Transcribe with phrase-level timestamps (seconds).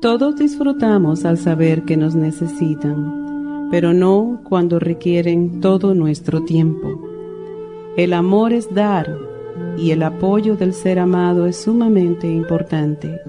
[0.00, 6.86] Todos disfrutamos al saber que nos necesitan, pero no cuando requieren todo nuestro tiempo.
[7.96, 9.12] El amor es dar
[9.76, 13.20] y el apoyo del ser amado es sumamente importante,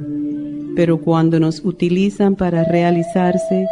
[0.75, 3.65] pero cuando nos utilizan para realizarse,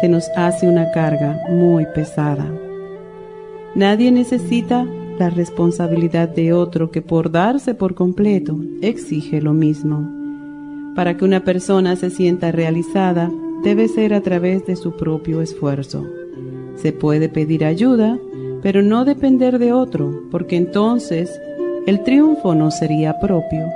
[0.00, 2.52] se nos hace una carga muy pesada.
[3.76, 4.84] Nadie necesita
[5.20, 10.19] la responsabilidad de otro que por darse por completo exige lo mismo.
[10.94, 13.30] Para que una persona se sienta realizada,
[13.62, 16.06] debe ser a través de su propio esfuerzo.
[16.76, 18.18] Se puede pedir ayuda,
[18.62, 21.40] pero no depender de otro, porque entonces
[21.86, 23.66] el triunfo no sería propio.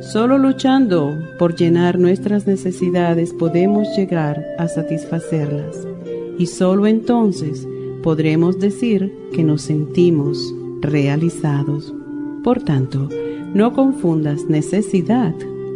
[0.00, 5.86] Solo luchando por llenar nuestras necesidades podemos llegar a satisfacerlas,
[6.38, 7.68] y solo entonces
[8.02, 11.94] podremos decir que nos sentimos realizados.
[12.42, 13.08] Por tanto,
[13.54, 15.34] no confundas necesidad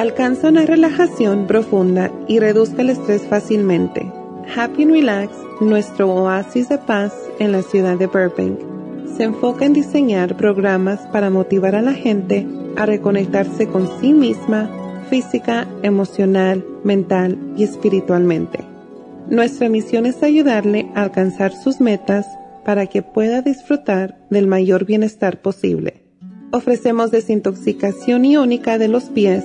[0.00, 4.10] Alcanza una relajación profunda y reduzca el estrés fácilmente.
[4.56, 5.30] Happy and Relax,
[5.60, 8.58] nuestro oasis de paz en la ciudad de Burbank,
[9.14, 12.46] se enfoca en diseñar programas para motivar a la gente
[12.78, 14.70] a reconectarse con sí misma
[15.10, 18.60] física, emocional, mental y espiritualmente.
[19.28, 22.24] Nuestra misión es ayudarle a alcanzar sus metas
[22.64, 26.00] para que pueda disfrutar del mayor bienestar posible.
[26.52, 29.44] Ofrecemos desintoxicación iónica de los pies,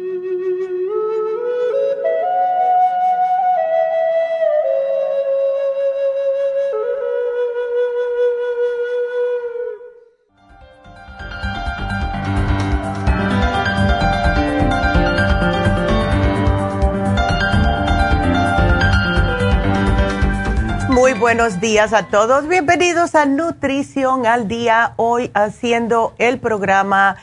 [21.33, 22.45] Buenos días a todos.
[22.49, 24.91] Bienvenidos a Nutrición al Día.
[24.97, 27.15] Hoy haciendo el programa,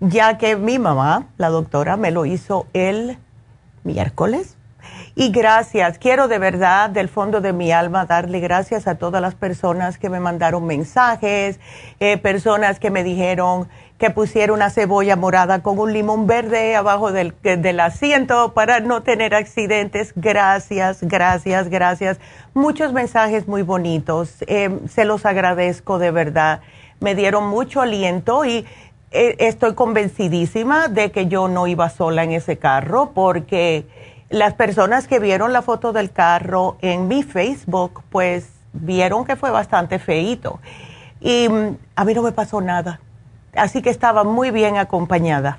[0.00, 3.16] ya que mi mamá, la doctora, me lo hizo el
[3.82, 4.58] miércoles.
[5.14, 9.34] Y gracias, quiero de verdad, del fondo de mi alma, darle gracias a todas las
[9.34, 11.58] personas que me mandaron mensajes,
[12.00, 17.12] eh, personas que me dijeron que pusiera una cebolla morada con un limón verde abajo
[17.12, 20.12] del, del asiento para no tener accidentes.
[20.16, 22.18] Gracias, gracias, gracias.
[22.54, 24.42] Muchos mensajes muy bonitos.
[24.48, 26.60] Eh, se los agradezco de verdad.
[27.00, 28.66] Me dieron mucho aliento y
[29.12, 33.86] eh, estoy convencidísima de que yo no iba sola en ese carro porque
[34.28, 39.52] las personas que vieron la foto del carro en mi Facebook, pues vieron que fue
[39.52, 40.58] bastante feito.
[41.20, 42.98] Y mm, a mí no me pasó nada
[43.56, 45.58] Así que estaba muy bien acompañada.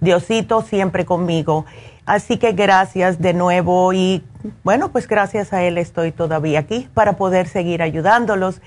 [0.00, 1.64] Diosito siempre conmigo.
[2.06, 4.22] Así que gracias de nuevo y
[4.62, 8.60] bueno, pues gracias a él estoy todavía aquí para poder seguir ayudándolos.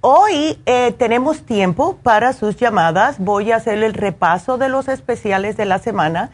[0.00, 3.18] Hoy eh, tenemos tiempo para sus llamadas.
[3.18, 6.30] Voy a hacer el repaso de los especiales de la semana,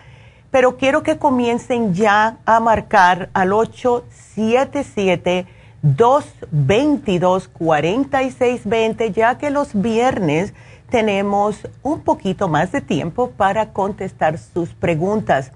[0.53, 5.47] pero quiero que comiencen ya a marcar al 877
[5.83, 10.55] 222 4620, ya que los viernes
[10.89, 15.53] tenemos un poquito más de tiempo para contestar sus preguntas.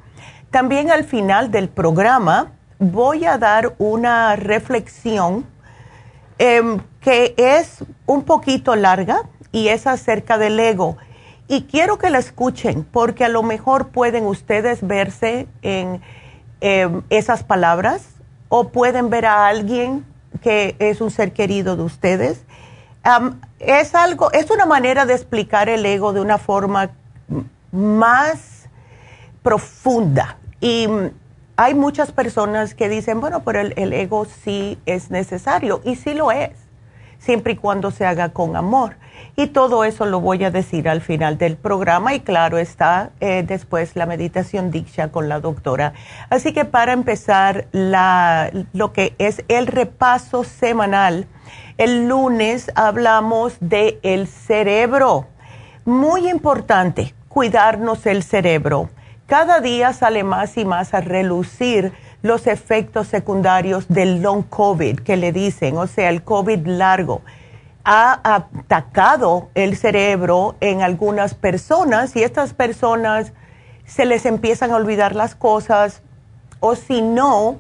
[0.51, 5.47] También al final del programa voy a dar una reflexión
[6.39, 9.23] em, que es un poquito larga
[9.53, 10.97] y es acerca del ego.
[11.47, 16.01] Y quiero que la escuchen porque a lo mejor pueden ustedes verse en
[16.61, 18.09] em, esas palabras
[18.49, 20.05] o pueden ver a alguien
[20.43, 22.45] que es un ser querido de ustedes.
[23.59, 26.91] Es algo, es una manera de explicar el ego de una forma
[27.73, 28.69] más
[29.43, 30.37] profunda.
[30.61, 30.87] Y
[31.57, 36.31] hay muchas personas que dicen, bueno, pero el, ego sí es necesario y sí lo
[36.33, 36.53] es,
[37.19, 38.97] siempre y cuando se haga con amor.
[39.37, 43.45] Y todo eso lo voy a decir al final del programa y claro está eh,
[43.47, 45.93] después la meditación dicha con la doctora.
[46.29, 51.27] Así que para empezar la, lo que es el repaso semanal,
[51.79, 55.27] el lunes hablamos de el cerebro.
[55.85, 58.91] Muy importante cuidarnos el cerebro
[59.31, 65.17] cada día sale más y más a relucir los efectos secundarios del long COVID que
[65.17, 67.23] le dicen, o sea, el COVID largo.
[67.85, 73.33] Ha atacado el cerebro en algunas personas y estas personas
[73.87, 76.03] se les empiezan a olvidar las cosas
[76.61, 77.59] o si no,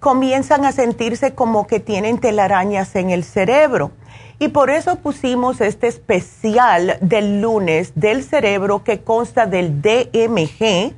[0.00, 3.92] comienzan a sentirse como que tienen telarañas en el cerebro.
[4.40, 10.92] Y por eso pusimos este especial del lunes del cerebro que consta del DMG,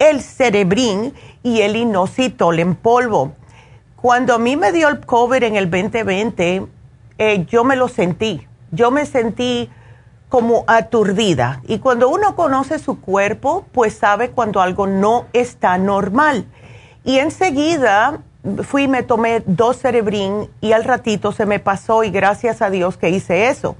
[0.00, 1.14] el cerebrín
[1.44, 3.32] y el inositol en polvo.
[3.94, 6.66] Cuando a mí me dio el COVID en el 2020,
[7.20, 8.48] eh, yo me lo sentí.
[8.72, 9.70] Yo me sentí
[10.30, 11.60] como aturdida.
[11.68, 16.46] Y cuando uno conoce su cuerpo, pues sabe cuando algo no está normal.
[17.04, 18.22] Y enseguida
[18.62, 22.96] fui me tomé dos cerebrín y al ratito se me pasó y gracias a Dios
[22.96, 23.76] que hice eso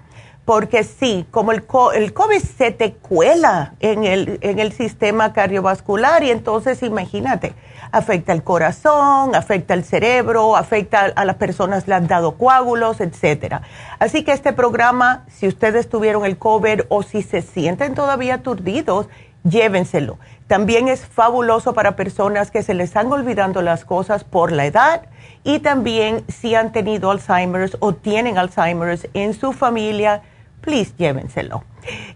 [0.50, 1.62] porque sí, como el,
[1.94, 7.52] el COVID se te cuela en el, en el sistema cardiovascular y entonces imagínate,
[7.92, 13.62] afecta el corazón, afecta el cerebro, afecta a las personas le han dado coágulos, etcétera.
[14.00, 19.06] Así que este programa, si ustedes tuvieron el COVID o si se sienten todavía aturdidos,
[19.44, 20.18] llévenselo.
[20.48, 25.02] También es fabuloso para personas que se les están olvidando las cosas por la edad
[25.44, 30.22] y también si han tenido Alzheimer's o tienen Alzheimer's en su familia
[30.60, 31.64] please llévenselo.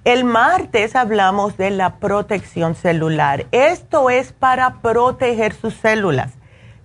[0.05, 3.47] El martes hablamos de la protección celular.
[3.51, 6.33] Esto es para proteger sus células.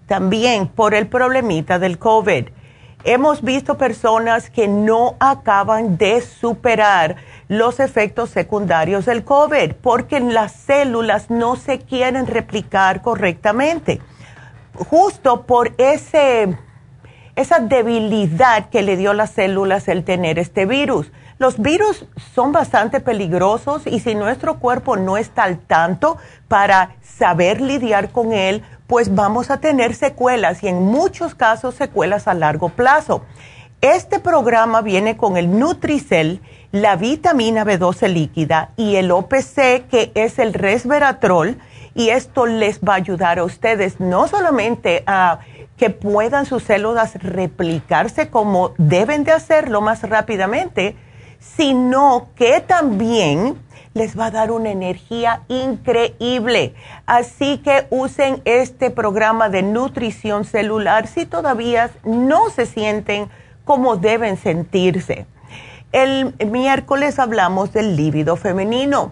[0.08, 2.48] También por el problemita del COVID.
[3.04, 7.16] Hemos visto personas que no acaban de superar
[7.48, 14.02] los efectos secundarios del COVID porque las células no se quieren replicar correctamente.
[14.74, 16.58] Justo por ese,
[17.36, 22.06] esa debilidad que le dio las células el tener este virus los virus
[22.36, 26.18] son bastante peligrosos y si nuestro cuerpo no está al tanto
[26.50, 32.28] para saber lidiar con él, pues vamos a tener secuelas y en muchos casos secuelas
[32.28, 33.24] a largo plazo.
[33.82, 36.42] Este programa viene con el Nutricel,
[36.74, 41.58] la vitamina B12 líquida y el OPC, que es el resveratrol,
[41.96, 45.40] y esto les va a ayudar a ustedes no solamente a
[45.78, 50.98] que puedan sus células replicarse como deben de hacerlo más rápidamente,
[51.40, 53.58] sino que también
[53.94, 56.74] les va a dar una energía increíble.
[57.06, 63.30] Así que usen este programa de nutrición celular si todavía no se sienten
[63.66, 65.26] como deben sentirse.
[65.92, 69.12] El miércoles hablamos del líbido femenino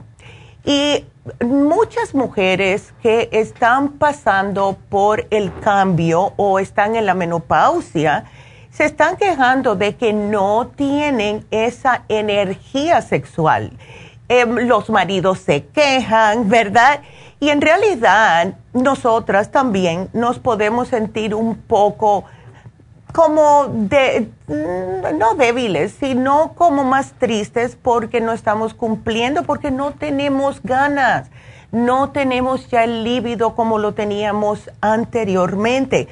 [0.63, 1.05] y
[1.43, 8.25] muchas mujeres que están pasando por el cambio o están en la menopausia,
[8.77, 13.71] se están quejando de que no tienen esa energía sexual.
[14.29, 17.01] Em, los maridos se quejan, ¿verdad?
[17.39, 22.25] Y en realidad nosotras también nos podemos sentir un poco
[23.13, 29.93] como de, mm, no débiles, sino como más tristes porque no estamos cumpliendo, porque no
[29.93, 31.31] tenemos ganas,
[31.71, 36.07] no tenemos ya el líbido como lo teníamos anteriormente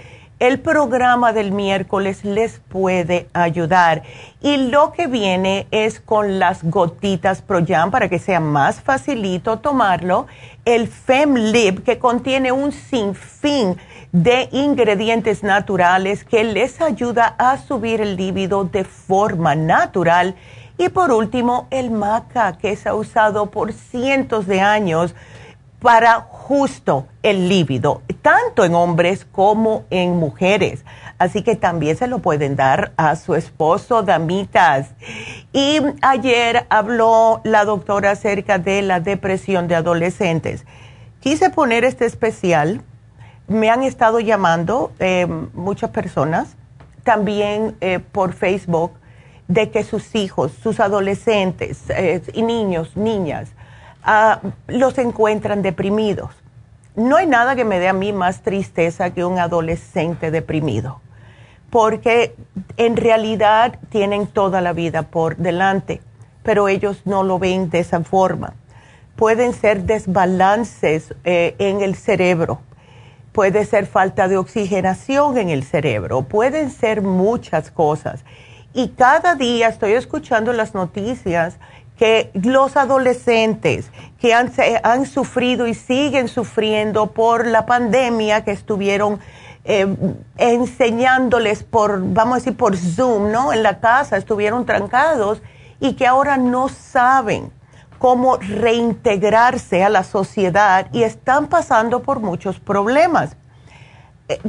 [0.48, 4.04] el programa del miércoles les puede ayudar.
[4.42, 10.28] Y lo que viene es con las gotitas ProYam para que sea más facilito tomarlo.
[10.64, 13.78] El FemLib que contiene un sinfín
[14.12, 20.36] de ingredientes naturales que les ayuda a subir el líbido de forma natural.
[20.78, 25.16] Y por último, el maca que se ha usado por cientos de años
[25.86, 30.84] para justo el líbido, tanto en hombres como en mujeres.
[31.20, 34.96] Así que también se lo pueden dar a su esposo, damitas.
[35.54, 40.66] Y ayer habló la doctora acerca de la depresión de adolescentes.
[41.20, 42.82] Quise poner este especial.
[43.48, 46.56] Me han estado llamando eh, muchas personas
[47.04, 48.94] también eh, por Facebook
[49.48, 53.52] de que sus hijos, sus adolescentes eh, y niños, niñas,
[54.06, 56.32] ah, los encuentran deprimidos.
[56.96, 61.02] No hay nada que me dé a mí más tristeza que un adolescente deprimido,
[61.70, 62.36] porque
[62.78, 66.02] en realidad tienen toda la vida por delante,
[66.44, 68.54] pero ellos no lo ven de esa forma.
[69.18, 72.60] Pueden ser desbalances eh, en el cerebro,
[73.34, 78.24] puede ser falta de oxigenación en el cerebro, pueden ser muchas cosas
[78.74, 81.58] y cada día estoy escuchando las noticias
[81.98, 84.52] que los adolescentes que han,
[84.84, 89.20] han sufrido y siguen sufriendo por la pandemia que estuvieron
[89.68, 89.88] eh,
[90.38, 93.52] enseñándoles por, vamos a decir, por Zoom, ¿no?
[93.52, 95.42] En la casa, estuvieron trancados
[95.80, 97.52] y que ahora no saben
[97.98, 103.38] cómo reintegrarse a la sociedad y están pasando por muchos problemas.
[104.28, 104.40] Eh,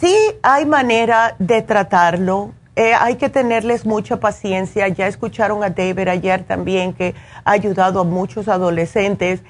[0.00, 4.88] sí hay manera de tratarlo, eh, hay que tenerles mucha paciencia.
[4.88, 9.42] Ya escucharon a David ayer también que ha ayudado a muchos adolescentes.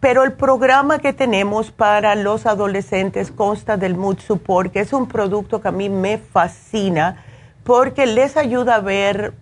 [0.00, 5.06] Pero el programa que tenemos para los adolescentes consta del Mood Support, que es un
[5.06, 7.22] producto que a mí me fascina
[7.64, 9.34] porque les ayuda a ver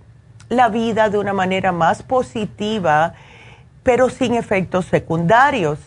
[0.49, 3.15] la vida de una manera más positiva,
[3.85, 5.79] pero sin efectos secundarios.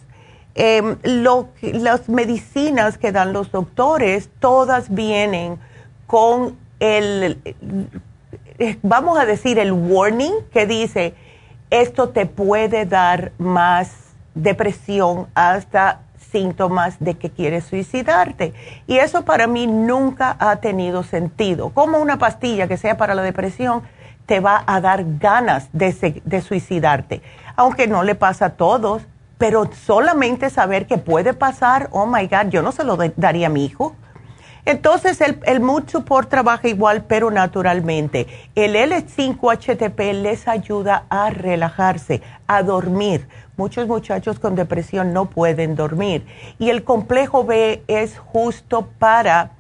[0.56, 5.60] Em, las medicinas que dan los doctores, todas vienen
[6.08, 7.38] con el,
[8.82, 11.14] vamos a decir, el warning que dice,
[11.70, 13.92] esto te puede dar más
[14.36, 18.54] depresión hasta síntomas de que quieres suicidarte.
[18.88, 21.70] Y eso para mí nunca ha tenido sentido.
[21.70, 23.84] Como una pastilla que sea para la depresión
[24.26, 27.22] te va a dar ganas de, de suicidarte.
[27.56, 29.04] Aunque no le pasa a todos,
[29.38, 33.50] pero solamente saber que puede pasar, oh my God, yo no se lo daría a
[33.50, 33.96] mi hijo.
[34.66, 38.28] Entonces, el, el Mood Support trabaja igual, pero naturalmente.
[38.56, 43.28] El L5-HTP les ayuda a relajarse, a dormir.
[43.58, 46.26] Muchos muchachos con depresión no pueden dormir.
[46.60, 49.52] Y el complejo B es justo para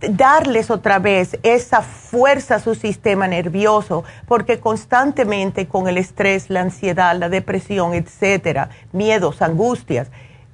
[0.00, 6.60] darles otra vez esa fuerza a su sistema nervioso, porque constantemente con el estrés, la
[6.60, 10.10] ansiedad, la depresión, etcétera, miedos, angustias,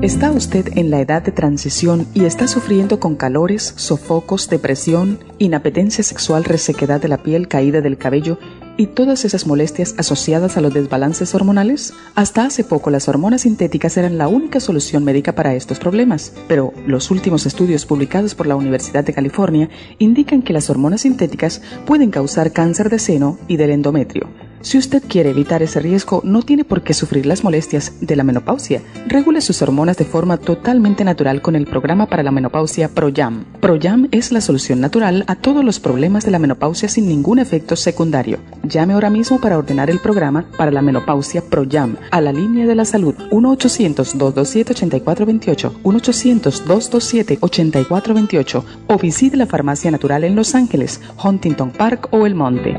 [0.02, 6.02] ¿Está usted en la edad de transición y está sufriendo con calores, sofocos, depresión, inapetencia
[6.02, 8.36] sexual, resequedad de la piel, caída del cabello
[8.76, 11.94] y todas esas molestias asociadas a los desbalances hormonales?
[12.16, 16.72] Hasta hace poco las hormonas sintéticas eran la única solución médica para estos problemas, pero
[16.84, 22.10] los últimos estudios publicados por la Universidad de California indican que las hormonas sintéticas pueden
[22.10, 24.28] causar cáncer de seno y del endometrio
[24.62, 28.24] si usted quiere evitar ese riesgo, no tiene por qué sufrir las molestias de la
[28.24, 28.80] menopausia.
[29.08, 33.44] Regule sus hormonas de forma totalmente natural con el programa para la menopausia ProYam.
[33.60, 37.74] ProYam es la solución natural a todos los problemas de la menopausia sin ningún efecto
[37.76, 38.38] secundario.
[38.62, 42.76] Llame ahora mismo para ordenar el programa para la menopausia ProYam a la línea de
[42.76, 52.26] la salud 1-800-227-8428, 1-800-227-8428 o visite la farmacia natural en Los Ángeles, Huntington Park o
[52.26, 52.78] El Monte.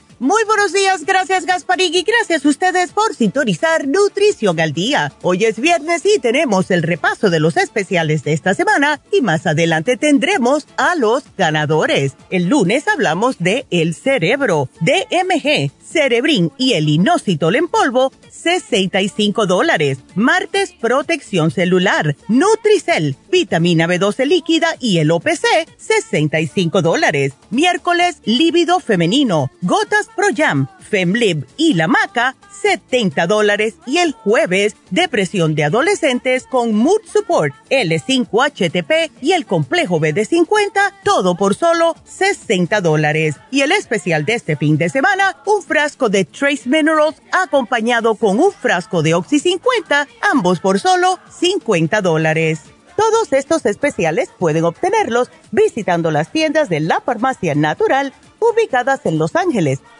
[0.21, 5.11] Muy buenos días, gracias Gasparín y gracias a ustedes por sintonizar Nutrición al Día.
[5.23, 9.47] Hoy es viernes y tenemos el repaso de los especiales de esta semana y más
[9.47, 12.13] adelante tendremos a los ganadores.
[12.29, 19.97] El lunes hablamos de El Cerebro, DMG, Cerebrin y el Inositol en polvo, 65 dólares.
[20.13, 25.45] Martes, protección celular, Nutricel vitamina B12 líquida y el OPC,
[25.77, 27.33] 65 dólares.
[27.49, 33.75] Miércoles, líbido femenino, gotas Pro Jam, Femlib y la maca, 70 dólares.
[33.85, 41.35] Y el jueves, depresión de adolescentes con Mood Support, L5HTP y el complejo BD50, todo
[41.35, 43.35] por solo 60 dólares.
[43.51, 48.39] Y el especial de este fin de semana, un frasco de Trace Minerals acompañado con
[48.39, 52.61] un frasco de Oxy 50, ambos por solo 50 dólares.
[52.95, 59.35] Todos estos especiales pueden obtenerlos visitando las tiendas de la farmacia natural ubicadas en Los
[59.35, 59.79] Ángeles,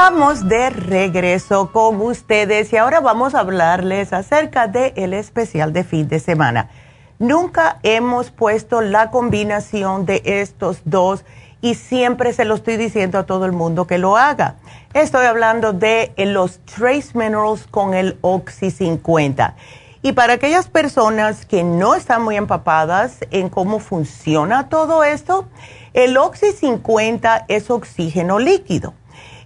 [0.00, 5.84] Estamos de regreso con ustedes y ahora vamos a hablarles acerca del el especial de
[5.84, 6.70] fin de semana.
[7.18, 11.26] Nunca hemos puesto la combinación de estos dos
[11.60, 14.56] y siempre se lo estoy diciendo a todo el mundo que lo haga.
[14.94, 19.54] Estoy hablando de los Trace Minerals con el Oxy 50.
[20.00, 25.46] Y para aquellas personas que no están muy empapadas en cómo funciona todo esto,
[25.92, 28.94] el Oxy 50 es oxígeno líquido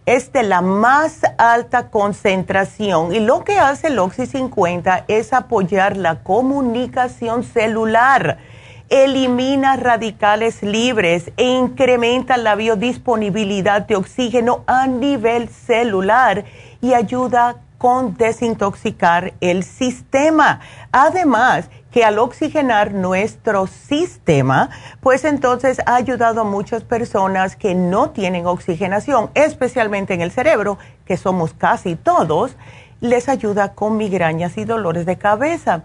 [0.07, 5.97] es de la más alta concentración y lo que hace el Oxy 50 es apoyar
[5.97, 8.39] la comunicación celular,
[8.91, 16.45] elimina radicales libres e incrementa la biodisponibilidad de oxígeno a nivel celular
[16.83, 20.61] y ayuda con desintoxicar el sistema.
[20.91, 24.71] Además, que al oxigenar nuestro sistema,
[25.03, 30.79] pues entonces ha ayudado a muchas personas que no tienen oxigenación, especialmente en el cerebro,
[31.05, 32.57] que somos casi todos,
[33.03, 35.83] les ayuda con migrañas y dolores de cabeza.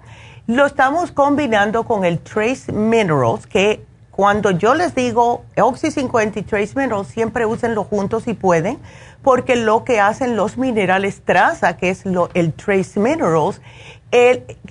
[0.48, 3.84] Lo estamos combinando con el Trace Minerals, que
[4.20, 8.78] cuando yo les digo Oxy 50 y Trace Minerals, siempre úsenlo juntos si pueden,
[9.22, 13.62] porque lo que hacen los minerales traza, que es lo, el Trace Minerals,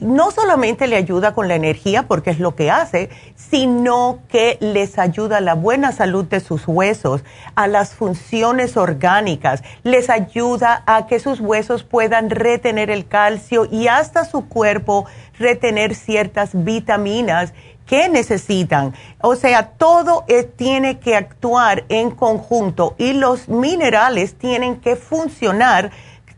[0.00, 4.98] no solamente le ayuda con la energía, porque es lo que hace, sino que les
[4.98, 7.22] ayuda a la buena salud de sus huesos,
[7.54, 13.86] a las funciones orgánicas, les ayuda a que sus huesos puedan retener el calcio y
[13.86, 15.06] hasta su cuerpo
[15.38, 17.52] retener ciertas vitaminas
[17.88, 18.94] que necesitan.
[19.20, 20.24] O sea, todo
[20.56, 25.90] tiene que actuar en conjunto y los minerales tienen que funcionar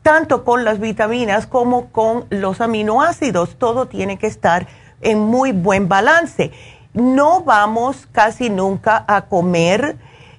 [0.02, 3.56] tanto con las vitaminas como con los aminoácidos.
[3.58, 4.66] Todo tiene que estar
[5.02, 6.52] en muy buen balance.
[6.94, 9.96] No vamos casi nunca a comer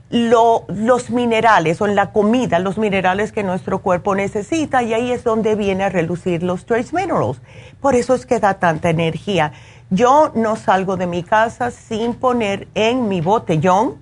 [0.10, 5.24] los minerales o en la comida, los minerales que nuestro cuerpo necesita y ahí es
[5.24, 7.42] donde viene a relucir los trace minerals.
[7.80, 9.54] Por eso es que da tanta energía.
[9.94, 13.98] Yo no salgo de mi casa sin poner en mi botellón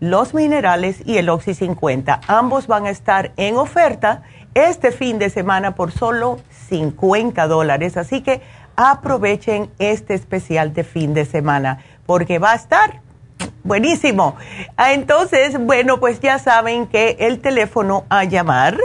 [0.00, 2.22] los minerales y el Oxy 50.
[2.26, 4.22] Ambos van a estar en oferta
[4.54, 7.96] este fin de semana por solo 50 dólares.
[7.96, 8.42] Así que
[8.74, 13.00] aprovechen este especial de fin de semana porque va a estar
[13.62, 14.34] buenísimo.
[14.76, 18.76] Ah, entonces, bueno, pues ya saben que el teléfono a llamar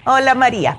[0.07, 0.79] Hola María.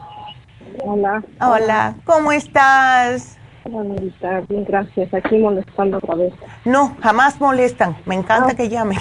[0.84, 1.24] Hola.
[1.40, 3.38] Hola, ¿cómo estás?
[3.72, 5.12] Hola, bien, gracias.
[5.14, 6.34] Aquí molestando otra vez.
[6.66, 7.96] No, jamás molestan.
[8.06, 8.56] Me encanta ah.
[8.56, 8.98] que llamen.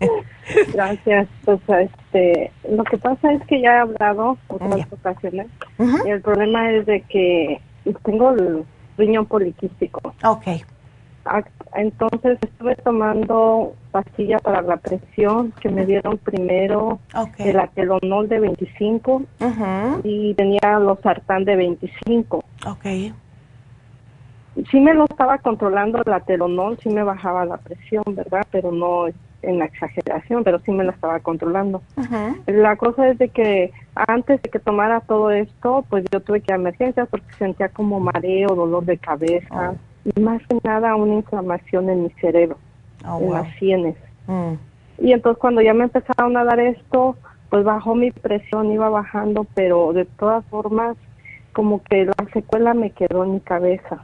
[0.72, 1.28] gracias.
[1.44, 5.48] Pues, este, lo que pasa es que ya he hablado otras ocasiones.
[5.78, 7.60] y el problema es de que
[8.04, 8.64] tengo el
[8.96, 10.14] riñón poliquístico.
[10.24, 10.46] Ok.
[11.74, 16.98] Entonces estuve tomando pastilla para la presión que me dieron primero
[17.38, 19.22] el atelonol de 25
[20.02, 22.42] y tenía los sartán de 25.
[22.66, 23.14] Okay.
[24.70, 28.46] Sí me lo estaba controlando el atelonol, sí me bajaba la presión, ¿verdad?
[28.50, 29.06] Pero no
[29.42, 31.82] en la exageración, pero sí me la estaba controlando.
[32.46, 36.52] La cosa es de que antes de que tomara todo esto, pues yo tuve que
[36.52, 39.72] ir a emergencias porque sentía como mareo, dolor de cabeza.
[39.72, 42.56] Oh y más que nada una inflamación en mi cerebro,
[43.06, 43.96] oh, en las sienes.
[44.26, 44.54] Mm.
[44.98, 47.16] Y entonces cuando ya me empezaron a dar esto,
[47.48, 50.96] pues bajó mi presión, iba bajando, pero de todas formas
[51.52, 54.02] como que la secuela me quedó en mi cabeza.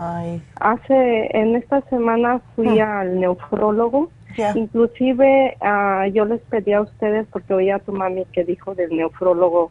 [0.00, 2.82] Ay, Hace, en esta semana fui Hmm.
[2.82, 4.10] al neufrólogo.
[4.36, 4.52] ya.
[4.56, 8.96] Inclusive ah, yo les pedí a ustedes, porque oí a tu mami que dijo del
[8.96, 9.70] neufrólogo,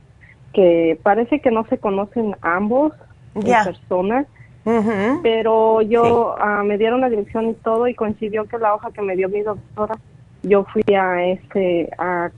[0.54, 2.92] que parece que no se conocen ambos
[3.36, 3.64] en Ya.
[3.64, 4.26] persona,
[4.66, 5.22] Ujú.
[5.24, 9.02] pero yo ah, me dieron la dirección y todo y coincidió que la hoja que
[9.02, 9.96] me dio mi doctora,
[10.44, 12.30] yo fui a este a,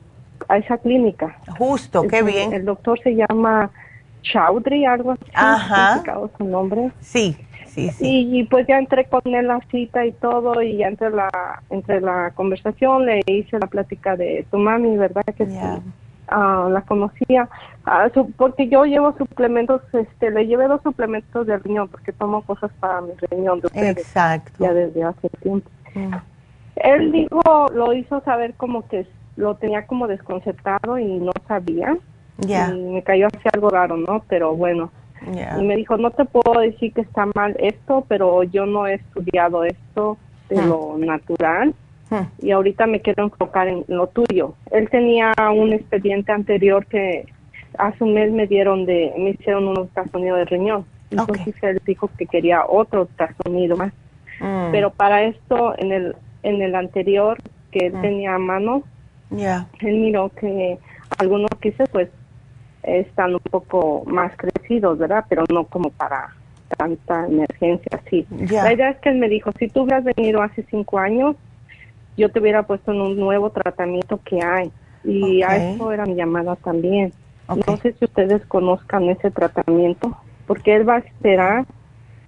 [0.48, 1.36] a esa clínica.
[1.58, 2.54] Justo, qué El- bien.
[2.54, 3.72] El doctor se llama
[4.22, 5.24] Chaudhry, algo así.
[5.34, 6.04] Ajá.
[6.38, 6.92] su nombre.
[7.00, 7.36] Sí,
[7.80, 8.06] sí, sí.
[8.30, 11.30] Y, y, pues ya entré con él a cita y todo y ya entre la
[11.70, 15.24] entre la conversación le hice la plática de tu mami, ¿verdad?
[15.38, 15.58] Que sí,
[16.28, 17.50] ah, la conocía.
[17.86, 22.42] Ah, su- porque yo llevo suplementos, este, le llevé dos suplementos de riñón porque tomo
[22.44, 24.52] cosas para mi riñón de ustedes Exacto.
[24.60, 25.70] ya desde hace tiempo.
[26.76, 31.98] Él dijo, lo hizo saber como que lo tenía como desconcertado y no sabía.
[32.38, 34.24] Ya, Y me cayó así algo raro, ¿no?
[34.30, 34.92] Pero bueno.
[35.60, 38.96] Y me dijo, no te puedo decir que está mal esto, pero yo no he
[38.96, 40.18] estudiado esto
[40.50, 40.68] de Hmm.
[40.70, 41.74] lo natural
[42.10, 42.26] Hmm.
[42.42, 44.56] y ahorita me quiero enfocar en lo tuyo.
[44.72, 47.26] Él tenía un expediente anterior que
[47.78, 50.86] hace un mes me dieron de, me hicieron un ultrasonido de riñón.
[51.12, 53.94] Entonces él dijo que quería otro ultrasonido más.
[54.40, 54.72] Mm.
[54.72, 57.38] Pero para esto, en el, en el anterior
[57.72, 58.02] que él Mm.
[58.02, 58.84] tenía a mano,
[59.32, 60.80] Ya, él miró que
[61.20, 62.10] algunos que hice pues
[62.84, 65.26] están un poco más crecidos, ¿verdad?
[65.30, 66.36] Pero no como para
[66.78, 68.26] tanta emergencia así.
[68.30, 68.64] Ya.
[68.64, 71.36] La idea es que él me dijo, si tú hubieras venido hace cinco años,
[72.18, 74.72] yo te hubiera puesto en un nuevo tratamiento que hay.
[75.04, 77.14] Y a eso era mi llamada también.
[77.48, 80.16] No sé si ustedes conozcan ese tratamiento,
[80.46, 81.66] porque él va a esperar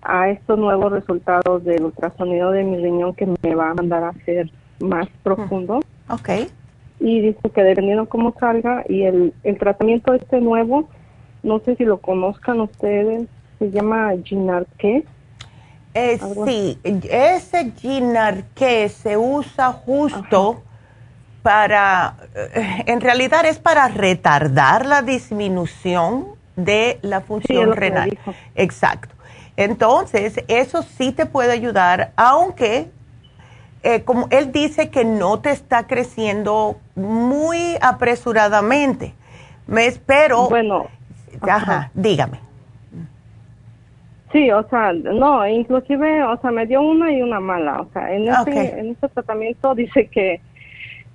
[0.01, 4.09] a estos nuevos resultados del ultrasonido de mi riñón que me va a mandar a
[4.09, 6.29] hacer más profundo ok.
[7.01, 10.87] Y dice que dependiendo cómo salga y el, el tratamiento este nuevo,
[11.43, 13.27] no sé si lo conozcan ustedes,
[13.59, 15.03] se llama Ginarque.
[15.93, 20.61] Eh, sí, ese Ginarque se usa justo
[21.41, 28.17] para, eh, en realidad es para retardar la disminución de la función renal.
[28.55, 29.15] Exacto.
[29.57, 32.89] Entonces, eso sí te puede ayudar, aunque,
[33.83, 39.13] eh, como él dice que no te está creciendo muy apresuradamente.
[39.67, 40.49] Me espero.
[40.49, 40.87] Bueno,
[41.41, 42.39] ajá, dígame.
[44.31, 48.13] sí, o sea, no, inclusive, o sea, me dio una y una mala, o sea,
[48.13, 50.41] en este, en este tratamiento dice que,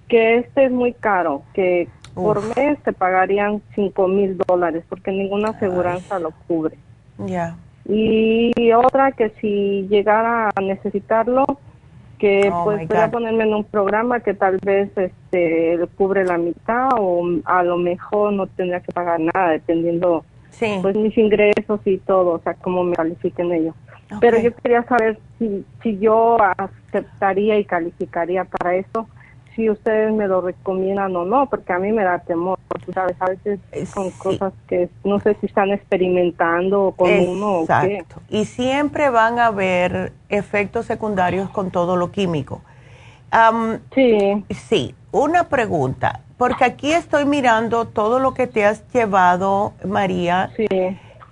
[0.08, 5.50] que este es muy caro, que por mes te pagarían cinco mil dólares porque ninguna
[5.50, 6.76] aseguranza lo cubre.
[7.18, 7.56] Ya.
[7.88, 11.44] Y otra que si llegara a necesitarlo,
[12.18, 13.12] que Oh, pues pueda God.
[13.12, 18.32] ponerme en un programa que tal vez este cubre la mitad o a lo mejor
[18.32, 20.78] no tendría que pagar nada dependiendo Sí.
[20.80, 23.74] pues mis ingresos y todo, o sea, cómo me califiquen ellos.
[24.20, 29.06] Pero yo quería saber si, si yo aceptaría y calificaría para eso,
[29.56, 33.16] si ustedes me lo recomiendan o no, porque a mí me da temor, tú sabes,
[33.20, 34.18] a veces son sí.
[34.18, 37.96] cosas que no sé si están experimentando con uno o qué.
[37.96, 38.20] Exacto.
[38.28, 42.60] Y siempre van a haber efectos secundarios con todo lo químico.
[43.30, 49.72] Am, Sí, sí, una pregunta, porque aquí estoy mirando todo lo que te has llevado,
[49.84, 50.50] María.
[50.56, 50.66] sí.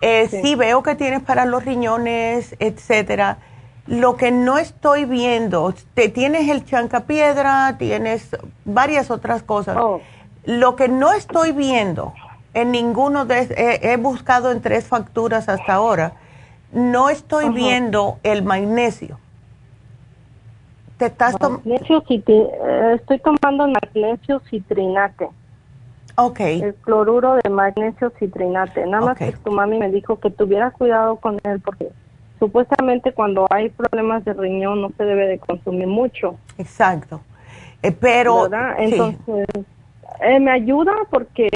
[0.01, 0.41] Eh, sí.
[0.43, 0.55] sí.
[0.55, 3.39] veo que tienes para los riñones, etcétera.
[3.87, 9.77] Lo que no estoy viendo, te tienes el chancapiedra, tienes varias otras cosas.
[9.79, 10.01] Oh.
[10.45, 12.15] Lo que no estoy viendo
[12.55, 16.15] en ninguno de he, he buscado en tres facturas hasta ahora,
[16.73, 19.19] no estoy viendo el magnesio.
[20.97, 25.29] Te estás tomando, eh, estoy tomando magnesio citrinate,
[26.17, 28.87] ok, el cloruro de magnesio citrinate.
[28.87, 31.91] Nada más que tu mami me dijo que tuviera cuidado con él porque
[32.39, 37.21] supuestamente cuando hay problemas de riñón no se debe de consumir mucho, exacto.
[37.83, 38.77] Eh, pero ¿verdad?
[38.79, 39.49] sí, Entonces,
[40.21, 41.49] eh, me ayuda porque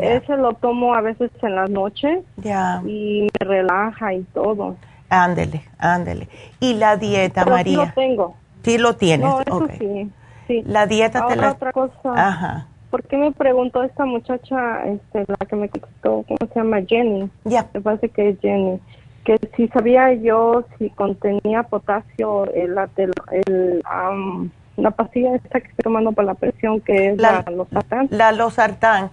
[0.00, 4.76] ese lo tomo a veces en las noches ya, y me relaja y todo.
[5.10, 6.28] ándele, ándele.
[6.60, 7.76] Y la dieta, Pero sí María.
[7.86, 8.34] lo tengo.
[8.62, 10.10] Sí lo tienes, No, eso sí,
[10.46, 10.62] sí.
[10.66, 11.52] La dieta te la...
[11.52, 12.12] otra cosa.
[12.14, 16.78] Ajá, ¿Por qué me preguntó esta muchacha, este, la que me contestó, cómo se llama?
[16.86, 17.30] Jenny.
[17.44, 17.66] ya.
[17.74, 18.80] Me parece que es Jenny.
[19.28, 23.12] Que si sabía yo si contenía potasio el, la- el,
[23.46, 27.50] el, am, la pastilla esta que estoy tomando para la presión, que es La- la,
[27.52, 28.08] losartán.
[28.10, 29.10] La losartán.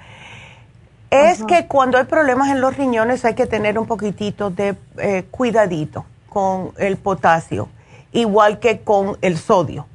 [1.10, 1.48] Es Ajá.
[1.48, 6.06] que cuando hay problemas en los riñones hay que tener un poquitito de eh, cuidadito
[6.30, 7.68] con el potasio,
[8.14, 9.86] igual que con el sodio.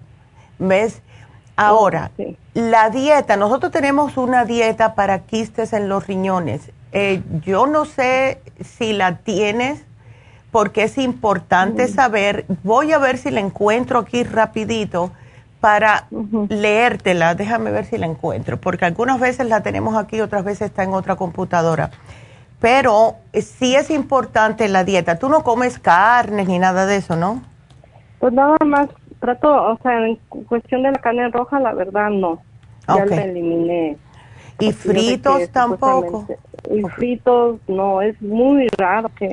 [0.59, 1.01] ¿Ves?
[1.57, 2.37] Ahora, sí.
[2.53, 6.73] la dieta, nosotros tenemos una dieta para quistes en los riñones.
[6.93, 9.87] Eh, yo no sé si la tienes
[10.51, 15.13] porque es importante saber, voy a ver si la encuentro aquí rapidito
[15.61, 16.07] para
[16.49, 20.83] leértela, déjame ver si la encuentro, porque algunas veces la tenemos aquí, otras veces está
[20.83, 21.91] en otra computadora.
[22.61, 25.19] Pero eh, sí es importante la dieta.
[25.19, 27.43] Tú no comes carnes ni nada de eso, ¿no?
[28.19, 32.41] Pues nada más trato, o sea, en cuestión de la carne roja, la verdad no.
[32.89, 33.97] Ya la eliminé.
[34.61, 36.27] ¿Y fritos tampoco?
[36.71, 39.33] Y fritos, no, es muy raro que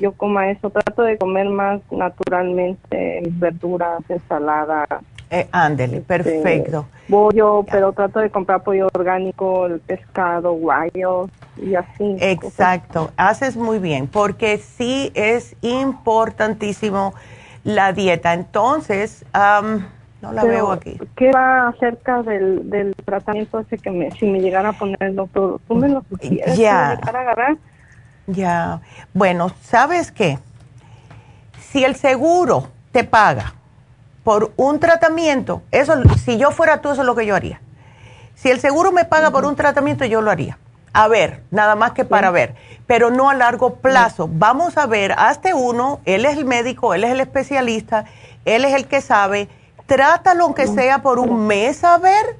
[0.00, 0.70] yo coma eso.
[0.70, 4.88] Trato de comer más naturalmente verduras, ensaladas.
[5.28, 6.86] Eh, ándele, este, perfecto.
[7.10, 12.16] pollo, pero trato de comprar pollo orgánico, el pescado, guayos y así.
[12.20, 17.12] Exacto, haces muy bien, porque sí es importantísimo
[17.64, 18.34] la dieta.
[18.34, 19.24] Entonces,
[20.26, 20.98] no la veo aquí.
[21.16, 25.16] ¿Qué va acerca del, del tratamiento ese que me, si me llegara a poner el
[25.16, 25.60] doctor?
[25.66, 26.92] ¿Tú me lo sugieres ya.
[26.92, 27.56] agarrar?
[28.26, 28.80] Ya.
[29.14, 30.38] Bueno, ¿sabes qué?
[31.60, 33.54] Si el seguro te paga
[34.24, 37.60] por un tratamiento, eso, si yo fuera tú, eso es lo que yo haría.
[38.34, 40.58] Si el seguro me paga por un tratamiento, yo lo haría.
[40.92, 42.54] A ver, nada más que para ver,
[42.86, 44.30] pero no a largo plazo.
[44.32, 48.06] Vamos a ver, hazte uno, él es el médico, él es el especialista,
[48.46, 49.48] él es el que sabe
[49.86, 52.36] trátalo aunque sea por un mes a ver.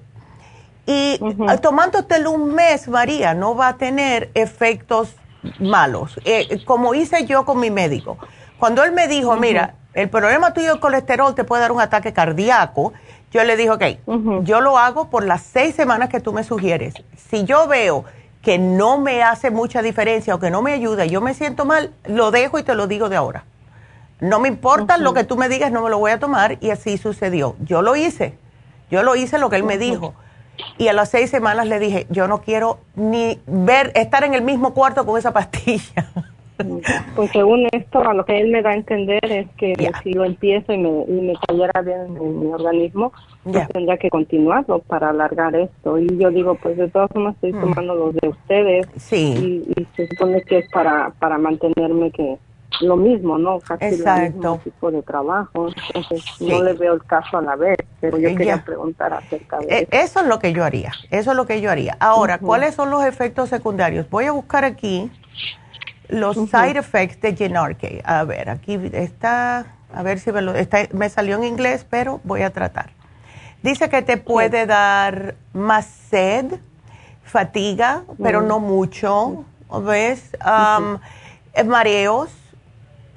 [0.87, 1.19] Y
[1.63, 5.17] tomándotelo un mes, María, no va a tener efectos
[5.59, 6.21] malos.
[6.25, 8.19] Eh, como hice yo con mi médico.
[8.59, 12.13] Cuando él me dijo, mira, el problema tuyo de colesterol te puede dar un ataque
[12.13, 12.93] cardíaco,
[13.33, 16.95] yo le dije, ok, yo lo hago por las seis semanas que tú me sugieres.
[17.17, 18.05] Si yo veo
[18.41, 21.65] que no me hace mucha diferencia o que no me ayuda y yo me siento
[21.65, 23.45] mal, lo dejo y te lo digo de ahora.
[24.21, 26.71] No me importa lo que tú me digas, no me lo voy a tomar y
[26.71, 27.57] así sucedió.
[27.61, 28.35] Yo lo hice,
[28.91, 30.15] yo lo hice lo que él me dijo.
[30.79, 34.43] Y a las seis semanas le dije, yo no quiero ni ver, estar en el
[34.43, 36.09] mismo cuarto con esa pastilla.
[37.15, 40.25] Pues según esto, a lo que él me da a entender es que si lo
[40.25, 43.13] empiezo y me, y me cayera bien en mi organismo,
[43.45, 45.99] pues tendría que continuarlo para alargar esto.
[45.99, 47.61] Y yo digo, pues de todas formas estoy mm.
[47.61, 48.87] tomando los de ustedes.
[48.97, 49.35] Sí.
[49.77, 52.39] Y, y, se supone que es para, para mantenerme que,
[52.81, 53.61] lo mismo, ¿no?
[53.61, 54.23] Casi Exacto.
[54.23, 55.69] el mismo tipo de trabajo.
[55.95, 59.67] Entonces, no le veo el caso a la vez, pero yo quería preguntar acerca de
[59.79, 60.21] eh, eso.
[60.21, 61.97] es lo que yo haría, eso es lo que yo haría.
[62.01, 64.09] Ahora, ¿cuáles son los efectos secundarios?
[64.11, 65.11] Voy a buscar aquí
[66.09, 68.03] los side effects de Genarche.
[68.05, 72.21] A ver, aquí está, a ver si me, lo, está, me salió en inglés, pero
[72.25, 72.91] voy a tratar.
[73.63, 76.61] Dice que te puede dar más sed,
[77.25, 79.45] fatiga, pero no mucho,
[79.83, 80.37] ¿ves?
[80.45, 80.99] Um,
[81.67, 82.31] mareos,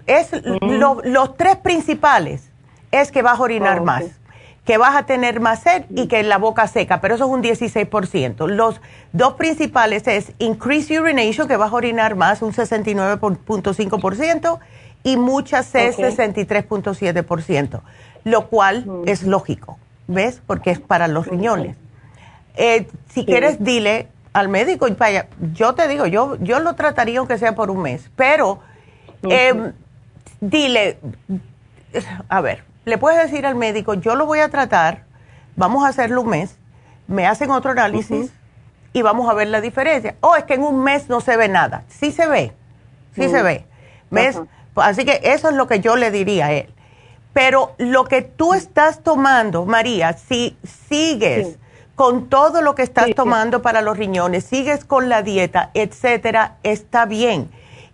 [0.09, 2.49] es los tres principales
[2.91, 4.05] es que vas a orinar más,
[4.65, 7.43] que vas a tener más sed y que la boca seca, pero eso es un
[7.43, 8.47] 16%.
[8.47, 8.81] Los
[9.13, 14.59] dos principales es increase urination, que vas a orinar más, un 69.5%,
[15.03, 17.81] y mucha sed, 63.7%,
[18.25, 20.41] lo cual es lógico, ¿ves?
[20.45, 21.77] Porque es para los riñones.
[22.55, 27.37] Eh, si quieres, dile al médico, vaya, yo te digo, yo, yo lo trataría aunque
[27.37, 28.59] sea por un mes, pero
[30.41, 30.99] dile,
[32.27, 35.03] a ver, le puedes decir al médico, yo lo voy a tratar,
[35.55, 36.57] vamos a hacerlo un mes,
[37.07, 38.31] me hacen otro análisis
[38.93, 40.15] y vamos a ver la diferencia.
[40.21, 41.83] O oh, es que en un mes no se ve nada.
[41.87, 42.53] Sí se ve,
[43.15, 43.65] sí se ve.
[44.11, 44.39] ¿Ves?
[44.75, 46.73] Así que eso es lo que yo le diría a él.
[47.33, 51.57] Pero lo que tú estás tomando, María, si sigues
[51.95, 57.05] con todo lo que estás tomando para los riñones, sigues con la dieta, etcétera, está
[57.05, 57.51] bien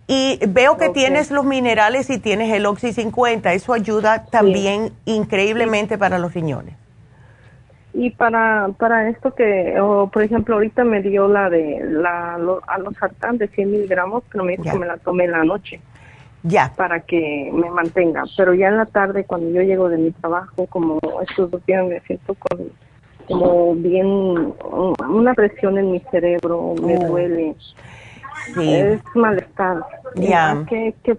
[0.08, 3.52] y veo que tienes los minerales y tienes el Oxy 50.
[3.52, 6.74] Eso ayuda también increíblemente para los riñones.
[7.92, 9.74] Y para, para esto que,
[10.12, 14.44] por ejemplo, ahorita me dio la de la a los sartán de 100 miligramos, pero
[14.44, 15.80] me dijo que me la tomé en la noche.
[16.42, 16.72] Ya.
[16.76, 18.24] Para que me mantenga.
[18.36, 21.84] Pero ya en la tarde, cuando yo llego de mi trabajo, como estos dos días
[21.86, 22.70] me siento con
[23.26, 27.08] como bien una presión en mi cerebro, me oh.
[27.08, 27.56] duele
[28.58, 29.84] es malestar.
[30.14, 31.16] ¿Qué, qué,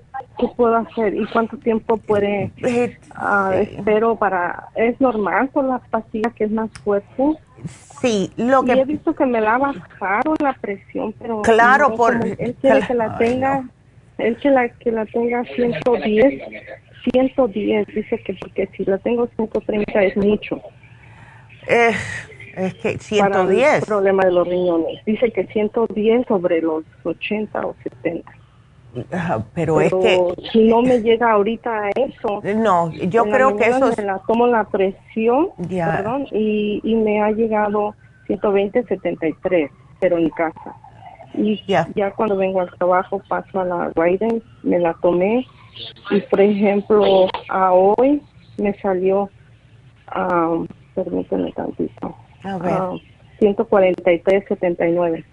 [0.55, 1.13] puedo hacer?
[1.15, 2.51] ¿Y cuánto tiempo puede?
[3.15, 4.69] Ah, espero para...
[4.75, 7.23] ¿Es normal con la pastilla que es más fuerte?
[8.01, 8.73] Sí, lo que...
[8.73, 11.41] he visto que me la bajaron la presión, pero...
[11.41, 12.15] Claro, por...
[12.15, 13.63] Él quiere que la tenga...
[14.17, 16.41] Él que la, que la tenga 110,
[17.11, 20.59] 110, dice que porque si la tengo 130 es mucho.
[21.67, 21.91] Eh,
[22.57, 23.73] es que 110.
[23.75, 25.03] el problema de los riñones.
[25.05, 28.31] Dice que 110 sobre los 80 o 70.
[29.53, 30.19] pero, es que
[30.51, 34.47] si no me llega ahorita a eso no yo creo que eso me la tomo
[34.47, 37.93] la presión perdón, y, y me ha llegado
[38.25, 40.75] 120 73 pero en casa
[41.35, 45.45] Y ya, ya cuando vengo al trabajo paso a la Raiden, me la tomé
[46.09, 48.21] y por ejemplo a hoy
[48.57, 49.29] me salió,
[50.15, 52.15] um, permíteme tantito,
[52.47, 52.71] A ver.
[52.73, 52.95] ah,
[53.39, 55.23] 143.79.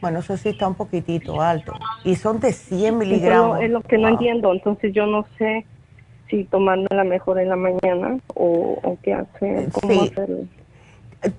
[0.00, 1.74] Bueno, eso sí está un poquitito alto.
[2.04, 3.60] Y son de 100 Eso miligramos.
[3.60, 4.12] es lo que no Wow.
[4.12, 5.66] entiendo, entonces yo no sé
[6.30, 10.10] si tomármela mejor en la mañana o, o qué hacer, cómo Sí.
[10.12, 10.44] hacerlo.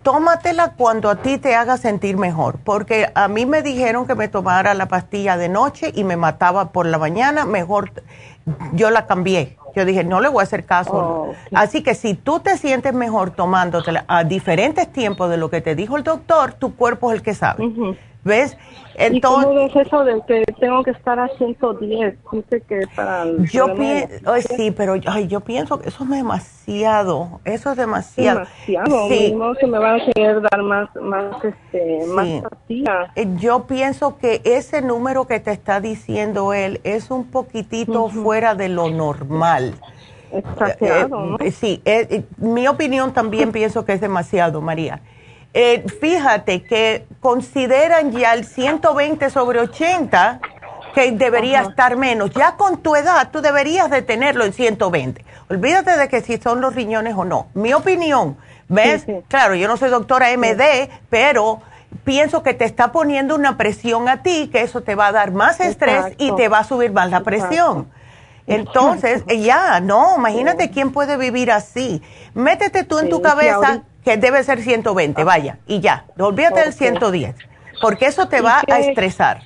[0.03, 4.27] Tómatela cuando a ti te haga sentir mejor, porque a mí me dijeron que me
[4.27, 7.91] tomara la pastilla de noche y me mataba por la mañana, mejor
[8.73, 9.57] yo la cambié.
[9.75, 10.91] Yo dije, no le voy a hacer caso.
[10.93, 11.35] Oh.
[11.53, 15.75] Así que si tú te sientes mejor tomándotela a diferentes tiempos de lo que te
[15.75, 17.63] dijo el doctor, tu cuerpo es el que sabe.
[18.23, 18.55] ¿Ves?
[19.09, 22.15] ¿Y cómo Entonces, ves eso de que tengo que estar a 110?
[22.31, 26.03] Dice que para el yo de pienso, la- sí, pero ay, yo pienso que eso
[26.03, 28.39] es demasiado, eso es demasiado.
[28.41, 29.33] demasiado, Sí.
[29.35, 32.41] no que me van a querer dar más más este más Sí.
[32.43, 33.09] pastillas.
[33.15, 38.53] Eh, Yo pienso que ese número que te está diciendo él es un poquitito fuera
[38.55, 39.73] de lo normal.
[40.31, 41.35] Exagerado, ¿no?
[41.37, 45.01] Eh, eh, sí, eh, eh, mi opinión también pienso que es demasiado, María.
[45.53, 50.39] Eh, fíjate que consideran ya el 120 sobre 80
[50.93, 52.31] que debería estar menos.
[52.31, 55.25] Ya con tu edad tú deberías de tenerlo en 120.
[55.49, 57.47] Olvídate de que si son los riñones o no.
[57.53, 58.37] Mi opinión,
[58.69, 59.01] ¿ves?
[59.01, 59.23] Sí, sí.
[59.27, 61.61] Claro, yo no soy doctora MD, pero
[62.05, 65.31] pienso que te está poniendo una presión a ti, que eso te va a dar
[65.31, 67.25] más estrés y te va a subir más la Exacto.
[67.25, 67.91] presión.
[68.47, 72.01] Entonces, ya, no, imagínate quién puede vivir así.
[72.33, 76.75] Métete tú en tu cabeza que debe ser 120, vaya, y ya, olvídate del Ok.
[76.75, 77.35] 110,
[77.81, 79.41] porque eso te ¿Y va a estresar.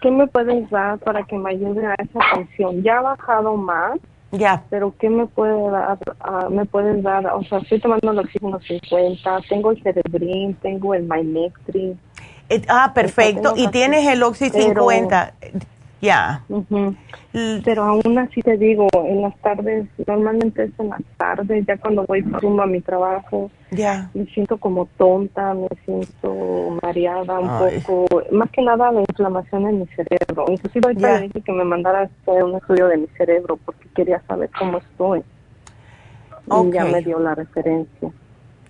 [0.00, 2.82] ¿Qué me puedes dar para que me ayude a esa tensión?
[2.82, 3.98] Ya ha bajado más,
[4.32, 5.98] Ya, pero ¿qué me puede dar?
[6.20, 7.26] ah, me puedes dar?
[7.34, 11.98] O sea, estoy tomando el oxígeno 50, tengo el Cerebrin, tengo el Mymectrin.
[12.48, 14.84] Eh, ah, perfecto, y tienes el Oxy pero-
[16.00, 16.44] 50,
[17.32, 17.62] ya.
[17.64, 22.04] Pero aún así te digo, en las tardes, normalmente es en las tardes, ya cuando
[22.04, 27.80] voy rumbo a mi trabajo, Ya, me siento como tonta, me siento mareada un Ay.
[27.80, 30.44] poco, más que nada la inflamación en mi cerebro.
[30.48, 34.50] Inclusive ahorita le dije que me mandara un estudio de mi cerebro porque quería saber
[34.58, 35.22] cómo estoy.
[36.46, 38.10] Y ya me dio la referencia.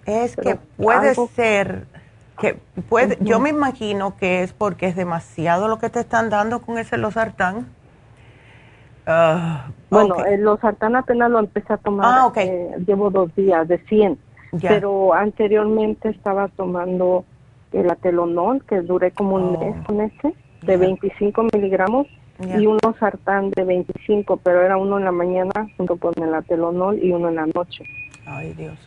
[0.05, 1.87] es Pero que puede algo- ser
[2.41, 2.55] que
[2.89, 3.45] puede, yo Ujú.
[3.45, 7.67] me imagino que es porque es demasiado lo que te están dando con ese losartán.
[9.07, 10.27] Ah, Bueno, ok.
[10.27, 12.37] el losartán apenas lo empecé a tomar, Ah, ok.
[12.39, 14.19] eh, llevo dos días de 100.
[14.53, 14.71] Ya.
[14.71, 17.25] Pero anteriormente estaba tomando
[17.73, 19.59] el atelonol, que duré como un Oh.
[19.59, 20.79] mes con ese, de Ya.
[20.79, 22.07] 25 miligramos,
[22.43, 26.99] y uno sartán de 25, pero era uno en la mañana junto con el atelonol
[27.03, 27.85] y uno en la noche.
[28.25, 28.79] Ay, Dios.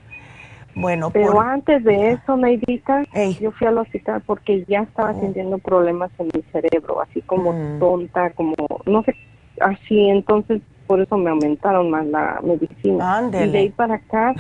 [0.75, 3.37] Bueno, Pero por- antes de eso, Neidita, Ey.
[3.39, 7.79] yo fui al hospital porque ya estaba sintiendo problemas en mi cerebro, así como Mm.
[7.79, 8.55] tonta, como,
[8.85, 9.15] no sé,
[9.61, 13.17] así, entonces por eso me aumentaron más la medicina.
[13.17, 13.45] Ándele.
[13.45, 14.33] Y de ahí para acá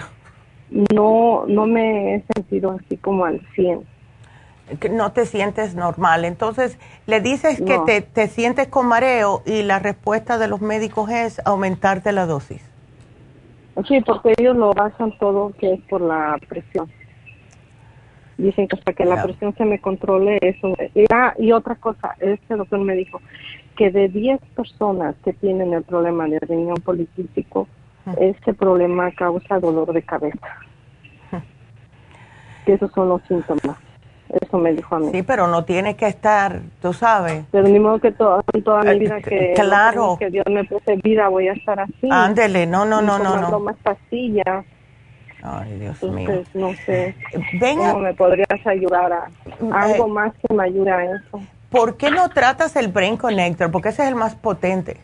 [0.93, 3.81] no, no me he sentido así como al 100.
[4.79, 6.23] que no te sientes normal.
[6.25, 11.09] Entonces, le dices que te, te sientes con mareo y la respuesta de los médicos
[11.11, 12.63] es aumentarte la dosis.
[13.87, 16.89] Sí, porque ellos lo basan todo que es por la presión.
[18.37, 20.75] Dicen que hasta que la presión se me controle, eso.
[20.95, 23.21] Y, ah, y otra cosa, este doctor me dijo
[23.75, 27.67] que de 10 personas que tienen el problema de riñón poliquístico,
[28.19, 30.57] ese problema causa dolor de cabeza.
[32.65, 33.77] Que esos son los síntomas.
[34.41, 35.09] Eso me dijo a mí.
[35.11, 37.45] Sí, pero no tienes que estar, tú sabes.
[37.51, 40.17] Pero ni modo que toda, toda mi Eh, vida que, claro.
[40.19, 42.09] que Dios me puse vida voy a estar así.
[42.09, 43.59] Ándele, no, no, no, no, no.
[43.59, 44.65] más pastillas.
[45.43, 46.29] Ay, Dios mío.
[46.29, 47.15] Entonces, no sé
[47.59, 49.27] Venga, cómo me podrías ayudar a,
[49.71, 51.41] a algo Eh, más que me ayude a eso.
[51.69, 53.69] ¿por qué no tratas el Brain Connector?
[53.71, 54.97] Porque ese es el más potente.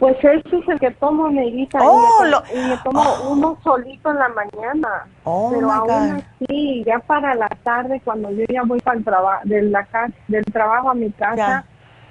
[0.00, 1.78] Pues ese es el que tomo, negrita.
[1.82, 3.30] Oh, y, me, lo- to- y me tomo oh.
[3.32, 5.06] uno solito en la mañana.
[5.24, 6.22] Oh, Pero aún God.
[6.42, 10.12] así, ya para la tarde, cuando yo ya voy para el trabajo, de la casa,
[10.26, 11.64] del trabajo a mi casa,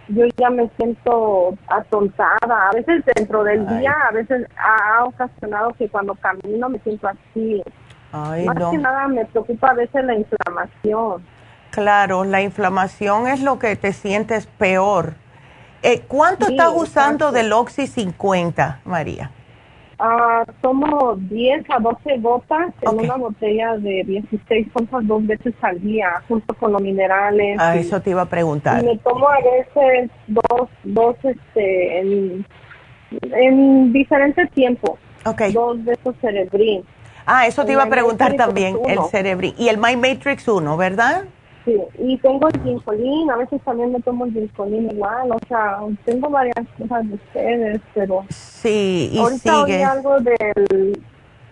[0.07, 2.69] yo ya me siento atontada.
[2.69, 3.79] A veces dentro del Ay.
[3.79, 7.61] día, a veces ha ocasionado que cuando camino me siento así.
[8.11, 8.71] Ay, Más no.
[8.71, 11.23] que nada me preocupa a veces la inflamación.
[11.71, 15.13] Claro, la inflamación es lo que te sientes peor.
[15.81, 17.31] Eh, ¿Cuánto Sí, estás usando exacto.
[17.31, 19.31] del Oxy 50, María?
[20.01, 23.01] Ah, tomo 10 a 12 gotas en Ok.
[23.03, 27.57] una botella de 16 onzas dos veces al día, junto con los minerales.
[27.59, 28.81] Ah, y, eso te iba a y preguntar.
[28.83, 32.45] me tomo a veces dos, dos este, en,
[33.33, 34.91] en diferentes tiempos,
[35.25, 35.41] Ok.
[35.53, 36.83] dos de esos cerebrín.
[37.25, 38.87] Ah, eso te el iba a preguntar también, uno.
[38.89, 39.53] el Cerebri.
[39.57, 41.25] Y el My Matrix 1, ¿verdad?
[41.65, 45.79] Sí, y tengo el ginkolín, a veces también me tomo el ginkolín igual, o sea,
[46.05, 48.25] tengo varias cosas de ustedes, pero...
[48.29, 49.77] Sí, y ahorita sigue.
[49.77, 51.03] oí algo del,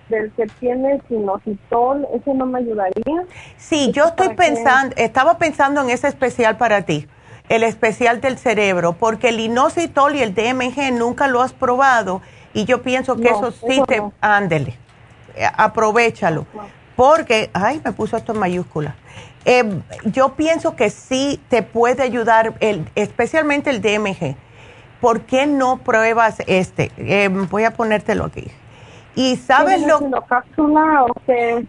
[0.09, 3.25] del que tiene sinositol, ¿ese no me ayudaría?
[3.57, 7.07] Sí, yo estoy pensando, estaba pensando en ese especial para ti,
[7.49, 12.21] el especial del cerebro, porque el inositol y el DMG nunca lo has probado
[12.53, 13.97] y yo pienso que No, eso sí eso te...
[13.97, 14.13] no.
[14.21, 14.77] Ándele,
[15.35, 16.45] eh, aprovechalo,
[16.95, 18.95] porque, ay, me puso esto en mayúscula.
[19.47, 24.35] Eh, yo pienso que sí te puede ayudar, el, especialmente el DMG.
[24.99, 26.91] ¿Por qué no pruebas este?
[26.97, 28.47] Eh, voy a ponértelo aquí.
[29.15, 31.65] Y sabes ¿Tiene lo cápsula o qué?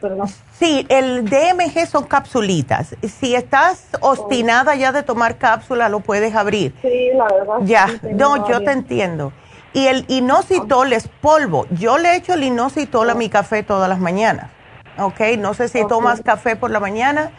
[0.00, 0.28] Perdón.
[0.52, 2.94] Sí, el DMG son capsulitas.
[3.02, 6.74] Si estás obstinada ya de tomar cápsula, lo puedes abrir.
[6.82, 7.54] Sí, la verdad.
[7.62, 9.32] Ya, sí, no, yo te entiendo.
[9.72, 11.66] Y el inositol es polvo.
[11.70, 14.50] Yo le echo el inositol a mi café todas las mañanas.
[14.98, 15.20] ¿Ok?
[15.38, 17.30] No sé si tomas café por la mañana,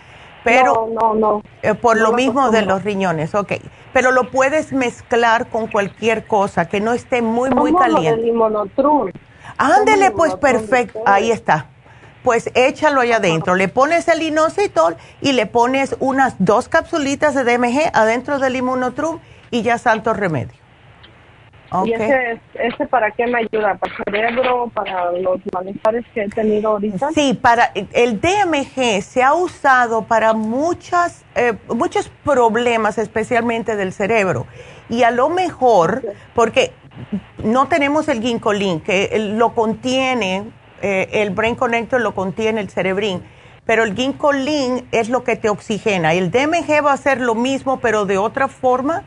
[0.44, 1.44] pero No, no, no.
[1.62, 3.36] eh, por lo lo mismo de los riñones.
[3.36, 3.54] Ok.
[3.94, 8.22] Pero lo puedes mezclar con cualquier cosa que no esté muy, muy caliente.
[9.58, 11.02] Ándele, pues perfecto.
[11.06, 11.66] Ahí está.
[12.24, 13.56] Pues échalo ahí adentro.
[13.56, 19.20] Le pones el inositol y le pones unas dos capsulitas de DMG adentro del inmunotrum
[19.52, 20.59] y ya santo remedio.
[21.86, 23.76] ¿Y ese, ese para qué me ayuda?
[23.76, 24.72] ¿Para el cerebro?
[24.74, 27.12] ¿Para los malestares que he tenido ahorita?
[27.14, 34.48] Sí, para el DMG se ha usado para muchas, eh, muchos problemas, especialmente del cerebro.
[34.90, 36.04] Y a lo mejor,
[36.34, 36.72] porque
[37.44, 40.52] no tenemos el ginkolín, que lo contiene,
[40.82, 43.24] eh, el Brain Connector lo contiene el cerebrín,
[43.66, 46.14] pero el ginkolín es lo que te oxigena.
[46.14, 49.04] El DMG va a ser lo mismo, pero de otra forma.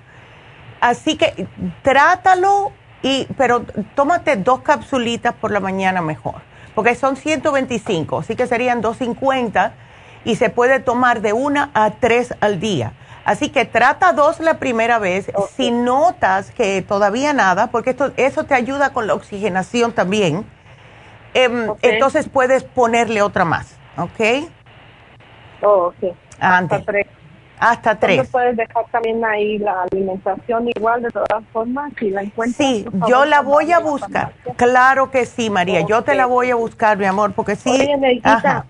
[0.83, 1.47] Así que
[1.83, 2.73] trátalo,
[3.05, 3.65] y, pero
[3.95, 6.43] tómate dos capsulitas por la mañana mejor,
[6.75, 9.75] porque son 125, así que serían 250
[10.25, 12.95] y se puede tomar de una a tres al día.
[13.25, 15.31] Así que trata dos la primera vez.
[15.55, 20.45] Si notas que todavía nada, porque esto, eso te ayuda con la oxigenación también,
[21.33, 24.51] em, entonces puedes ponerle otra más, ¿ok?
[25.63, 26.17] Oh, ok.
[26.41, 27.07] Hasta tres.
[27.63, 28.29] Hasta ¿Dónde tres.
[28.29, 31.93] puedes dejar también ahí la alimentación igual de todas formas?
[31.97, 34.33] Si la encuentras, Sí, favor, yo la voy a buscar.
[34.57, 35.83] Claro que sí, María.
[35.83, 37.71] Yo te la voy a buscar, mi amor, porque sí.
[37.71, 38.67] Oye, Neidita,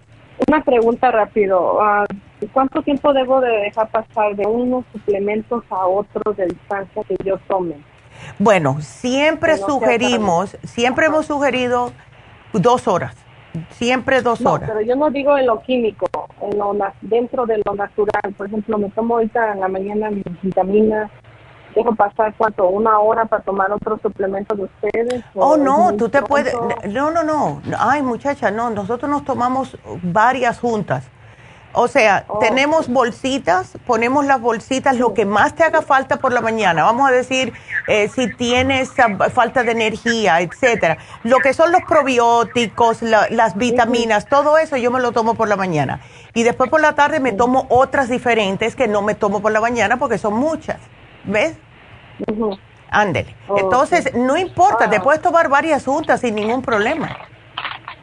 [0.46, 1.80] una pregunta rápido.
[1.80, 2.04] Ah,
[2.52, 7.38] ¿Cuánto tiempo debo de dejar pasar de unos suplementos a otros de distancia que yo
[7.48, 7.76] tome?
[8.38, 11.92] Bueno, siempre no sugerimos, siempre hemos sugerido
[12.52, 13.16] dos horas.
[13.70, 14.70] Siempre dos No, horas.
[14.70, 16.06] pero yo no digo en lo químico,
[16.40, 18.32] en lo dentro de lo natural.
[18.36, 21.10] Por ejemplo, me tomo ahorita en la mañana mis vitaminas,
[21.74, 25.24] dejo pasar cuánto, una hora para tomar otro suplemento de ustedes.
[25.34, 26.26] Oh, no, tú te pronto?
[26.28, 26.54] puedes.
[26.88, 27.60] No, no, no.
[27.78, 28.70] Ay, muchacha, no.
[28.70, 31.08] Nosotros nos tomamos varias juntas.
[31.74, 32.38] O sea, Oh.
[32.38, 36.84] tenemos bolsitas, ponemos las bolsitas, lo que más te haga falta por la mañana.
[36.84, 37.52] Vamos a decir,
[37.88, 38.90] eh, si tienes
[39.32, 40.98] falta de energía, etcétera.
[41.22, 45.48] Lo que son los probióticos, la- las vitaminas, todo eso yo me lo tomo por
[45.48, 46.00] la mañana.
[46.34, 49.60] Y después por la tarde me tomo otras diferentes que no me tomo por la
[49.60, 50.76] mañana porque son muchas.
[51.24, 51.54] ¿Ves?
[52.90, 53.34] Ándele.
[53.56, 55.02] Entonces, no importa, te Ah.
[55.02, 57.16] puedes tomar varias juntas sin ningún problema.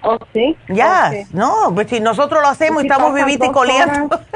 [0.02, 0.56] ¿Oh, sí?
[0.70, 4.06] Ya, no, pues si nosotros lo hacemos y Si estamos vivitos y coleando.
[4.16, 4.28] horas,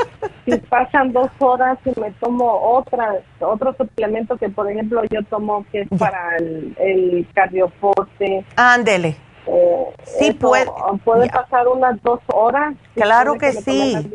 [0.46, 5.66] si pasan dos horas y me tomo otra, otro suplemento que, por ejemplo, yo tomo
[5.72, 8.46] que es para el, el cardioporte.
[8.58, 9.16] Ándele.
[9.48, 10.66] eh, Sí, eso, puede-
[11.06, 12.76] puede pasar unas dos horas.
[12.96, 14.10] Claro que sí.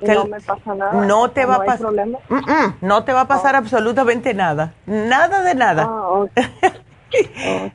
[0.00, 0.92] Que no me pasa nada.
[1.04, 1.92] No te va a pasar.
[2.80, 4.72] no te va a pasar absolutamente nada.
[4.86, 5.86] Nada de nada.
[5.90, 6.30] Ah, ok.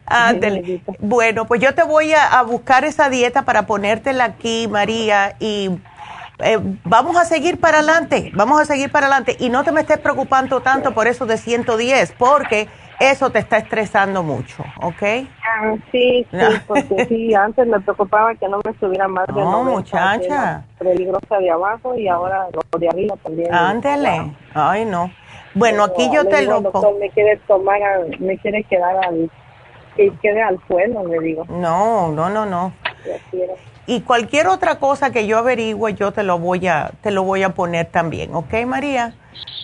[0.06, 0.62] Ándele.
[0.62, 0.94] Neidita.
[1.00, 5.70] Bueno, pues yo te voy a, a buscar esa dieta para ponértela aquí, María, y
[6.40, 9.36] eh, vamos a seguir para adelante, vamos a seguir para adelante.
[9.40, 12.68] Y no te me estés preocupando tanto por eso de 110, porque
[13.00, 15.04] eso te está estresando mucho, ¿ok?
[15.44, 16.48] Ah, sí, sí, No.
[16.66, 20.64] porque sí, antes me preocupaba que no me subiera más de No, 90, muchacha.
[20.80, 23.54] peligrosa de abajo y ahora lo de arriba también.
[23.54, 24.22] Ándele.
[24.22, 24.34] Wow.
[24.54, 25.12] Ay, no.
[25.56, 27.80] Bueno, aquí yo te digo lo doctor, me quiere tomar,
[28.20, 29.32] me quiere quedar al,
[29.95, 31.45] que quede al suelo, le digo.
[31.49, 32.74] No, no, no, no.
[33.88, 37.43] Y cualquier otra cosa que yo averigüe, yo te lo voy a, te lo voy
[37.43, 39.16] a poner también, ¿ok, María?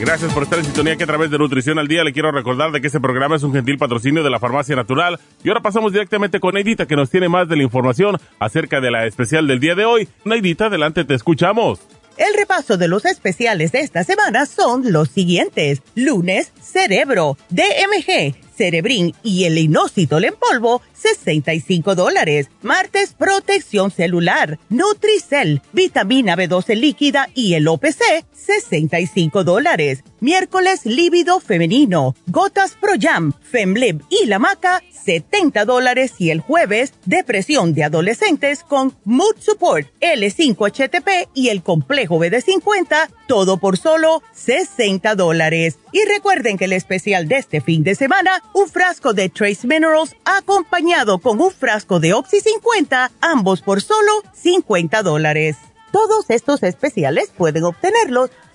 [0.00, 2.72] Gracias por estar en sintonía que a través de Nutrición al Día le quiero recordar
[2.72, 5.20] de que este programa es un gentil patrocinio de la Farmacia Natural.
[5.44, 8.90] Y ahora pasamos directamente con Neidita que nos tiene más de la información acerca de
[8.90, 10.08] la especial del día de hoy.
[10.24, 11.80] Neidita, adelante, te escuchamos.
[12.16, 15.82] El repaso de los especiales de esta semana son los siguientes.
[15.94, 22.50] Lunes, Cerebro, DMG, Cerebrin y el inositol en polvo, 65 dólares.
[22.60, 30.04] Martes, protección celular, Nutricel, vitamina B12 líquida y el OPC, 65 dólares.
[30.20, 36.12] Miércoles, líbido femenino, gotas Pro Jam, Femlib y la maca, 70 dólares.
[36.18, 43.56] Y el jueves, depresión de adolescentes con Mood Support, L5HTP y el complejo BD50, todo
[43.56, 45.78] por solo 60 dólares.
[45.90, 50.14] Y recuerden que el especial de este fin de semana, un frasco de Trace Minerals
[50.26, 55.56] acompañado con un frasco de Oxy 50, ambos por solo 50 dólares.
[55.92, 58.30] Todos estos especiales pueden obtenerlos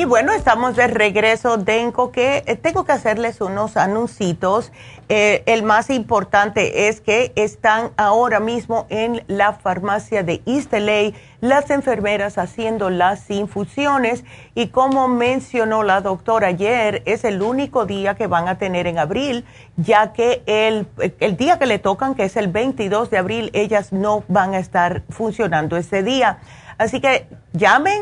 [0.00, 1.58] Y bueno, estamos de regreso.
[1.58, 4.72] Tengo que, eh, tengo que hacerles unos anuncios.
[5.10, 11.12] Eh, el más importante es que están ahora mismo en la farmacia de East LA
[11.42, 14.24] las enfermeras haciendo las infusiones.
[14.54, 18.98] Y como mencionó la doctora ayer, es el único día que van a tener en
[18.98, 19.44] abril,
[19.76, 20.86] ya que el,
[21.20, 24.60] el día que le tocan, que es el 22 de abril, ellas no van a
[24.60, 26.38] estar funcionando ese día.
[26.78, 28.00] Así que llamen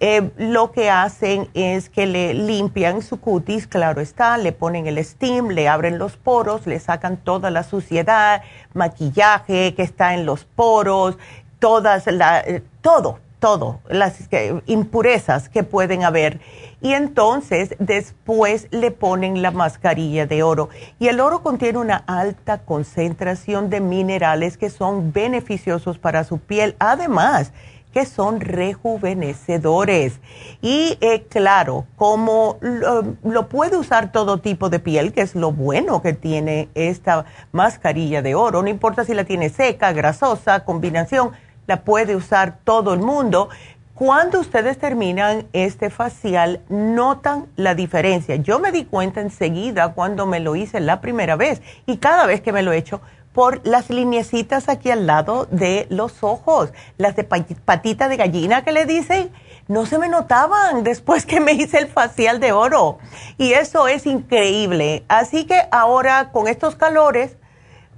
[0.00, 5.02] Eh, lo que hacen es que le limpian su cutis, claro está, le ponen el
[5.04, 8.42] steam, le abren los poros, le sacan toda la suciedad,
[8.72, 11.16] maquillaje que está en los poros,
[11.58, 14.16] todas la, eh, todo, todo, las
[14.64, 16.40] impurezas que pueden haber.
[16.80, 20.70] Y entonces después le ponen la mascarilla de oro.
[20.98, 26.74] Y el oro contiene una alta concentración de minerales que son beneficiosos para su piel.
[26.78, 27.52] Además,
[27.92, 30.20] que son rejuvenecedores.
[30.62, 36.00] Y eh, claro, como lo, puede usar todo tipo de piel, que es lo bueno
[36.00, 41.32] que tiene esta mascarilla de oro, no importa si la tiene seca, grasosa, combinación,
[41.66, 43.48] la puede usar todo el mundo.
[43.94, 48.36] Cuando ustedes terminan este facial, notan la diferencia.
[48.36, 52.40] Yo me di cuenta enseguida cuando me lo hice la primera vez y cada vez
[52.40, 53.00] que me lo he hecho
[53.32, 58.72] por las lineecitas aquí al lado de los ojos, las de patita de gallina que
[58.72, 59.30] le dicen,
[59.66, 62.98] no se me notaban después que me hice el facial de oro.
[63.38, 65.04] Y eso es increíble.
[65.08, 67.36] Así que ahora con estos calores,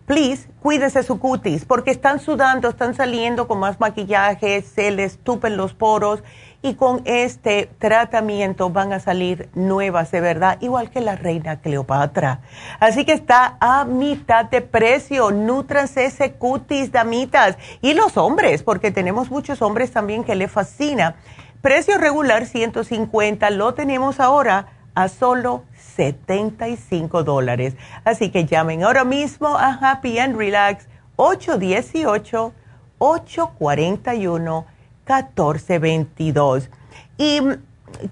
[0.07, 5.57] please, cuídese su cutis, porque están sudando, están saliendo con más maquillaje, se les tupen
[5.57, 6.23] los poros
[6.63, 12.41] y con este tratamiento van a salir nuevas de verdad, igual que la reina Cleopatra.
[12.81, 15.31] Así que está a mitad de precio.
[15.31, 17.57] Nutranse ese cutis, damitas.
[17.83, 21.17] Y los hombres, porque tenemos muchos hombres también que le fascina.
[21.63, 25.63] Precio regular 150, lo tenemos ahora a solo
[25.97, 27.77] 75 dólares.
[28.05, 30.87] Así que llamen ahora mismo a Happy and Relax
[31.17, 32.53] 818
[32.99, 34.67] 841
[35.07, 36.71] 1422.
[37.19, 37.41] Y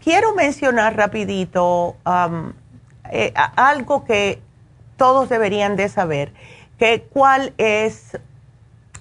[0.03, 1.97] quiero mencionar rapidito
[3.11, 4.41] eh, algo que
[4.97, 6.32] todos deberían de saber,
[6.78, 8.18] que cuál es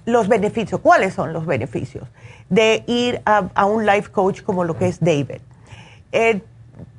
[0.06, 2.08] los beneficios, cuáles son los beneficios
[2.50, 5.42] de ir a, un life coach como lo que es David.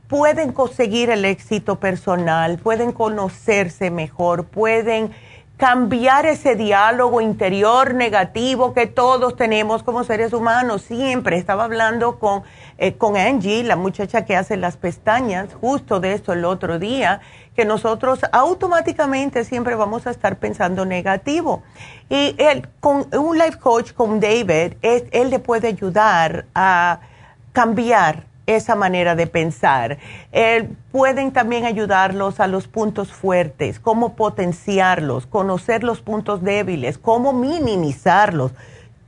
[0.08, 5.12] Pueden conseguir el éxito personal, pueden conocerse mejor, pueden
[5.56, 10.82] cambiar ese diálogo interior negativo que todos tenemos como seres humanos.
[10.82, 12.42] Siempre estaba hablando con,
[12.76, 17.20] eh, con Angie, la muchacha que hace las pestañas, justo de esto el otro día,
[17.54, 21.62] que nosotros automáticamente siempre vamos a estar pensando negativo.
[22.10, 26.98] Y él, con un life coach, con David, él le puede ayudar a
[27.52, 29.98] cambiar esa manera de pensar.
[30.32, 37.32] Eh, pueden también ayudarlos a los puntos fuertes, cómo potenciarlos, conocer los puntos débiles, cómo
[37.32, 38.52] minimizarlos.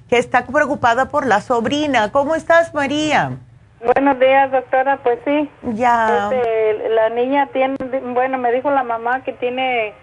[0.09, 2.13] que está preocupada por la sobrina.
[2.13, 3.33] ¿Cómo estás, María?
[3.85, 4.99] Buenos días, doctora.
[5.03, 5.51] Pues sí.
[5.75, 6.31] Ya.
[6.31, 7.77] Este, la niña tiene,
[8.15, 9.95] bueno, me dijo la mamá que tiene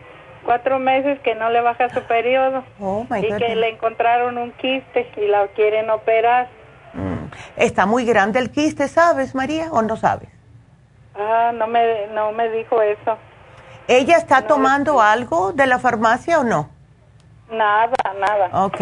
[0.43, 5.09] cuatro meses que no le baja su periodo oh, y que le encontraron un quiste
[5.17, 6.47] y la quieren operar.
[6.93, 7.31] Mm.
[7.57, 10.29] Está muy grande el quiste, ¿sabes, María, o no sabes?
[11.15, 13.17] Ah, no me, no me dijo eso.
[13.87, 16.69] ¿Ella está tomando algo de la farmacia o no?
[17.51, 18.65] Nada, nada.
[18.65, 18.81] Ok.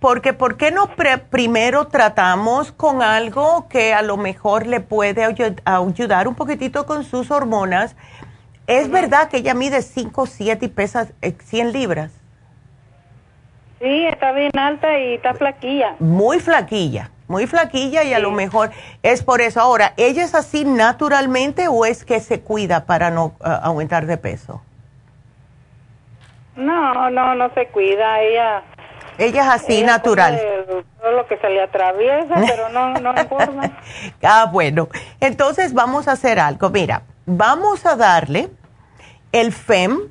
[0.00, 0.88] Porque, ¿por qué no
[1.28, 7.30] primero tratamos con algo que a lo mejor le puede ayudar un poquitito con sus
[7.30, 7.94] hormonas?
[8.66, 12.12] ¿Es verdad que ella mide 5, 7 y pesa 100 eh, libras?
[13.78, 15.96] Sí, está bien alta y está flaquilla.
[15.98, 18.70] Muy flaquilla, muy flaquilla y a lo mejor
[19.02, 19.60] es por eso.
[19.60, 24.16] Ahora, ¿ella es así naturalmente o es que se cuida para no eh, aumentar de
[24.16, 24.62] peso?
[26.56, 28.20] No, no, no se cuida.
[28.20, 28.62] Ella.
[29.20, 30.40] Ella es así natural.
[30.98, 33.12] todo lo que se le atraviesa, pero no, no
[34.22, 34.88] ah, bueno.
[35.20, 36.70] Entonces vamos a hacer algo.
[36.70, 38.48] Mira, vamos a darle
[39.32, 40.08] el FEM,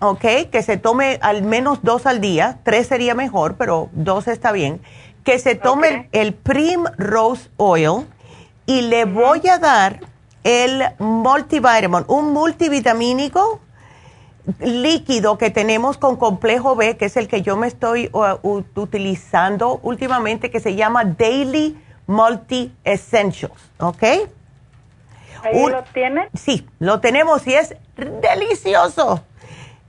[0.00, 0.50] ¿ok?
[0.52, 4.82] Que se tome al menos dos al día, tres sería mejor, pero dos está bien.
[5.24, 8.06] Que se tome el, Prim Rose Oil
[8.66, 10.00] y le voy a dar
[10.42, 13.60] el multivitamin, un multivitamínico
[14.60, 18.36] líquido que tenemos con complejo B, que es el que yo me estoy uh,
[18.74, 24.02] utilizando últimamente, que se llama Daily Multi Essentials, ¿ok?
[25.42, 26.28] ¿Ahí lo tiene?
[26.34, 29.22] Sí, lo tenemos y es delicioso.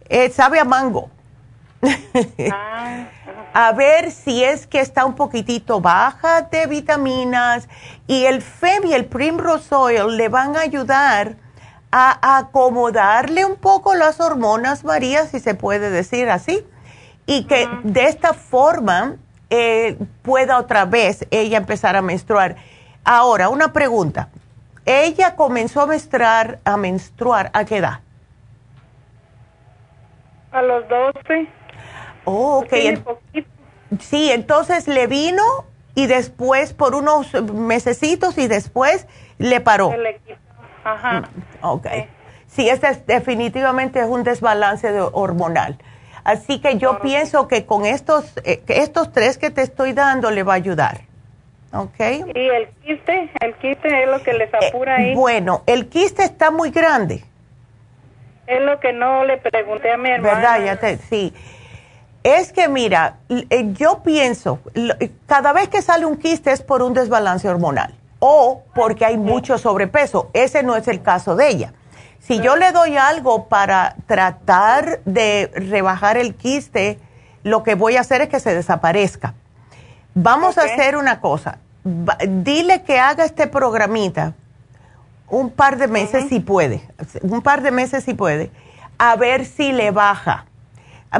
[0.07, 1.09] Eh, sabe a mango.
[2.51, 3.07] Ah,
[3.53, 7.67] a ver si es que está un poquitito baja de vitaminas
[8.07, 11.37] y el FEM y el Primrose Oil le van a ayudar
[11.97, 16.67] a acomodarle un poco las hormonas, María, si se puede decir así,
[17.25, 19.15] y que de esta forma
[19.49, 22.57] eh, pueda otra vez ella empezar a menstruar.
[23.05, 24.27] Ahora, una pregunta.
[24.85, 28.01] ¿Ella comenzó a menstruar, a menstruar a qué edad?
[30.51, 31.47] A los 12.
[32.25, 32.73] Oh, ok.
[34.01, 35.43] sí, entonces le vino
[35.93, 39.93] y después por unos mesecitos y después le paró.
[40.85, 41.21] Ajá.
[41.21, 41.87] Mm, ok.
[42.47, 45.77] Sí, este definitivamente es un desbalance hormonal.
[46.23, 50.43] Así que yo pienso que con estos, eh, estos tres que te estoy dando le
[50.43, 51.01] va a ayudar.
[51.73, 51.99] ¿Ok?
[51.99, 53.29] ¿Y el quiste?
[53.41, 55.13] ¿El quiste es lo que les eh, apura ahí?
[55.13, 57.25] bueno, el quiste está muy grande.
[58.47, 60.35] Es lo que no le pregunté a mi hermana.
[60.35, 60.65] ¿Verdad?
[60.65, 61.33] Ya te, sí.
[62.23, 64.59] Es que mira, eh, yo pienso,
[65.25, 67.93] cada vez que sale un quiste es por un desbalance hormonal
[68.27, 70.31] o porque hay mucho sobrepeso.
[70.33, 71.73] Ese no es el caso de ella.
[72.19, 76.97] Si yo le doy algo para tratar de rebajar el quiste,
[77.43, 79.35] lo que voy a hacer es que se desaparezca.
[80.15, 81.59] Vamos a hacer una cosa.
[81.83, 84.33] Dile que haga este programita
[85.29, 86.81] un par de meses si puede,
[87.21, 88.49] un par de meses si puede,
[88.97, 90.45] a ver si le baja.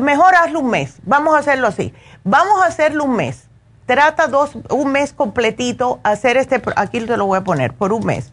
[0.01, 1.93] Mejor hazlo un mes, vamos a hacerlo así.
[2.23, 3.44] Vamos a hacerlo un mes.
[3.85, 8.05] Trata dos, un mes completito, hacer este, aquí te lo voy a poner, por un
[8.05, 8.31] mes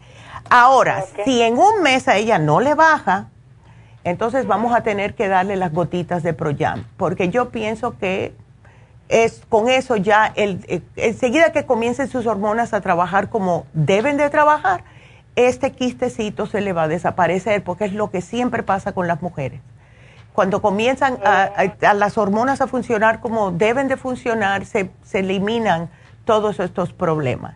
[0.49, 3.29] Ahora, si en un mes a ella no le baja,
[4.03, 8.35] entonces vamos a tener que darle las gotitas de Proyam, porque yo pienso que
[9.09, 14.17] es con eso ya, el, eh, enseguida que comiencen sus hormonas a trabajar como deben
[14.17, 14.83] de trabajar,
[15.35, 19.21] este quistecito se le va a desaparecer, porque es lo que siempre pasa con las
[19.21, 19.61] mujeres.
[20.33, 25.89] Cuando comienzan a, las hormonas a funcionar como deben de funcionar, se eliminan
[26.25, 27.55] todos estos problemas.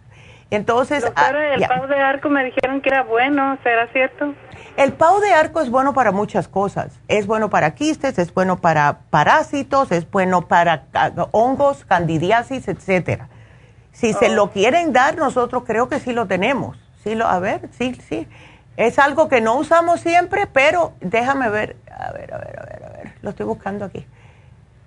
[0.50, 4.34] Entonces, ah, el pau de arco me dijeron que era bueno, ¿será cierto?
[4.78, 6.98] El pau de arco es bueno para muchas cosas.
[7.10, 10.84] Es bueno para quistes, es bueno para parásitos, es bueno para
[11.32, 13.28] hongos, candidiasis, etcétera.
[13.92, 14.52] Si se lo oh.
[14.52, 16.78] quieren dar, nosotros creo que sí lo tenemos.
[17.04, 18.28] Sí lo, a ver, sí, sí.
[18.78, 22.84] Es algo que no usamos siempre, pero déjame ver, a ver, a ver, a ver,
[22.86, 23.14] a ver.
[23.24, 24.06] Lo estoy buscando aquí.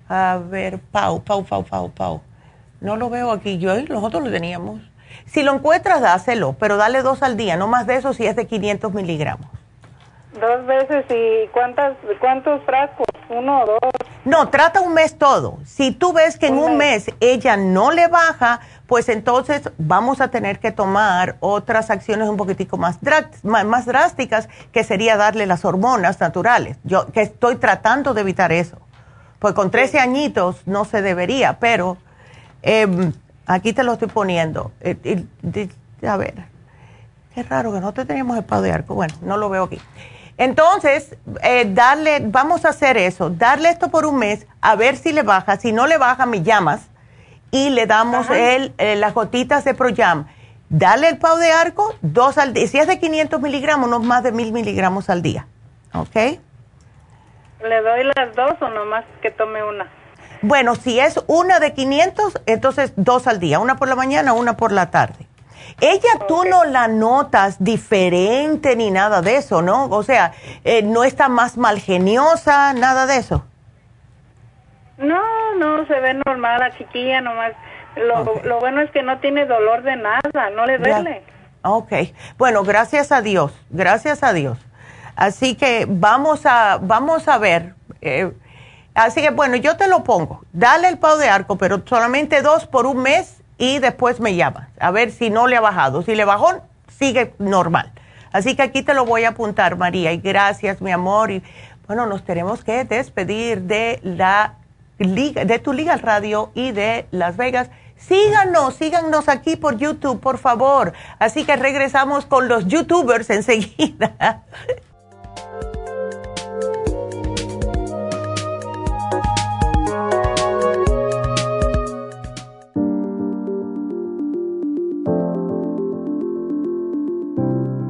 [0.08, 2.22] A ver, pau, pau, pau, pau, pau.
[2.80, 3.58] No lo veo aquí.
[3.58, 4.80] Yo, nosotros lo teníamos.
[5.26, 8.36] Si lo encuentras, dáselo, pero dale dos al día, no más de eso si es
[8.36, 9.48] de 500 miligramos.
[10.34, 13.89] Dos veces y cuántas, cuántos frascos, uno o dos.
[14.24, 15.58] No, trata un mes todo.
[15.64, 17.10] Si tú ves que en un mes.
[17.20, 22.76] ella no le baja, pues entonces vamos a tener que tomar otras acciones un poquitico
[22.76, 22.98] más,
[23.42, 26.76] más drásticas, que sería darle las hormonas naturales.
[26.84, 28.76] Yo que estoy tratando de evitar eso.
[29.38, 31.96] Pues con 13 añitos no se debería, pero
[32.62, 33.12] eh,
[33.50, 34.70] Aquí te lo estoy poniendo.
[34.80, 35.24] Eh,
[36.06, 36.34] a ver,
[37.34, 38.94] qué raro que no te teníamos el de arco.
[38.94, 39.80] Bueno, no lo veo aquí.
[40.40, 45.12] Entonces, eh, darle, vamos a hacer eso, darle esto por un mes, a ver si
[45.12, 45.58] le baja.
[45.58, 46.88] Si no le baja, me llamas
[47.50, 50.28] y le damos el, eh, las gotitas de Proyam.
[50.70, 52.66] Dale el pau de arco, dos al día.
[52.68, 55.46] Si es de 500 miligramos, no más de 1000 miligramos al día.
[55.92, 56.14] ¿Ok?
[56.14, 59.90] ¿Le doy las dos o nomás que tome una?
[60.40, 64.56] Bueno, si es una de 500, entonces dos al día, una por la mañana, una
[64.56, 65.26] por la tarde.
[65.80, 69.86] Ella tú no la notas diferente ni nada de eso, ¿no?
[69.86, 70.32] O sea,
[70.64, 73.44] eh, no está más malgeniosa, nada de eso.
[74.98, 77.52] No, no, se ve normal la chiquilla, nomás.
[77.96, 81.22] Lo, lo bueno es que no tiene dolor de nada, no le duele.
[81.62, 81.92] Ok,
[82.38, 84.58] bueno, gracias a Dios, gracias a Dios.
[85.16, 87.74] Así que vamos a, vamos a ver.
[88.00, 88.32] Eh,
[88.94, 90.42] Así que bueno, yo te lo pongo.
[90.52, 94.68] Dale el pau de arco, pero solamente dos por un mes y después me llamas.
[94.80, 96.02] A ver si no le ha bajado.
[96.02, 96.62] Si le bajó,
[96.98, 97.92] sigue normal.
[98.32, 100.12] Así que aquí te lo voy a apuntar, María.
[100.12, 101.30] Y gracias, mi amor.
[101.30, 101.42] Y
[101.86, 104.54] bueno, nos tenemos que despedir de la
[104.98, 107.68] liga, de tu Liga Radio y de Las Vegas.
[107.96, 110.94] Síganos, síganos aquí por YouTube, por favor.
[111.18, 114.42] Así que regresamos con los YouTubers enseguida.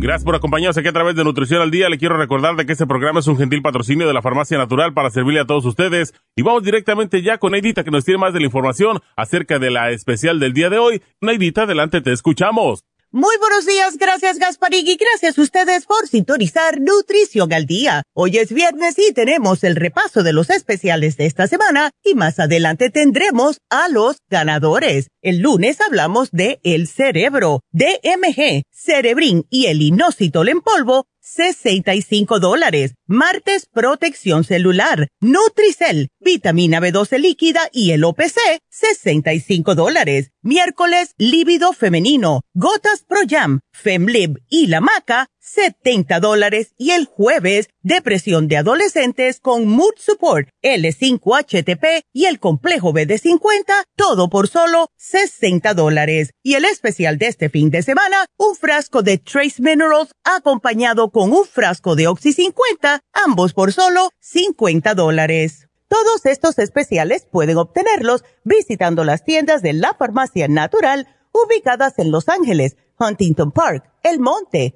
[0.01, 1.87] Gracias por acompañarnos aquí a través de Nutrición al Día.
[1.87, 4.95] Le quiero recordar de que este programa es un gentil patrocinio de la Farmacia Natural
[4.95, 6.15] para servirle a todos ustedes.
[6.35, 9.69] Y vamos directamente ya con Neidita que nos tiene más de la información acerca de
[9.69, 11.03] la especial del día de hoy.
[11.21, 12.83] Neidita, adelante, te escuchamos.
[13.13, 18.03] Muy buenos días, gracias Gasparín y gracias a ustedes por sintonizar Nutrición al Día.
[18.13, 22.39] Hoy es viernes y tenemos el repaso de los especiales de esta semana y más
[22.39, 25.09] adelante tendremos a los ganadores.
[25.21, 32.95] El lunes hablamos de El Cerebro, DMG, Cerebrin y el Inositol en polvo 65 dólares.
[33.07, 35.07] Martes, protección celular.
[35.21, 38.37] Nutricel, vitamina B12 líquida y el OPC,
[38.69, 40.31] 65 dólares.
[40.41, 42.41] Miércoles, líbido femenino.
[42.53, 46.73] Gotas Pro Jam, Femlib y la maca, 70 dólares.
[46.77, 54.29] Y el jueves, depresión de adolescentes con Mood Support, L5HTP y el complejo BD50, todo
[54.29, 56.31] por solo 60 dólares.
[56.43, 61.31] Y el especial de este fin de semana, un frasco de Trace Minerals acompañado con
[61.31, 65.67] un frasco de Oxy 50, ambos por solo 50 dólares.
[65.87, 72.29] Todos estos especiales pueden obtenerlos visitando las tiendas de la farmacia natural ubicadas en Los
[72.29, 74.75] Ángeles, Huntington Park, El Monte,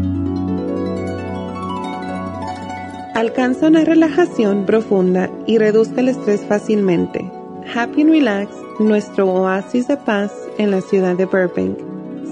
[3.21, 7.31] Alcanza una relajación profunda y reduzca el estrés fácilmente.
[7.71, 8.49] Happy and Relax,
[8.79, 11.77] nuestro oasis de paz en la ciudad de Burbank,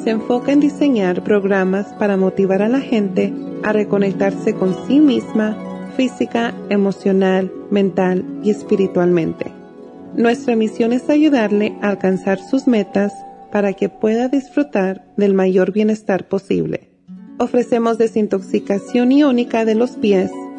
[0.03, 3.31] se enfoca en diseñar programas para motivar a la gente
[3.61, 5.55] a reconectarse con sí misma,
[5.95, 9.45] física, emocional, mental y espiritualmente.
[10.15, 13.13] Nuestra misión es ayudarle a alcanzar sus metas
[13.51, 16.89] para que pueda disfrutar del mayor bienestar posible.
[17.37, 20.31] Ofrecemos desintoxicación iónica de los pies,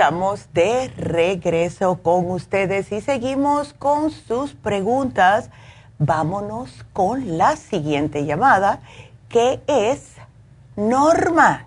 [0.00, 5.50] Estamos de regreso con ustedes y seguimos con sus preguntas.
[5.98, 8.80] Vámonos con la siguiente llamada,
[9.28, 10.16] que es
[10.74, 11.66] Norma.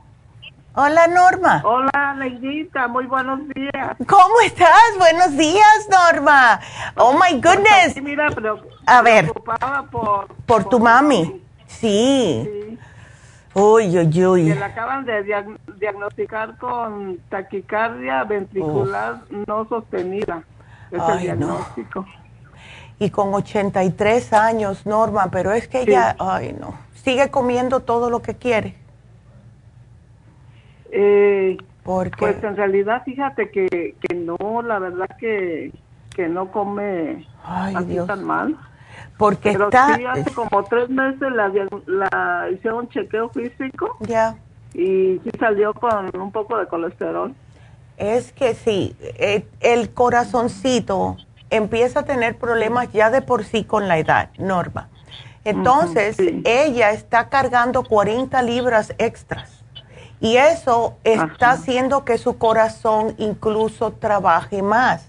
[0.73, 1.61] Hola, Norma.
[1.63, 3.97] Hola, Neidita, muy buenos días.
[4.07, 4.81] ¿Cómo estás?
[4.97, 6.59] Buenos días, Norma.
[6.95, 8.01] Oh, my goodness.
[8.01, 8.29] mira,
[8.87, 9.31] A ver.
[9.91, 11.39] Por, por, tu mami.
[11.67, 12.79] Sí.
[13.55, 14.45] Uy, uy, uy.
[14.45, 15.23] Que le acaban de
[15.79, 20.43] diagnosticar con taquicardia ventricular no sostenida.
[20.91, 22.05] Es el diagnóstico.
[22.99, 28.21] Y con 83 años, Norma, pero es que ella, ay no, sigue comiendo todo lo
[28.21, 28.75] que quiere.
[30.91, 32.17] Eh, Porque...
[32.17, 35.71] Pues en realidad, fíjate que, que no, la verdad que,
[36.15, 38.57] que no come así tan mal.
[39.17, 39.95] Porque Pero está...
[39.95, 41.51] sí, hace como tres meses la,
[41.85, 43.97] la hicieron un chequeo físico.
[44.01, 44.35] Ya.
[44.73, 47.33] Y sí salió con un poco de colesterol.
[47.97, 51.17] Es que sí, eh, el corazoncito
[51.49, 54.89] empieza a tener problemas ya de por sí con la edad, Norma.
[55.45, 59.63] Entonces, ella está cargando 40 libras extras.
[60.19, 65.05] Y eso está haciendo que su corazón incluso trabaje más.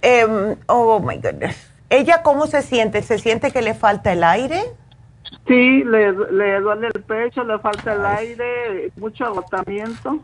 [0.00, 1.73] Em, oh my goodness.
[1.94, 3.02] ¿Ella cómo se siente?
[3.02, 4.64] ¿Se siente que le falta el aire?
[5.46, 10.18] Sí, le, le duele el pecho, le falta el aire, mucho agotamiento.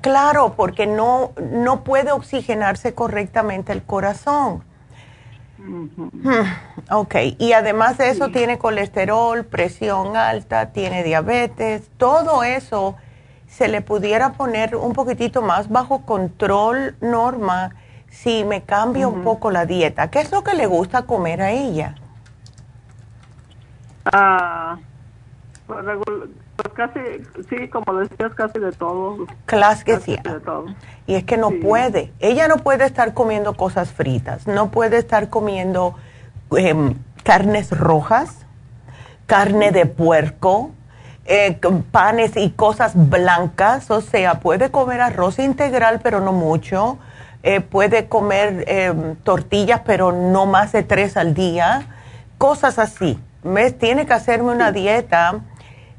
[0.00, 4.62] Claro, porque no, no puede oxigenarse correctamente el corazón.
[5.58, 5.86] Hmm,
[6.90, 12.96] ok, y además de eso tiene colesterol, presión alta, tiene diabetes, todo eso
[13.48, 17.74] se le pudiera poner un poquitito más bajo control, Norma,
[18.12, 20.10] si me cambia un poco la dieta.
[20.10, 21.96] ¿Qué es lo que le gusta comer a ella?
[24.04, 24.78] Ah,
[25.66, 25.84] pues,
[26.56, 27.00] pues casi,
[27.48, 29.26] sí, como decías, casi de todo.
[29.46, 30.16] Que sí.
[31.06, 32.12] Y es que no puede.
[32.20, 35.96] Ella no puede estar comiendo cosas fritas, no puede estar comiendo
[36.56, 36.94] em,
[37.24, 38.44] carnes rojas,
[39.26, 40.70] carne de puerco,
[41.24, 41.58] eh,
[41.90, 43.90] panes y cosas blancas.
[43.90, 46.98] O sea, puede comer arroz integral, pero no mucho.
[47.42, 51.86] Eh, puede comer em, tortillas, pero no más de tres al día.
[52.38, 53.18] Cosas así.
[53.42, 53.76] ¿Ves?
[53.76, 55.40] Tiene que hacerme una dieta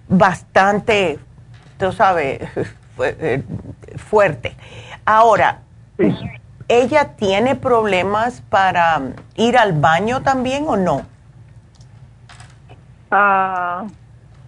[0.07, 1.19] bastante,
[1.77, 2.39] tú sabes,
[2.99, 3.43] eh,
[3.97, 4.55] fuerte.
[5.05, 5.59] Ahora,
[6.69, 9.01] ¿ella tiene problemas para
[9.35, 11.01] ir al baño también o no?
[13.11, 13.85] Ah,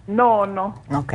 [0.06, 0.74] no, no.
[0.92, 1.14] Ok.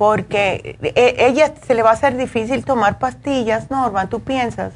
[0.00, 4.72] Porque eh, ella se le va a hacer difícil tomar pastillas, Norma, ¿tú piensas?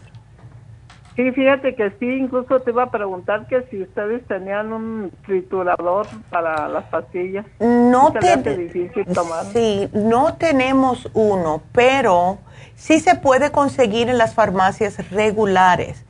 [1.16, 6.06] Sí, fíjate que sí, incluso te iba a preguntar que si ustedes tenían un triturador
[6.28, 7.46] para las pastillas.
[7.58, 9.46] No te, difícil tomar.
[9.46, 12.36] Sí, no tenemos uno, pero
[12.74, 16.04] sí se puede conseguir en las farmacias regulares.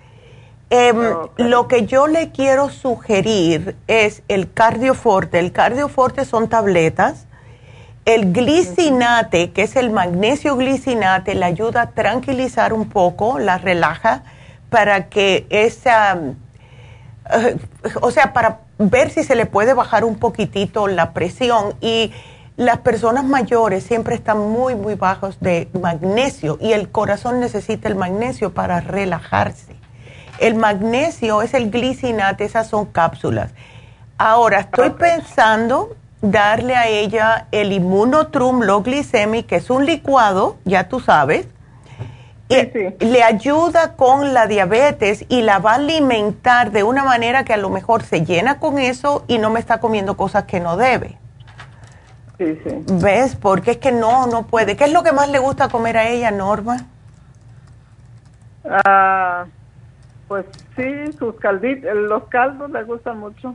[0.71, 0.97] Em,
[1.37, 5.39] lo que yo le quiero sugerir es el cardioforte.
[5.39, 7.29] El cardioforte son tabletas.
[8.05, 14.25] El glicinate, que es el magnesio glicinate, le ayuda a tranquilizar un poco, la relaja
[14.69, 16.19] para que esa,
[17.33, 17.57] eh,
[18.03, 22.13] o sea, para ver si se le puede bajar un poquitito la presión y
[22.57, 27.97] las personas mayores siempre están muy, muy bajos de magnesio y el corazón necesita el
[27.97, 29.75] magnesio para relajarse.
[30.39, 33.53] El magnesio es el glicinate, esas son cápsulas.
[34.19, 35.97] Ahora, estoy pensando
[36.31, 41.47] darle a ella el inmunotrum low glycemic, que es un licuado, ya tú sabes,
[42.49, 47.57] le ayuda con la diabetes y la va a alimentar de una manera que a
[47.57, 51.19] lo mejor se llena con eso y no me está comiendo cosas que no debe.
[52.39, 52.85] Sí, sí.
[53.01, 53.37] ¿Ves?
[53.37, 54.77] Porque es que no, no puede.
[54.77, 56.79] ¿Qué es lo que más le gusta comer a ella, Norma?
[58.65, 59.45] Ah,
[60.27, 60.47] pues
[60.77, 63.55] sí, sus calditos, los caldos le gustan mucho.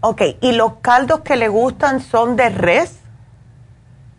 [0.00, 3.00] Ok, ¿y los caldos que le gustan son de res?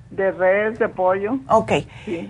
[0.09, 1.37] De res, de pollo.
[1.47, 1.71] Ok.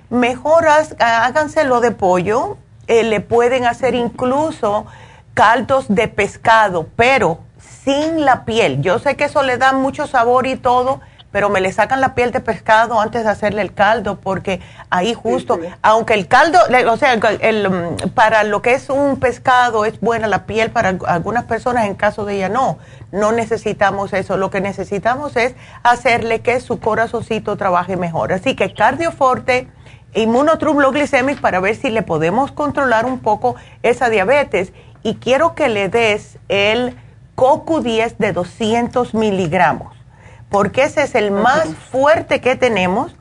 [0.09, 0.65] Mejor
[0.99, 2.57] háganselo de pollo.
[2.87, 4.85] Eh, le pueden hacer incluso
[5.33, 8.81] caldos de pescado, pero sin la piel.
[8.81, 12.15] Yo sé que eso le da mucho sabor y todo, pero me le sacan la
[12.15, 16.59] piel de pescado antes de hacerle el caldo, porque ahí justo, aunque el caldo,
[16.91, 20.97] o sea, el, mm, para lo que es un pescado es buena la piel para
[21.07, 22.79] algunas personas, en caso de ella no,
[23.11, 28.33] no necesitamos eso, lo que necesitamos es hacerle que su corazoncito trabaje mejor.
[28.33, 29.67] Así que cardioforte,
[30.15, 34.73] inmunotrum glicemic para ver si le podemos controlar un poco esa diabetes.
[35.01, 36.97] Y quiero que le des el
[37.35, 39.98] CoQ10 de 200 miligramos
[40.49, 43.15] porque ese es el más fuerte que tenemos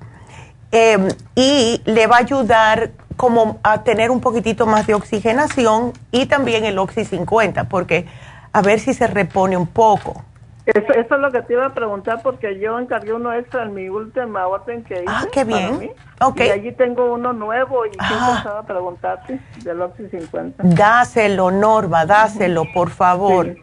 [0.73, 6.27] em, y le va a ayudar como a tener un poquitito más de oxigenación y
[6.27, 8.07] también el Oxy 50, porque
[8.53, 10.25] a ver si se repone un poco.
[10.67, 13.89] Eso, es lo que te iba a preguntar porque yo encargué uno extra en mi
[13.89, 15.05] última orden que hice.
[15.09, 15.91] Ah, qué bien.
[16.37, 18.35] Y allí tengo uno nuevo y ah.
[18.37, 20.63] estaba a preguntarte del Oxy 50.
[20.65, 23.57] Dáselo, Norma, dáselo, por favor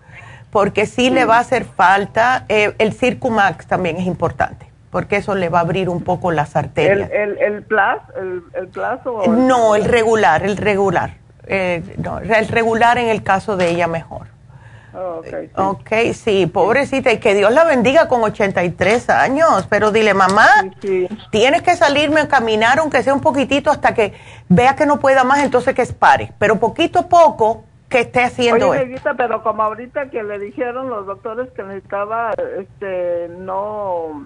[0.55, 2.45] porque sí, le va a hacer falta.
[2.47, 6.55] Eh, el Circumax también es importante, porque eso le va a abrir un poco las
[6.55, 7.09] arterias.
[7.11, 9.23] ¿El, el, plus, el, el plazo?
[9.27, 11.15] no, el regular, el regular.
[11.45, 14.27] Eh, no, el regular en el caso de ella mejor.
[14.93, 15.53] Oh, okay, sí.
[15.55, 20.47] ok, sí, pobrecita, y que Dios la bendiga con 83 años, pero dile, mamá,
[21.31, 24.13] tienes que salirme a caminar aunque sea un poquitito hasta que
[24.47, 28.69] vea que no pueda más, entonces que pare, pero poquito a poco que esté haciendo
[28.69, 34.25] Oye, pero como ahorita que le dijeron los doctores que necesitaba este no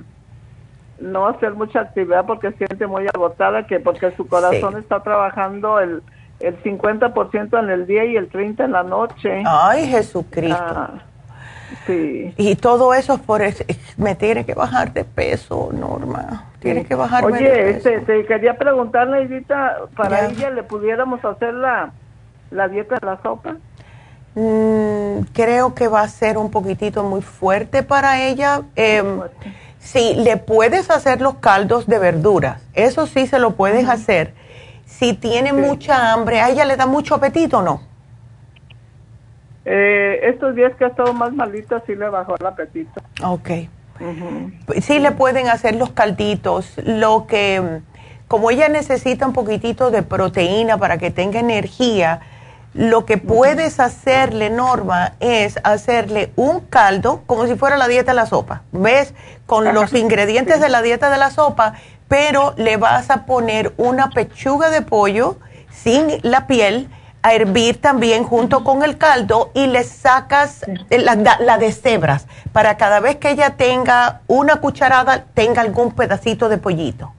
[0.99, 6.03] no hacer mucha actividad porque siente muy agotada, que porque su corazón está trabajando el
[6.39, 9.43] el 50% en el día y el 30% en la noche.
[9.45, 10.57] Ay, Jesucristo.
[10.57, 10.91] Ah,
[11.85, 12.33] sí.
[12.37, 13.41] Y todo eso es por.
[13.97, 16.45] Me tiene que bajar de peso, Norma.
[16.59, 17.89] Tiene que bajar Oye, de peso.
[17.89, 21.91] Este, te quería preguntar, Neidita, para ella le pudiéramos hacer la,
[22.51, 23.57] la dieta de la sopa.
[24.35, 28.61] Mm, creo que va a ser un poquitito muy fuerte para ella.
[28.75, 29.03] Eh,
[29.79, 32.61] sí, le puedes hacer los caldos de verduras.
[32.73, 34.33] Eso sí se lo puedes hacer
[34.89, 37.81] si tiene mucha hambre, ¿a ella le da mucho apetito o no?
[39.63, 42.99] Eh, estos días que ha estado más malita, sí le bajó el apetito.
[43.23, 43.49] Ok.
[44.81, 47.81] Sí le pueden hacer los calditos, lo que,
[48.27, 52.21] como ella necesita un poquitito de proteína para que tenga energía,
[52.73, 58.15] lo que puedes hacerle, Norma, es hacerle un caldo como si fuera la dieta de
[58.15, 58.61] la sopa.
[58.71, 59.13] ¿Ves?
[59.45, 61.73] Con los ingredientes de la dieta de la sopa,
[62.07, 65.37] pero le vas a poner una pechuga de pollo
[65.71, 66.89] sin la piel
[67.21, 72.77] a hervir también junto con el caldo y le sacas la, la de cebras para
[72.77, 77.13] cada vez que ella tenga una cucharada tenga algún pedacito de pollito.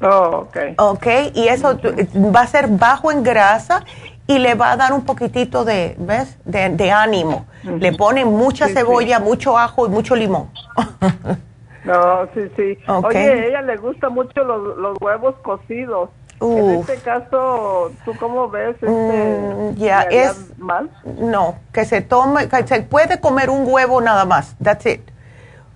[0.00, 0.56] Oh, ok.
[0.76, 1.78] Ok, y eso
[2.14, 3.82] va a ser bajo en grasa
[4.28, 6.36] y le va a dar un poquitito de, ¿ves?
[6.44, 7.46] De, ánimo.
[7.64, 10.50] Le ponen mucha cebolla, mucho ajo y mucho limón.
[11.84, 12.76] No, sí, sí.
[12.86, 16.10] Oye, a ella le gusta mucho los, los huevos cocidos.
[16.38, 18.74] En este caso, ¿tú cómo ves?
[18.74, 20.90] Este, mm, ya, es mal.
[21.18, 24.54] No, que se tome, que se puede comer un huevo nada más.
[24.62, 25.00] That's it.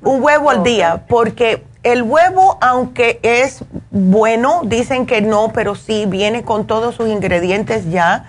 [0.03, 6.05] Un huevo al día, porque el huevo, aunque es bueno, dicen que no, pero sí
[6.07, 8.27] viene con todos sus ingredientes ya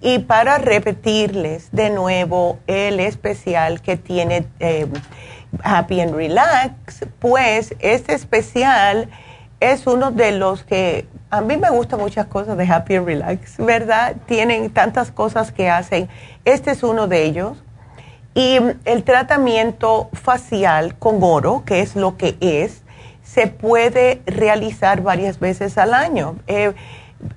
[0.04, 4.88] Y para repetirles de nuevo el especial que tiene eh,
[5.64, 9.10] Happy and Relax, pues este especial
[9.60, 13.56] es uno de los que a mí me gustan muchas cosas de Happy and Relax,
[13.58, 14.18] ¿verdad?
[14.26, 16.10] Tienen tantas cosas que hacen.
[16.44, 17.58] Este es uno de ellos.
[18.36, 22.84] Y el tratamiento facial con oro, que es lo que es,
[23.24, 26.74] se puede realizar varias veces al año, eh,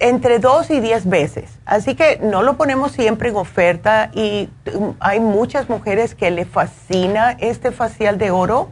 [0.00, 1.58] entre dos y diez veces.
[1.64, 6.46] Así que no lo ponemos siempre en oferta y um, hay muchas mujeres que le
[6.46, 8.70] fascina este facial de oro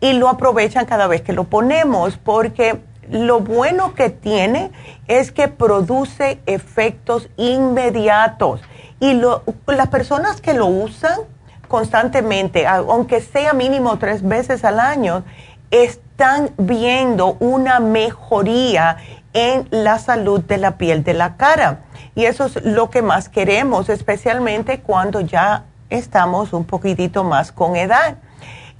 [0.00, 2.80] y lo aprovechan cada vez que lo ponemos porque
[3.12, 4.72] lo bueno que tiene
[5.06, 8.60] es que produce efectos inmediatos
[9.00, 9.20] y
[9.66, 11.20] las personas que lo usan
[11.68, 15.24] constantemente, aunque sea mínimo tres veces al año,
[15.70, 18.98] están viendo una mejoría
[19.32, 21.80] en la salud de la piel de la cara.
[22.14, 27.76] Y eso es lo que más queremos, especialmente cuando ya estamos un poquitito más con
[27.76, 28.16] edad.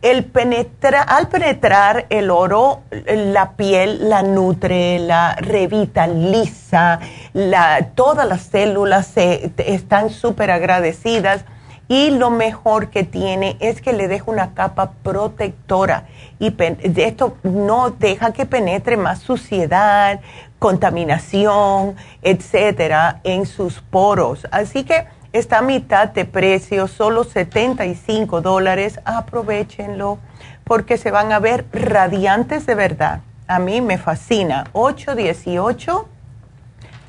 [0.03, 6.99] El penetra, al penetrar el oro, la piel la nutre, la revitaliza,
[7.33, 11.45] la, todas las células se, están súper agradecidas
[11.87, 16.07] y lo mejor que tiene es que le deja una capa protectora
[16.39, 16.53] y
[16.97, 20.20] esto no deja que penetre más suciedad,
[20.59, 24.47] contaminación, etcétera, en sus poros.
[24.51, 29.01] Así que está a mitad de precio, solo 75 dólares.
[29.05, 30.19] Aprovechenlo
[30.65, 33.21] porque se van a ver radiantes de verdad.
[33.47, 34.65] A mí me fascina.
[34.73, 36.09] 818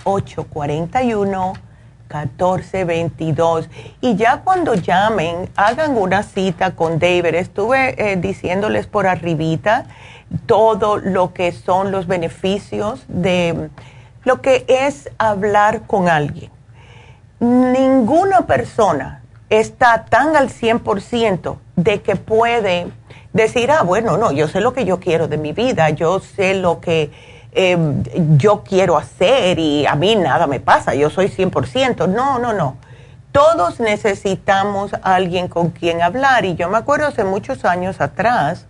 [0.03, 1.53] 841
[2.13, 3.69] 1422.
[4.01, 7.35] Y ya cuando llamen, hagan una cita con David.
[7.35, 9.85] Estuve eh, diciéndoles por arribita
[10.45, 13.69] todo lo que son los beneficios de
[14.23, 16.52] lo que es hablar con alguien.
[17.43, 22.87] Ninguna persona está tan al 100% de que puede
[23.33, 26.53] decir, ah, bueno, no, yo sé lo que yo quiero de mi vida, yo sé
[26.53, 27.11] lo que
[27.55, 28.03] Em,
[28.37, 32.07] yo quiero hacer y a mí nada me pasa, yo soy 100%.
[32.07, 32.77] No, no, no.
[33.31, 38.65] Todos necesitamos a alguien con quien hablar y yo me acuerdo hace muchos años atrás,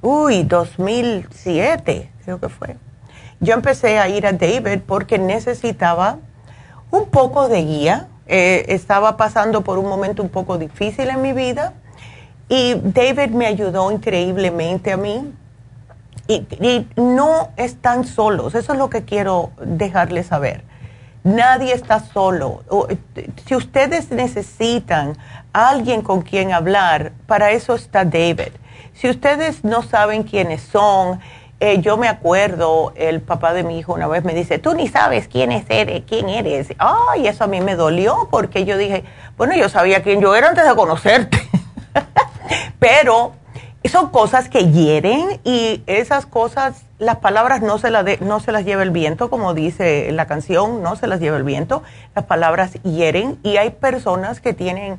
[0.00, 2.76] uy, 2007 creo que fue,
[3.40, 6.18] yo empecé a ir a David porque necesitaba
[6.94, 8.08] un poco de guía.
[8.26, 11.74] Eh, estaba pasando por un momento un poco difícil en mi vida
[12.48, 15.30] y David me ayudó increíblemente a mí
[16.26, 20.64] y, no están solos, eso es lo que quiero dejarles saber.
[21.22, 22.62] Nadie está solo.
[23.46, 25.16] Si ustedes necesitan
[25.52, 28.52] alguien con quien hablar, para eso está David.
[28.94, 31.20] Si ustedes no saben quiénes son,
[31.64, 34.86] eh, yo me acuerdo, el papá de mi hijo una vez me dice, tú ni
[34.86, 36.74] sabes quién, es eres, quién eres.
[36.76, 39.02] Ay, eso a mí me dolió porque yo dije,
[39.38, 41.38] bueno, yo sabía quién yo era antes de conocerte.
[42.78, 43.32] Pero
[43.90, 48.66] son cosas que hieren y esas cosas, las palabras no se, la no se las
[48.66, 51.82] lleva el viento, como dice la canción, no se las lleva el viento,
[52.14, 54.98] las palabras hieren y hay personas que tienen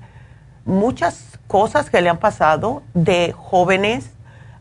[0.66, 4.10] muchas cosas que le han pasado de jóvenes,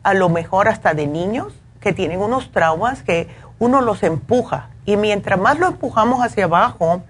[0.02, 1.54] a lo mejor hasta de niños,
[1.84, 3.28] que tienen unos traumas que
[3.58, 7.02] uno los empuja y mientras más lo empujamos hacia abajo,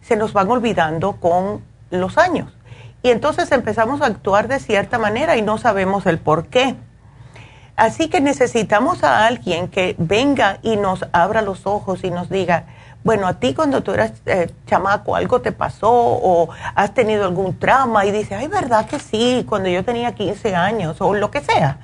[0.00, 2.50] se nos van olvidando con los años.
[3.02, 6.74] Y entonces empezamos a actuar de cierta manera y no sabemos el por qué.
[7.76, 12.64] Así que necesitamos a alguien que venga y nos abra los ojos y nos diga,
[13.02, 17.58] bueno, a ti cuando tú eras eh, chamaco algo te pasó o has tenido algún
[17.58, 21.42] trauma y dice, ay, verdad que sí, cuando yo tenía 15 años o lo que
[21.42, 21.78] sea.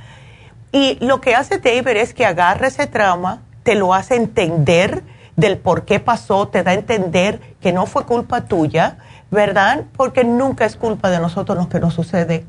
[0.73, 5.03] Y lo que hace David es que agarra ese trauma, te lo hace entender
[5.37, 8.99] del por qué pasó, te da a entender que no fue culpa tuya,
[9.31, 9.85] ¿verdad?
[9.97, 12.47] Porque nunca es culpa de nosotros lo que nos sucede,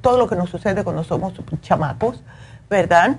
[0.00, 1.32] todo lo que nos sucede cuando somos
[1.62, 2.22] chamacos,
[2.68, 3.16] ¿verdad?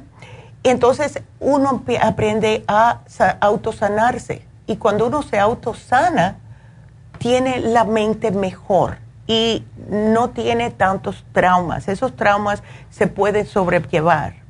[0.63, 3.01] Entonces uno aprende a
[3.41, 6.37] autosanarse y cuando uno se autosana,
[7.17, 11.87] tiene la mente mejor y no tiene tantos traumas.
[11.87, 14.44] Esos traumas se pueden sobrellevar.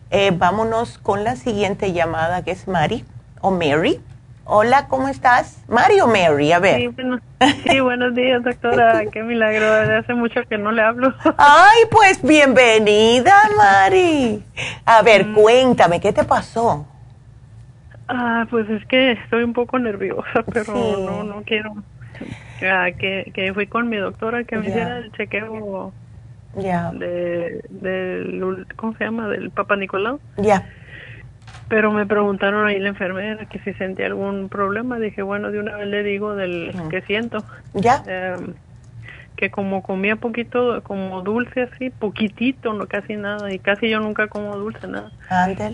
[0.09, 3.05] Eh, vámonos con la siguiente llamada que es Mari
[3.41, 4.01] o Mary.
[4.45, 5.63] Hola, ¿cómo estás?
[5.69, 6.91] Mario Mary, a ver.
[7.65, 9.05] Sí, buenos días, doctora.
[9.11, 9.97] Qué milagro.
[9.97, 11.13] Hace mucho que no le hablo.
[11.37, 14.43] Ay, pues bienvenida, Mari.
[14.85, 15.33] A ver, mm.
[15.33, 16.85] cuéntame, ¿qué te pasó?
[18.09, 21.73] Ah, pues es que estoy un poco nerviosa, pero no, no quiero.
[22.61, 25.93] Ah, que, que fui con mi doctora que me hiciera el chequeo
[26.55, 29.27] ya de, del, ¿cómo se llama?
[29.29, 30.19] Del Papa Nicolau.
[30.37, 30.69] Ya.
[31.69, 34.99] Pero me preguntaron ahí la enfermera que si sentía algún problema.
[34.99, 37.43] Dije, bueno, de una vez le digo del que siento.
[37.73, 38.03] ¿Ya?
[38.07, 38.53] Em,
[39.35, 43.51] que como comía poquito, como dulce así, poquitito, no casi nada.
[43.51, 45.11] Y casi yo nunca como dulce, nada.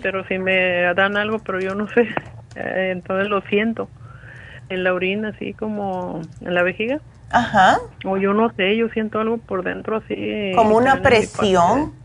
[0.02, 2.08] Pero si me dan algo, pero yo no sé.
[2.54, 3.88] Eh, entonces lo siento.
[4.68, 7.00] En la orina, así como en la vejiga.
[7.30, 7.78] Ajá.
[8.04, 10.52] O yo no sé, yo siento algo por dentro así.
[10.56, 11.99] Como una presión.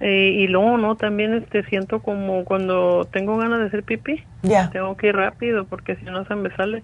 [0.00, 0.96] Eh, y luego, ¿no?
[0.96, 4.24] También este, siento como cuando tengo ganas de hacer pipí.
[4.72, 6.82] Tengo que ir rápido porque si no se me sale.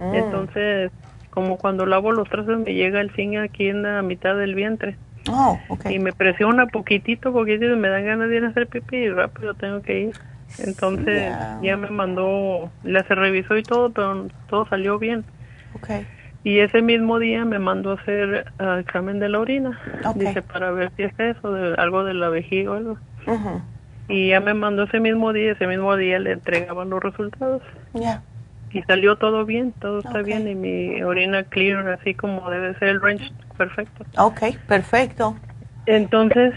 [0.00, 0.14] Mm.
[0.14, 0.90] Entonces,
[1.30, 4.96] como cuando lavo los trastes me llega el fin aquí en la mitad del vientre.
[5.28, 5.96] Oh, okay.
[5.96, 9.54] Y me presiona poquitito, poquitito me dan ganas de ir a hacer pipí y rápido
[9.54, 10.16] tengo que ir.
[10.58, 15.24] Entonces ya me mandó, la se revisó y todo, pero todo salió bien.
[15.74, 16.06] Okay.
[16.46, 19.80] Y ese mismo día me mandó a hacer uh, examen de la orina.
[20.14, 22.98] Dice, para ver si es eso, de, algo de la vejiga o algo.
[24.06, 27.62] Y ya me mandó ese mismo día, ese mismo día le entregaban los resultados.
[27.94, 28.22] Ya.
[28.70, 32.90] Y salió todo bien, todo está bien y mi orina clear así como debe ser
[32.90, 34.04] el range perfecto.
[34.16, 35.36] Ok, perfecto.
[35.86, 36.54] Entonces,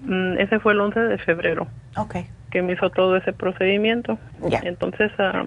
[0.00, 1.66] mm, ese fue el 11 de febrero.
[1.98, 2.16] Ok.
[2.50, 4.18] Que me hizo todo ese procedimiento.
[4.48, 4.60] Ya.
[4.64, 5.44] Entonces, ah,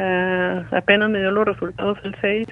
[0.00, 2.48] ah, apenas me dio los resultados el 6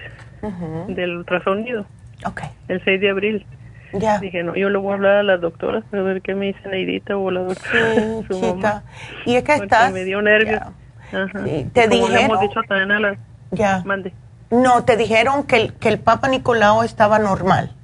[0.88, 1.86] del ultrasonido.
[2.24, 2.42] Ok.
[2.68, 3.46] El 6 de abril.
[3.94, 4.18] Ya.
[4.18, 6.68] Dije, no, yo le voy a hablar a las doctoras para ver qué me dice
[6.68, 7.94] Neidita o la doctora.
[7.94, 8.46] Sí, su chica.
[8.48, 8.82] mamá.
[9.24, 9.92] Y es que estás...
[9.92, 10.60] me dio nervios.
[10.60, 11.44] Ajá.
[11.72, 13.18] Te hemos dicho también a las...
[13.50, 13.82] Ya.
[13.84, 14.12] Mande.
[14.50, 17.74] No, te dijeron que el, que el Papa Nicolau estaba normal.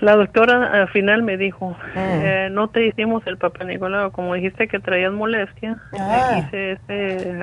[0.00, 1.98] La doctora al final me dijo, Mm.
[1.98, 6.38] eh, no te hicimos el papá Nicolau, como dijiste que traías molestia, Ah.
[6.38, 6.78] hice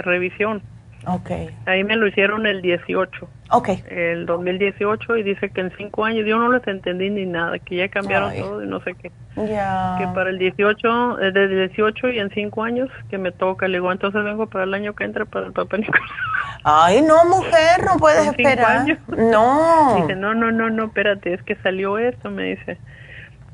[0.04, 0.62] revisión.
[1.08, 1.32] Ok.
[1.66, 3.70] Ahí me lo hicieron el 18, Ok.
[3.90, 7.76] el 2018, y dice que en cinco años yo no les entendí ni nada, que
[7.76, 8.40] ya cambiaron Ay.
[8.42, 9.12] todo y no sé qué.
[9.36, 9.96] Ya.
[10.00, 13.68] Que para el 18, eh, desde el 18 y en cinco años que me toca,
[13.68, 16.02] le digo, entonces vengo para el año que entra para el papá Nicolau.
[16.64, 18.78] Ay, no, mujer, no puedes esperar.
[18.78, 18.98] años.
[19.08, 19.96] No.
[20.02, 22.78] Dice, no, no, no, no, espérate, es que salió esto, me dice.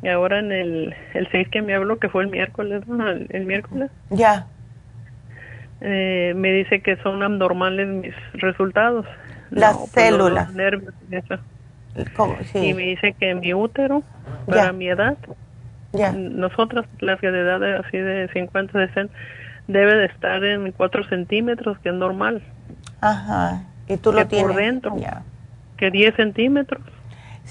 [0.04, 3.08] Y ahora en el, el 6 que me habló, que fue el miércoles, ¿no?
[3.10, 4.48] el, el miércoles, Ya.
[5.82, 9.06] Eh, me dice que son abnormales mis resultados.
[9.50, 10.48] Las No, pues, células.
[10.48, 11.36] los nervios y eso.
[12.16, 12.38] ¿Cómo?
[12.40, 12.74] Y Sí.
[12.74, 14.04] me dice que mi útero,
[14.46, 14.72] para Ya.
[14.72, 15.18] mi edad,
[15.92, 16.14] Ya.
[16.14, 19.14] nosotras, las de edad de- así de 50, 60,
[19.68, 22.42] debe de estar en 4 centímetros, que es normal.
[23.02, 23.64] Ajá.
[23.88, 24.48] Y tú que lo tienes.
[24.48, 25.24] por dentro, Ya.
[25.78, 26.82] que 10 centímetros,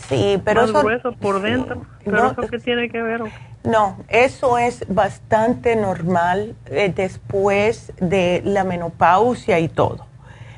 [0.08, 0.80] Sí, pero más eso.
[0.80, 1.82] grueso por dentro.
[2.04, 3.22] ¿Pero No, eso qué tiene que ver?
[3.62, 10.06] No, eso es bastante normal eh, después de la menopausia y todo.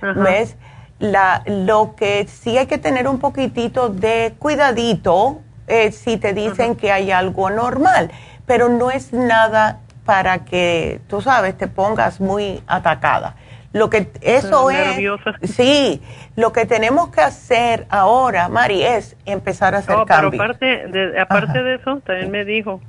[0.00, 0.20] Ajá.
[0.20, 0.56] ¿Ves?
[0.98, 6.76] La, lo que sí hay que tener un poquitito de cuidadito eh, si te dicen
[6.76, 8.10] que hay algo normal,
[8.46, 13.36] pero no es nada para que, tú sabes, te pongas muy atacada.
[13.72, 15.34] Lo que eso es, nerviosa.
[15.42, 16.02] sí,
[16.36, 20.42] lo que tenemos que hacer ahora, Mari, es empezar a hacer No, pero cambios.
[20.42, 21.62] aparte de, aparte Ajá.
[21.62, 22.80] de eso, también me dijo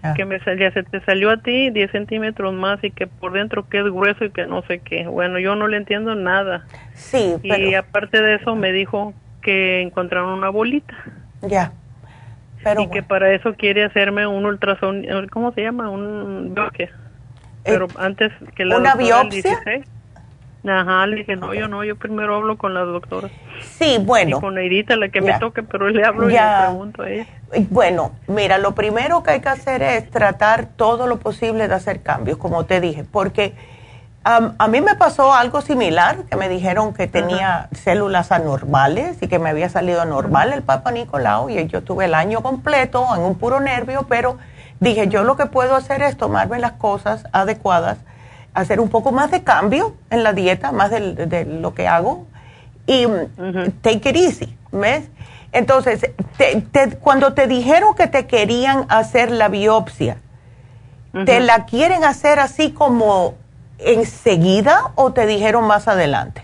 [0.00, 0.14] Ah.
[0.14, 3.68] que me salía, se te salió a ti 10 centímetros más y que por dentro
[3.68, 5.08] que es grueso y que no sé qué.
[5.08, 6.64] Bueno, yo no le entiendo nada.
[6.94, 9.12] Sí, Y pero aparte de eso me dijo
[9.42, 10.94] que encontraron una bolita
[11.42, 11.72] ya.
[12.62, 15.90] Pero y que para eso quiere hacerme un ultrasonido, ¿cómo se llama?
[15.90, 16.90] Un biopsia.
[17.64, 19.42] Pero antes que la Eh, ¿una biopsia?
[19.42, 19.84] 16.
[20.66, 23.28] Ajá, le dije, no, yo no, yo primero hablo con la doctora.
[23.60, 24.38] Sí, bueno.
[24.38, 25.34] Y con Neidita, la que Ya.
[25.34, 27.26] me toque, pero le hablo y le pregunto a ella.
[27.70, 32.02] Bueno, mira, lo primero que hay que hacer es tratar todo lo posible de hacer
[32.02, 33.54] cambios, como te dije, porque
[34.24, 39.38] a mí me pasó algo similar, que me dijeron que tenía células anormales y que
[39.38, 43.36] me había salido anormal el Papa Nicolau y yo tuve el año completo en un
[43.36, 44.36] puro nervio, pero
[44.80, 47.98] dije, yo lo que puedo hacer es tomarme las cosas adecuadas,
[48.60, 52.26] hacer un poco más de cambio en la dieta, más de, lo que hago
[52.86, 55.08] y mm, take it easy, ¿ves?
[55.52, 60.18] Entonces, te- te- cuando te dijeron que te querían hacer la biopsia,
[61.24, 63.34] ¿te la quieren hacer así como
[63.78, 66.42] enseguida o te dijeron más adelante?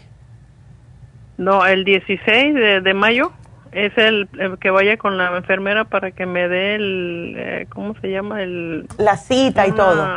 [1.36, 3.32] No, el 16 de, de mayo
[3.72, 7.94] es el, el que vaya con la enfermera para que me dé el, eh, ¿cómo
[8.00, 8.42] se llama?
[8.42, 10.08] El, La cita y todo.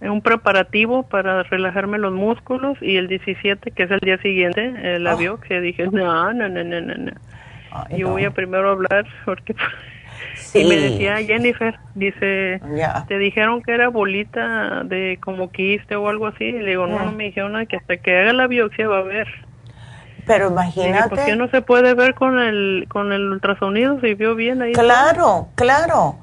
[0.00, 4.98] Un preparativo para relajarme los músculos y el 17, que es el día siguiente, eh,
[4.98, 5.16] la Oh.
[5.16, 7.12] biopsia, dije, no, no, no, no, no, no.
[7.72, 9.54] Ay, Yo voy a primero hablar porque...
[10.34, 10.58] Sí.
[10.60, 12.60] Y me decía Jennifer, dice,
[13.08, 16.44] te dijeron que era bolita de como quiste o algo así.
[16.44, 18.98] Y le digo, no, no me dijeron nada, que hasta que haga la biopsia va
[18.98, 19.26] a ver.
[20.26, 21.08] Pero imagínate.
[21.10, 24.00] ¿por qué no se puede ver con el, con el ultrasonido?
[24.00, 24.72] Si vio bien ahí.
[24.72, 26.16] Claro, claro.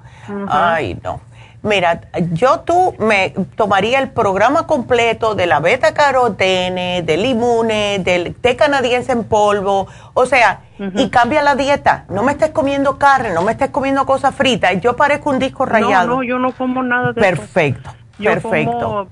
[0.48, 1.22] Ay, no.
[1.64, 2.02] Mira,
[2.34, 8.58] yo tú me tomaría el programa completo de la beta carotene, del inmune, del té
[8.58, 10.60] canadiense en polvo, o sea,
[10.96, 12.04] y cambia la dieta.
[12.10, 14.82] No me estés comiendo carne, no me estés comiendo cosas fritas.
[14.82, 16.08] Yo parezco un disco rayado.
[16.08, 17.30] No, no, yo no como nada de eso.
[17.30, 18.80] Perfecto, Yo perfecto.
[18.80, 19.08] Como,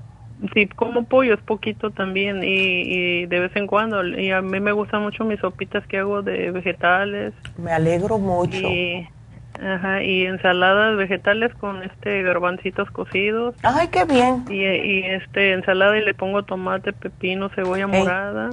[0.52, 4.06] sí, como pollo es poquito también y, y de vez en cuando.
[4.06, 7.32] Y a mí me gustan mucho mis sopitas que hago de vegetales.
[7.56, 8.58] Me alegro mucho.
[8.58, 9.08] Y,
[9.62, 13.54] ajá, y ensaladas vegetales con este garbancitos cocidos.
[13.62, 14.44] Ay, qué bien.
[14.48, 18.00] Y, y este ensalada y le pongo tomate, pepino, cebolla Ey.
[18.00, 18.50] morada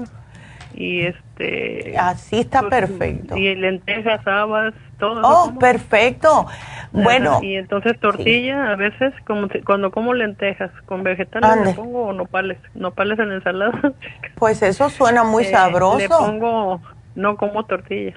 [0.75, 3.35] y este así está pues, perfecto.
[3.35, 6.45] y lentejas habas todo oh perfecto.
[6.91, 7.39] Bueno.
[7.41, 13.19] y entonces tortilla a veces como cuando como lentejas con vegetales le pongo nopales nopales
[13.19, 13.93] en ensalada.
[14.35, 15.97] Pues eso suena muy eh, sabroso.
[15.97, 16.81] le pongo
[17.15, 18.13] no como tortilla.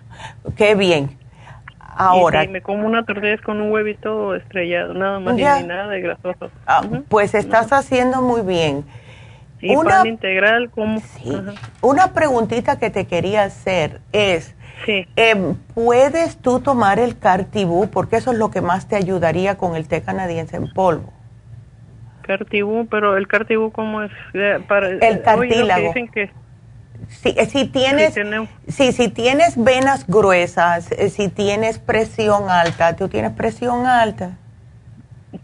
[0.56, 1.21] Qué bien
[1.94, 2.44] Ahora.
[2.44, 6.50] Y, me como una tortilla con un huevito estrellado, nada más ni nada de grasoso.
[6.66, 8.84] Ah, pues estás haciendo muy bien.
[9.60, 11.00] Y una, pan integral, como.
[11.80, 14.54] Una preguntita que te quería hacer es.
[15.14, 17.88] Em, ¿Puedes tú tomar el Cartibú?
[17.88, 21.12] Porque eso es lo que más te ayudaría con el té canadiense en polvo.
[22.22, 24.10] Cartibú, pero el Cartibú, ¿cómo es?
[24.66, 25.92] Para, el cartílago.
[26.12, 26.30] que
[27.08, 28.14] si, eh, si tienes,
[28.68, 34.38] si, si tienes venas gruesas, eh, si tienes presión alta, tú tienes presión alta.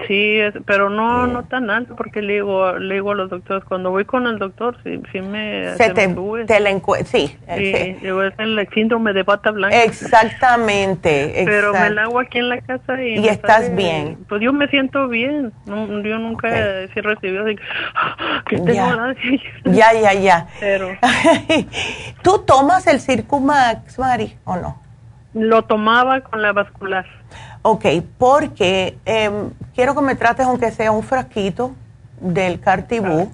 [0.07, 3.91] Sí, pero no no tan alto porque le digo, le digo a los doctores, cuando
[3.91, 5.75] voy con el doctor, sí, sí me...
[5.77, 6.15] Se, te,
[6.47, 6.71] te la
[7.05, 7.39] sí.
[7.57, 9.83] Sí, Digo, es el síndrome de bata blanca.
[9.83, 11.43] Exactamente.
[11.47, 13.19] pero me la hago aquí en la casa y...
[13.19, 14.19] Y estás bien.
[14.29, 15.53] Pues yo me siento bien.
[15.67, 17.57] yo nunca he recibido así,
[18.47, 19.15] que tengo ya.
[19.65, 20.47] ya, ya, ya.
[20.61, 20.91] Pero...
[22.23, 24.83] ¿Tú tomas el Circumax, Mari, o no?
[25.33, 27.07] Lo tomaba con la vascular.
[27.71, 27.85] Ok,
[28.17, 31.75] porque em, quiero que me trates aunque sea un frasquito
[32.19, 33.31] del Cartibú.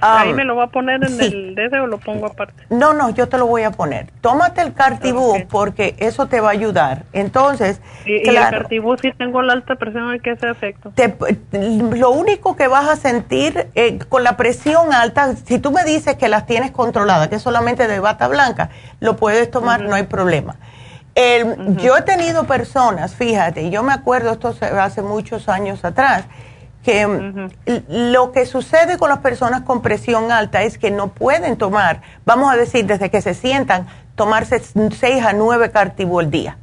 [0.00, 2.62] Ahí me lo va a poner en el dedo o lo pongo aparte.
[2.70, 4.12] No, no, yo te lo voy a poner.
[4.20, 7.06] Tómate el Cartibú porque eso te va a ayudar.
[7.12, 10.92] Entonces, y, el Cartibú si tengo la alta presión, ¿qué hace efecto?
[11.96, 16.14] lo único que vas a sentir eh, con la presión alta, si tú me dices
[16.14, 18.70] que las tienes controladas, que es solamente de bata blanca,
[19.00, 20.54] lo puedes tomar, no hay problema.
[21.14, 26.24] El, Yo he tenido personas, fíjate, yo me acuerdo esto hace muchos años atrás,
[26.82, 27.48] que
[27.88, 32.52] lo que sucede con las personas con presión alta es que no pueden tomar, vamos
[32.52, 33.86] a decir, desde que se sientan,
[34.16, 36.58] tomarse 6 a 9 cartibú al día.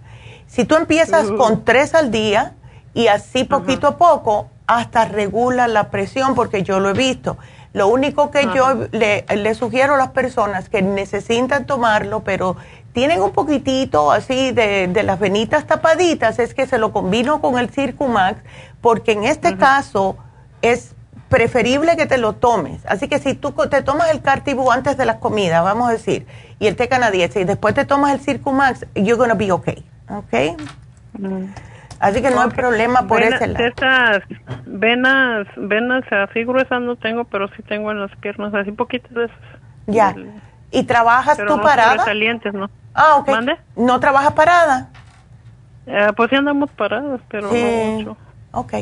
[0.47, 2.53] Si tú empiezas con 3 al día
[2.93, 7.37] y así poquito a poco, hasta regula la presión, porque yo lo he visto.
[7.73, 12.57] Lo único que yo le, le, sugiero a las personas que necesitan tomarlo, pero
[12.93, 17.57] tienen un poquitito así de, de, las venitas tapaditas, es que se lo combino con
[17.57, 18.41] el Circumax,
[18.81, 20.17] porque en este caso
[20.61, 20.95] es
[21.29, 22.85] preferible que te lo tomes.
[22.85, 26.27] Así que si tú te tomas el Cartibú antes de las comidas, vamos a decir,
[26.59, 29.83] y el té canadiense, y después te tomas el Circumax, you're going to be okay.
[30.09, 30.59] ¿Ok?
[31.13, 31.45] Mm.
[32.01, 33.65] Así que no hay problema por ese lado.
[33.65, 34.23] Estas
[34.65, 39.25] venas, venas así gruesas no tengo, pero sí tengo en las piernas, así poquitas de
[39.25, 39.37] esas.
[39.85, 40.15] Ya.
[40.71, 42.03] ¿Y trabajas tú no parada?
[42.53, 42.69] ¿no?
[42.93, 43.29] Ah, ok.
[43.75, 44.89] ¿No trabajas parada?
[45.87, 48.17] Eh, pues sí andamos paradas, pero no mucho.
[48.51, 48.73] Ok.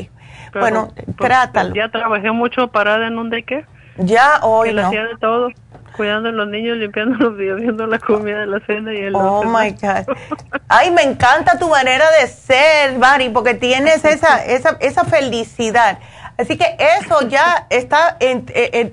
[0.52, 1.74] bueno, pues, trátalo.
[1.74, 3.64] Ya trabajé mucho parada en un qué?
[3.96, 4.86] Ya, hoy no.
[4.86, 5.48] hacía de todo.
[5.96, 9.14] Cuidando a los niños, limpiando los días, viendo la comida de la cena y el...
[9.14, 10.16] Oh, my God.
[10.68, 15.98] Ay, me encanta tu manera de ser, Mari, porque tienes esa, esa, esa felicidad.
[16.38, 18.46] Así que eso ya está, en,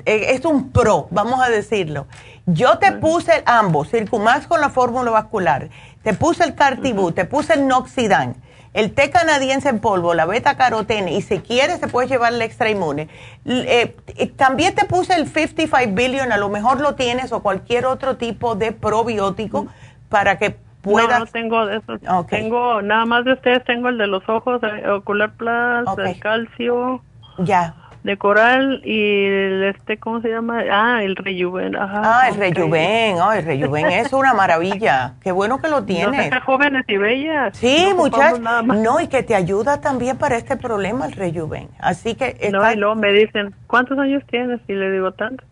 [0.05, 2.07] es un pro, vamos a decirlo.
[2.49, 5.67] Yo te puse ambos, Circumax con la fórmula vascular,
[6.01, 8.37] te puse el Cartibú, te puse el Noxidan,
[8.73, 12.41] el té canadiense en polvo, la beta carotene, y si quieres te puedes llevar el
[12.41, 13.09] extra inmune.
[13.45, 13.97] Eh,
[14.37, 18.55] también te puse el 55 billion, a lo mejor lo tienes, o cualquier otro tipo
[18.55, 19.67] de probiótico
[20.07, 21.19] para que puedas.
[21.19, 21.97] No, no tengo de eso.
[22.29, 27.01] Tengo, nada más de ustedes, tengo el de los ojos, el ocular plus, el calcio.
[27.39, 27.75] Ya
[28.07, 33.17] de coral y el este cómo se llama ah el rejuven ah el rejuven.
[33.19, 35.13] oh, el rejuven es una maravilla.
[35.21, 37.55] Qué bueno que lo tienes no, jóvenes y bellas.
[37.55, 41.69] Sí muchachos no y que te ayuda también para este problema el rejuven.
[41.79, 45.43] Así que no y luego me dicen cuántos años tienes y le digo tanto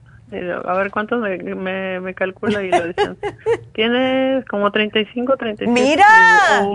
[0.65, 3.17] a ver cuántos me, me, me calcula y lo dicen.
[3.73, 5.69] Tienes como 35, 36.
[5.69, 6.65] ¡Mira!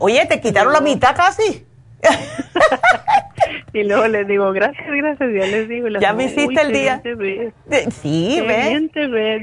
[0.00, 1.66] Oye, te quitaron la mitad casi.
[3.72, 5.88] y luego les digo, gracias, gracias, ya les digo.
[6.00, 7.02] Ya me hiciste el día.
[8.02, 8.82] Sí, ¿ves?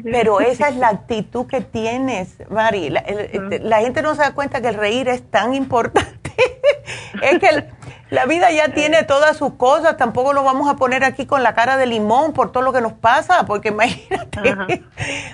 [0.04, 2.90] Pero esa es la actitud que tienes, Mari.
[2.90, 6.32] La, gente no se da cuenta que el reír es tan importante.
[7.22, 7.66] es que
[8.10, 9.98] la vida ya tiene todas sus cosas.
[9.98, 12.82] Tampoco lo vamos a poner aquí con la cara de limón por todo lo que
[12.82, 14.84] nos pasa, porque imagínate.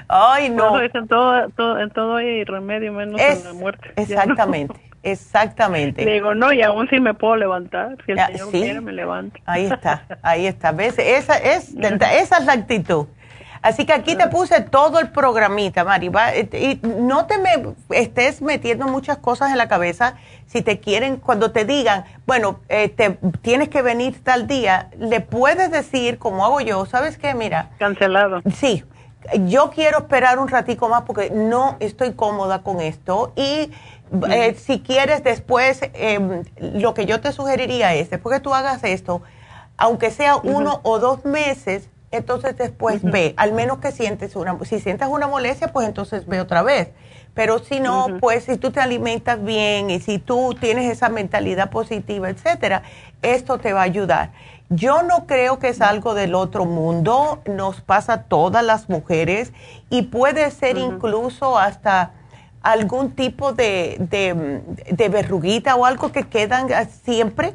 [0.08, 0.80] Ay, no.
[0.80, 3.94] en, todo, en todo hay remedio menos en la muerte.
[3.96, 4.76] Exactamente.
[5.06, 6.04] Exactamente.
[6.04, 7.96] Le digo, no, y aún si me puedo levantar.
[8.06, 9.40] Si el Señor quiere, me levanto.
[9.46, 10.72] Ahí está, ahí está.
[10.72, 10.98] ¿Ves?
[10.98, 13.06] Esa es, esa es la actitud.
[13.62, 16.12] Así que aquí te puse todo el programita, Mari.
[16.54, 17.50] y no te me
[17.90, 20.18] estés metiendo muchas cosas en la cabeza.
[20.46, 25.20] Si te quieren, cuando te digan, bueno, eh, te, tienes que venir tal día, le
[25.20, 27.34] puedes decir, como hago yo, ¿sabes qué?
[27.34, 27.70] Mira.
[27.80, 28.42] Cancelado.
[28.54, 28.84] Sí,
[29.46, 33.72] yo quiero esperar un ratico más porque no estoy cómoda con esto y
[34.30, 38.84] eh, si quieres después, em, lo que yo te sugeriría es, después que tú hagas
[38.84, 39.22] esto,
[39.78, 44.80] aunque sea uno o dos meses, entonces después ve, al menos que sientes una, si
[44.80, 46.90] sientes una molestia, pues entonces ve otra vez.
[47.34, 51.70] Pero si no, pues si tú te alimentas bien y si tú tienes esa mentalidad
[51.70, 52.84] positiva, etcétera,
[53.22, 54.32] esto te va a ayudar.
[54.70, 59.54] Yo no creo que es algo del otro mundo, nos pasa a todas las mujeres
[59.90, 62.12] y puede ser incluso hasta
[62.64, 67.54] algún tipo de, de, verruguita o algo que quedan siempre.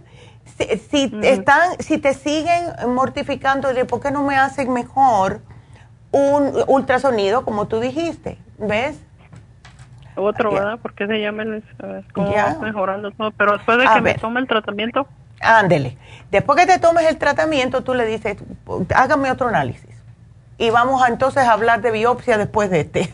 [0.88, 5.40] Si, están, si te siguen mortificando, ¿por qué no me hacen mejor
[6.12, 8.38] un ultrasonido, como tú dijiste?
[8.58, 9.02] ¿Ves?
[10.14, 10.78] Otro, ¿verdad?
[10.80, 11.44] Porque se llama
[12.60, 13.30] mejorando todo.
[13.32, 15.08] Pero después de que me tome el tratamiento.
[15.40, 15.96] Ándele.
[16.30, 18.36] Después que te tomes el tratamiento, tú le dices,
[18.94, 19.90] hágame otro análisis.
[20.58, 23.10] Y vamos a entonces a hablar de biopsia después de este.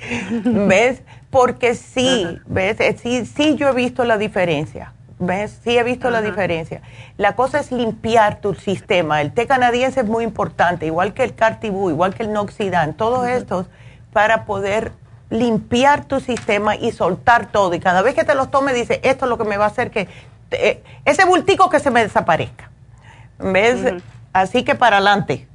[0.44, 1.02] ¿Ves?
[1.30, 2.78] Porque sí, ¿ves?
[2.80, 4.92] Eh, sí, sí yo he visto la diferencia.
[5.18, 5.58] ¿Ves?
[5.64, 6.80] Sí he visto la diferencia.
[7.16, 9.20] La cosa es limpiar tu sistema.
[9.20, 13.26] El té canadiense es muy importante, igual que el Cartibú, igual que el Noxidan, todos
[13.26, 13.66] estos,
[14.12, 14.92] para poder
[15.30, 17.74] limpiar tu sistema y soltar todo.
[17.74, 19.68] Y cada vez que te los tome, dice, esto es lo que me va a
[19.68, 20.08] hacer que...
[20.50, 22.70] Eh, ese bultico que se me desaparezca.
[23.38, 23.94] ¿Ves?
[24.32, 25.46] Así que para adelante.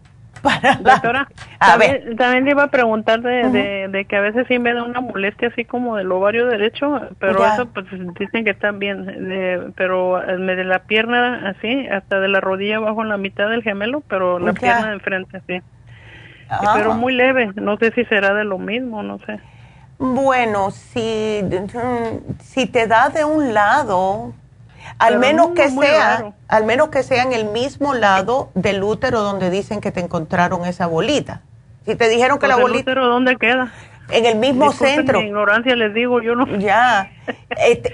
[0.82, 1.30] Doctora,
[1.60, 5.48] también, le iba a preguntar de, de, que a veces sí me da una molestia
[5.48, 7.86] así como del ovario derecho, pero eso pues
[8.20, 13.04] dicen que está bien, pero me de la pierna así, hasta de la rodilla abajo
[13.04, 15.62] en la mitad del gemelo, pero la pierna de enfrente así.
[16.76, 16.96] Pero ah.
[16.96, 19.40] muy leve, no sé si será de lo mismo, no sé.
[19.98, 21.42] Bueno, si,
[22.40, 24.34] si te da de un lado,
[25.00, 29.50] al menos que sea, al menos que sea en el mismo lado del útero donde
[29.50, 31.42] dicen que te encontraron esa bolita.
[31.86, 32.92] Si te dijeron que la pues bolita.
[32.92, 33.72] ¿El útero dónde queda?
[34.10, 35.20] En el mismo centro.
[35.20, 36.46] Mi ignorancia les digo, yo no.
[36.58, 37.12] Ya.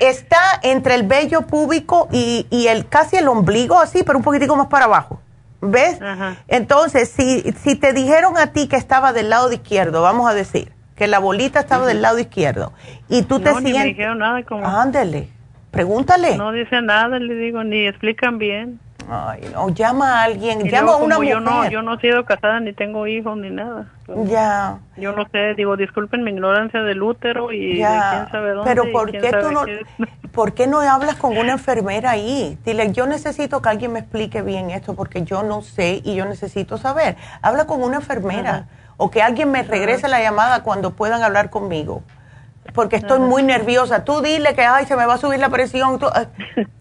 [0.02, 4.56] Está entre el vello púbico y, y, el casi el ombligo, así, pero un poquitico
[4.56, 5.22] más para abajo.
[5.62, 6.00] ¿Ves?
[6.48, 10.72] Entonces, si, si te dijeron a ti que estaba del lado izquierdo, vamos a decir,
[10.96, 12.74] que la bolita estaba del lado izquierdo,
[13.10, 13.74] y tú te sientes.
[13.74, 14.66] No, me dijeron nada como.
[14.66, 15.39] Ándele
[15.72, 16.38] Pregúntale.
[16.38, 18.80] No dice nada, le digo, ni explican bien.
[19.12, 21.32] Ay, no, llama a alguien, llama a una mujer.
[21.32, 23.88] Yo no, yo no he sido casada, ni tengo hijos, ni nada.
[24.26, 24.78] ya.
[24.98, 28.70] Yo no sé, digo, disculpen mi ignorancia del útero y de quién sabe dónde.
[28.70, 29.66] Pero ¿por qué tú no,
[30.32, 32.60] ¿por qué no hablas con una enfermera ahí?
[32.64, 36.26] Dile, yo necesito que alguien me explique bien esto porque yo no sé y yo
[36.26, 37.16] necesito saber.
[37.42, 38.68] Habla con una enfermera
[38.98, 42.04] o que alguien me regrese la llamada cuando puedan hablar conmigo
[42.74, 44.04] porque estoy muy nerviosa.
[44.04, 46.00] Tú dile que, ay, se me va a subir la presión.
[46.00, 46.08] Tú,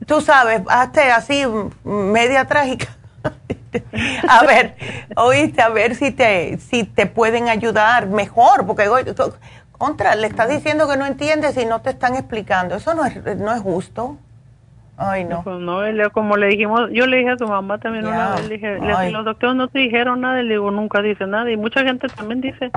[0.06, 1.44] tú sabes, hazte así,
[1.84, 2.88] media trágica.
[4.28, 4.76] a ver,
[5.16, 8.88] oíste, a ver si te, si te pueden ayudar mejor, porque
[9.72, 12.76] contra, le estás diciendo que no entiendes y no te están explicando.
[12.76, 14.18] Eso no es, no es justo.
[15.00, 15.44] Ay, no.
[15.44, 15.80] Pues no,
[16.12, 18.78] como le dijimos, yo le dije a su mamá también una vez, le dije,
[19.12, 22.40] los doctores no te dijeron nada, le digo, nunca dice nada, y mucha gente también
[22.40, 22.72] dice,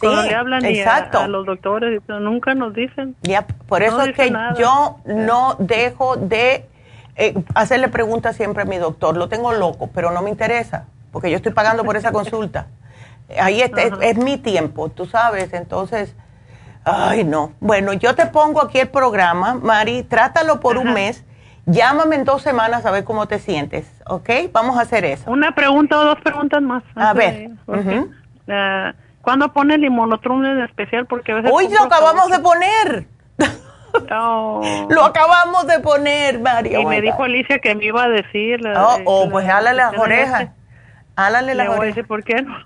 [0.00, 1.18] Sí, le hablan exacto.
[1.18, 3.16] A, los doctores, nunca nos dicen.
[3.22, 6.66] Ya, por eso es que yo no dejo de
[7.16, 9.16] eh, hacerle preguntas siempre a mi doctor.
[9.16, 12.68] Lo tengo loco, pero no me interesa, porque yo estoy pagando por esa consulta.
[13.40, 16.14] Ahí está, es, mi tiempo, tú sabes, entonces...
[16.84, 17.52] Ay, no.
[17.60, 21.22] Bueno, yo te pongo aquí el programa, Mari, trátalo por un mes.
[21.70, 24.30] Llámame en dos semanas a ver cómo te sientes, ¿ok?
[24.52, 25.30] Vamos a hacer eso.
[25.30, 26.82] Una pregunta o dos preguntas más.
[26.96, 27.50] A ver.
[29.20, 31.04] ¿Cuándo pone el inmunotrum en especial?
[31.04, 33.06] Porque a veces Hoy lo acabamos de poner.
[34.88, 36.80] lo acabamos de poner, María.
[36.80, 38.60] Y me dijo Alicia que me iba a decir.
[38.74, 40.48] oh, oh pues hálale las orejas.
[41.16, 42.06] Hálale las orejas.
[42.06, 42.56] ¿Por qué no?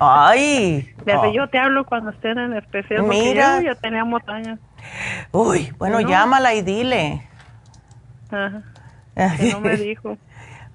[0.00, 0.94] Ay.
[1.04, 3.02] Desde yo te hablo cuando estén en especial.
[3.02, 3.60] Mira.
[3.60, 4.58] Ya teníamos años.
[5.32, 7.28] Uy, bueno, llámala y dile.
[8.30, 8.62] Ajá.
[9.52, 10.16] no me dijo.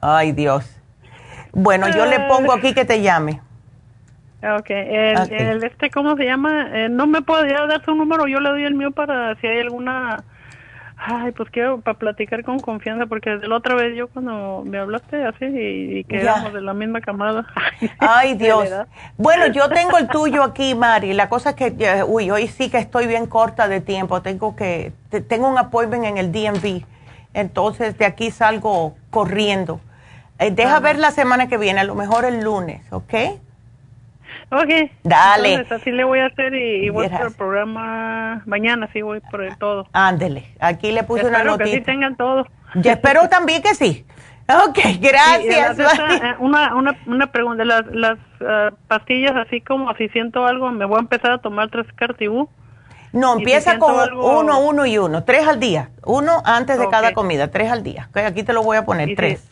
[0.02, 0.80] Ay, Dios.
[1.54, 3.40] Bueno, yo le pongo aquí que te llame.
[4.44, 6.68] Ok, el, este, ¿cómo se llama?
[6.74, 9.62] Eh, no me podría dar su número, yo le doy el mío para si hay
[9.62, 10.24] alguna...
[11.06, 14.78] Ay, pues quiero para platicar con confianza, porque desde la otra vez yo cuando me
[14.78, 17.46] hablaste así y, que éramos de la misma camada.
[18.00, 18.70] Ay, Dios.
[19.18, 21.14] Bueno, yo tengo el tuyo aquí, Mari.
[21.14, 24.22] La cosa es que, uy, hoy sí que estoy bien corta de tiempo.
[24.22, 24.94] Tengo que,
[25.28, 26.86] tengo un appointment en el DMV.
[27.34, 29.80] Entonces de aquí salgo corriendo.
[30.40, 33.14] Eh, deja ver la semana que viene, a lo mejor el lunes, ¿ok?
[34.52, 34.92] Ok.
[35.04, 35.54] Dale.
[35.54, 39.20] Entonces, así le voy a hacer y, voy a hacer el programa mañana, sí voy
[39.32, 39.88] por el todo.
[39.94, 40.46] Ándele.
[40.60, 41.66] Aquí le puse una notita.
[41.66, 42.46] que sí tengan todo.
[42.76, 44.06] Yo espero también que sí.
[44.48, 45.80] Ok, gracias.
[45.80, 50.86] Eh, una, una, una pregunta, las, las eh, pastillas así como si siento algo, me
[50.86, 52.50] voy a empezar a tomar tres cartibú.
[53.14, 57.50] No, empieza con uno, uno y uno, tres al día, uno antes de cada comida,
[57.50, 58.10] tres al día.
[58.14, 59.48] aquí te lo voy a poner, tres.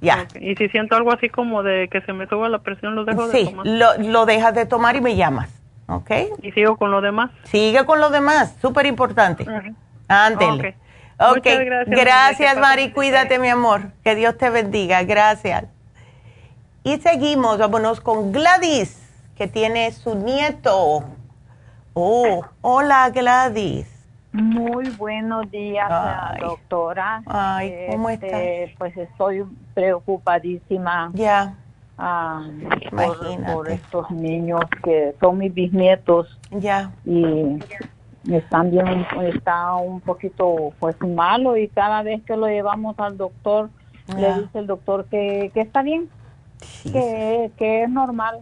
[0.00, 0.26] ya.
[0.38, 3.28] Y si siento algo así como de que se me suba la presión, lo dejo
[3.28, 3.66] de tomar.
[3.66, 5.48] Sí, lo, lo dejas de tomar y me llamas,
[5.86, 6.10] ¿ok?
[6.42, 7.30] ¿Y sigo con lo demás?
[7.44, 9.46] Sigue con lo demás, súper importante.
[10.06, 10.76] Ándele.
[11.18, 15.64] Ok, gracias, gracias Mari, cuídate mi amor, que Dios te bendiga, gracias.
[16.84, 19.02] Y seguimos, vámonos con Gladys,
[19.36, 21.04] que tiene su nieto.
[22.00, 23.88] Oh, hola Gladys.
[24.30, 25.90] Muy buenos días,
[26.38, 27.24] doctora.
[27.26, 28.78] Ay, ¿cómo este, estás?
[28.78, 29.44] Pues estoy
[29.74, 31.10] preocupadísima.
[31.14, 31.56] Ya.
[31.98, 32.46] Ah,
[33.52, 36.38] por, estos niños que son mis bisnietos.
[36.52, 36.92] Ya.
[37.04, 37.58] Y
[38.32, 43.70] están bien, está un poquito pues malo y cada vez que lo llevamos al doctor,
[44.16, 46.08] le dice el doctor que, que está bien,
[46.84, 48.38] que, que es normal.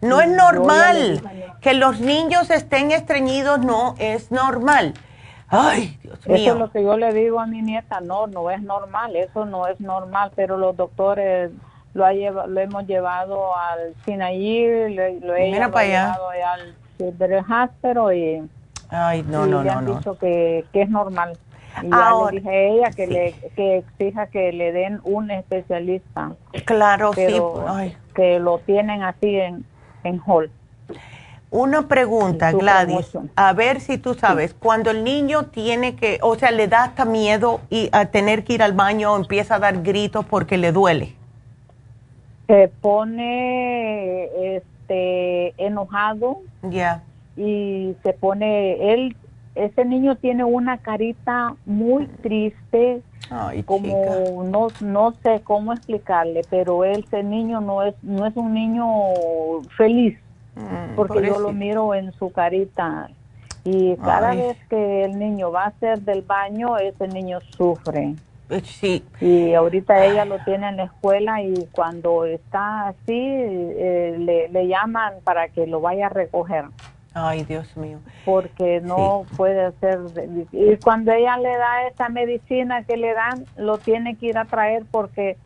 [0.00, 1.22] No es normal
[1.60, 4.94] que los niños estén estreñidos, no es normal.
[5.48, 6.36] Ay, Dios mío.
[6.36, 9.44] Eso es lo que yo le digo a mi nieta, no, no es normal, eso
[9.44, 11.50] no es normal, pero los doctores
[11.94, 18.42] lo, ha lo hemos llevado al Sinaí, lo, he llevado al Hasper y
[18.88, 21.36] Ay, no, no, le han dicho que, que es normal.
[21.82, 26.32] Y ya le dije a ella que, le, que exija que le den un especialista.
[26.64, 27.40] Claro, sí.
[28.14, 29.64] Que lo tienen así en,
[31.50, 36.50] Una pregunta, Gladys, a ver si tú sabes, cuando el niño tiene que, o sea,
[36.50, 40.24] le da hasta miedo y a tener que ir al baño, empieza a dar gritos
[40.26, 41.14] porque le duele.
[42.46, 46.40] Se pone este enojado.
[46.62, 47.02] Ya
[47.36, 49.16] y se pone, él,
[49.54, 53.02] ese niño tiene una carita muy triste,
[53.64, 58.86] como no, no sé cómo explicarle, pero ese niño no es, no es un niño
[59.76, 60.18] feliz,
[60.54, 63.08] mm, porque yo lo miro en su carita
[63.64, 68.14] y cada vez que el niño va a hacer del baño, ese niño sufre.
[68.48, 69.04] Eh, sí.
[69.20, 74.68] Y ahorita ella lo tiene en la escuela y cuando está así, eh, le, le
[74.68, 76.66] llaman para que lo vaya a recoger.
[77.18, 77.98] Ay, Dios mío.
[78.26, 80.00] Porque no puede ser.
[80.52, 84.44] Y cuando ella le da esa medicina que le dan, lo tiene que ir a
[84.44, 85.38] traer porque,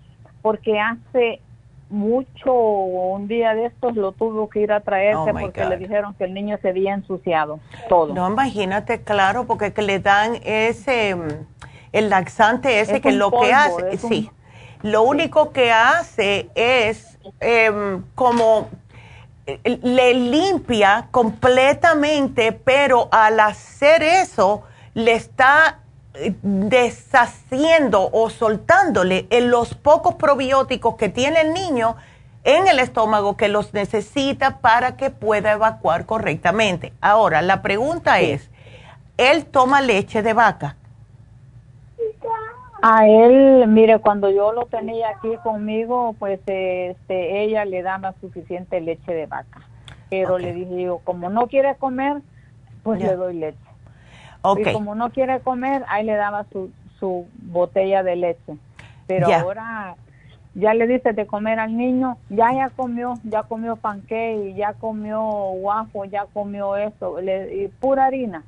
[0.42, 1.40] porque hace
[1.88, 6.14] mucho, un día de estos lo tuvo que ir a traerse oh, porque le dijeron
[6.14, 8.14] que el niño se había ensuciado todo.
[8.14, 11.16] No, imagínate, claro, porque que le dan ese,
[11.92, 14.28] el laxante ese que lo que hace, sí,
[14.82, 18.68] lo único que hace es em, como
[19.64, 24.62] le limpia completamente, pero al hacer eso
[24.94, 25.80] le está
[26.14, 31.96] eh, deshaciendo o soltándole en los pocos probióticos que tiene el niño
[32.44, 36.92] en el estómago que los necesita para que pueda evacuar correctamente.
[37.00, 38.50] Ahora, la pregunta es,
[39.18, 40.76] ¿él toma leche de vaca?
[42.82, 48.80] A él, mire, cuando yo lo tenía aquí conmigo, pues este, ella le daba suficiente
[48.80, 49.60] leche de vaca.
[50.08, 52.22] Pero le dije yo, como no quiere comer,
[52.82, 53.58] pues le doy leche.
[54.56, 58.56] Y como no quiere comer, ahí le daba su, su botella de leche.
[59.06, 59.96] Pero ahora
[60.54, 65.20] ya le dice de comer al niño, ya ya comió, ya comió pancake, ya comió
[65.22, 68.42] guapo, ya comió eso, le, y pura harina.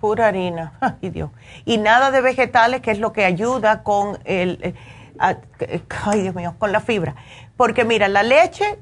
[0.00, 1.30] Pura harina, ay Dios.
[1.64, 4.74] Y nada de vegetales, que es lo que ayuda con el, eh,
[5.18, 7.14] ay Dios mío, con la fibra.
[7.56, 8.78] Porque mira, la leche,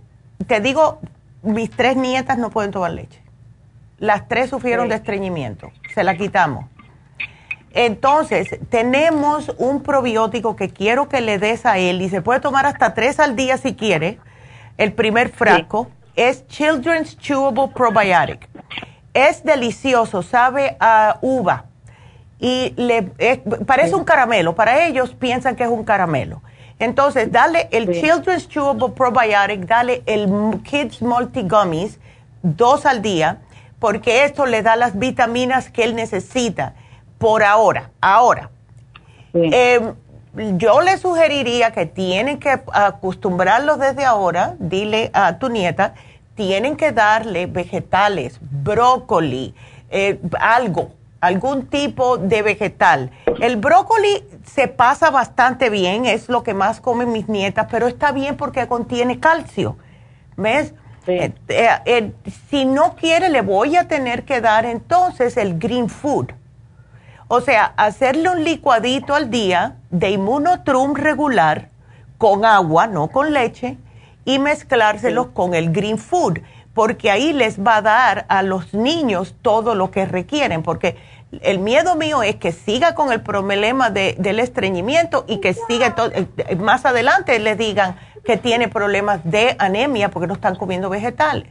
[0.46, 1.00] te digo,
[1.42, 3.20] mis tres nietas no pueden tomar leche.
[3.98, 6.66] Las tres sufrieron de estreñimiento, se la quitamos.
[7.72, 12.66] Entonces, tenemos un probiótico que quiero que le des a él y se puede tomar
[12.66, 14.18] hasta tres al día si quiere.
[14.78, 18.48] El primer frasco es Children's Chewable Probiotic.
[19.18, 21.64] Es delicioso, sabe a uva
[22.38, 23.02] y le
[23.66, 24.54] parece un caramelo.
[24.54, 26.40] Para ellos piensan que es un caramelo.
[26.78, 31.98] Entonces, dale el Children's Chewable Probiotic, dale el Kids Multi Gummies,
[32.44, 33.38] dos al día,
[33.80, 36.74] porque esto le da las vitaminas que él necesita
[37.18, 37.90] por ahora.
[38.00, 38.50] Ahora,
[39.34, 39.94] em,
[40.58, 45.94] yo le sugeriría que tienen que acostumbrarlo desde ahora, dile a tu nieta,
[46.39, 49.56] tienen que darle vegetales, brócoli,
[49.90, 53.10] eh, algo, algún tipo de vegetal.
[53.40, 58.12] El brócoli se pasa bastante bien, es lo que más comen mis nietas, pero está
[58.12, 59.78] bien porque contiene calcio.
[60.36, 60.74] ¿Ves?
[61.09, 62.12] Eh, eh,
[62.48, 66.28] si no quiere, le voy a tener que dar entonces el green food.
[67.27, 71.70] O sea, hacerle un licuadito al día de inmunotrum regular
[72.16, 73.77] con agua, no con leche,
[74.28, 76.40] y mezclárselos con el green food,
[76.74, 80.96] porque ahí les va a dar a los niños todo lo que requieren, porque
[81.40, 86.56] el miedo mío es que siga con el problema del estreñimiento y que siga eh,
[86.56, 91.48] más adelante le digan que tiene problemas de anemia porque no están comiendo vegetales.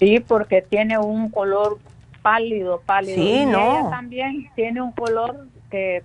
[0.00, 1.78] Sí, porque tiene un color
[2.22, 3.14] pálido, pálido.
[3.14, 3.78] Sí, y no.
[3.78, 6.02] Ella también tiene un color que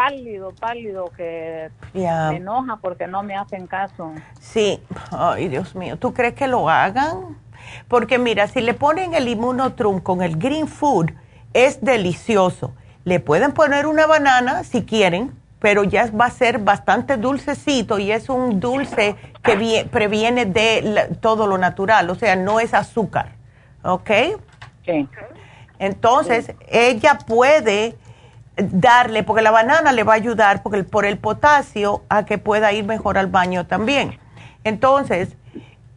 [0.00, 4.12] pálido, pálido, que me enoja porque no me hacen caso.
[4.40, 7.36] Sí, ay Dios mío, ¿tú crees que lo hagan?
[7.86, 11.10] Porque mira, si le ponen el inmunotrum con el green food,
[11.52, 12.72] es delicioso.
[13.04, 18.10] Le pueden poner una banana si quieren, pero ya va a ser bastante dulcecito y
[18.10, 23.32] es un dulce que previene de todo lo natural, o sea, no es azúcar,
[23.82, 24.10] ¿ok?
[24.86, 25.06] Sí.
[25.78, 27.96] Entonces, ella puede
[28.70, 32.72] darle, porque la banana le va a ayudar porque, por el potasio a que pueda
[32.72, 34.18] ir mejor al baño también.
[34.64, 35.30] Entonces,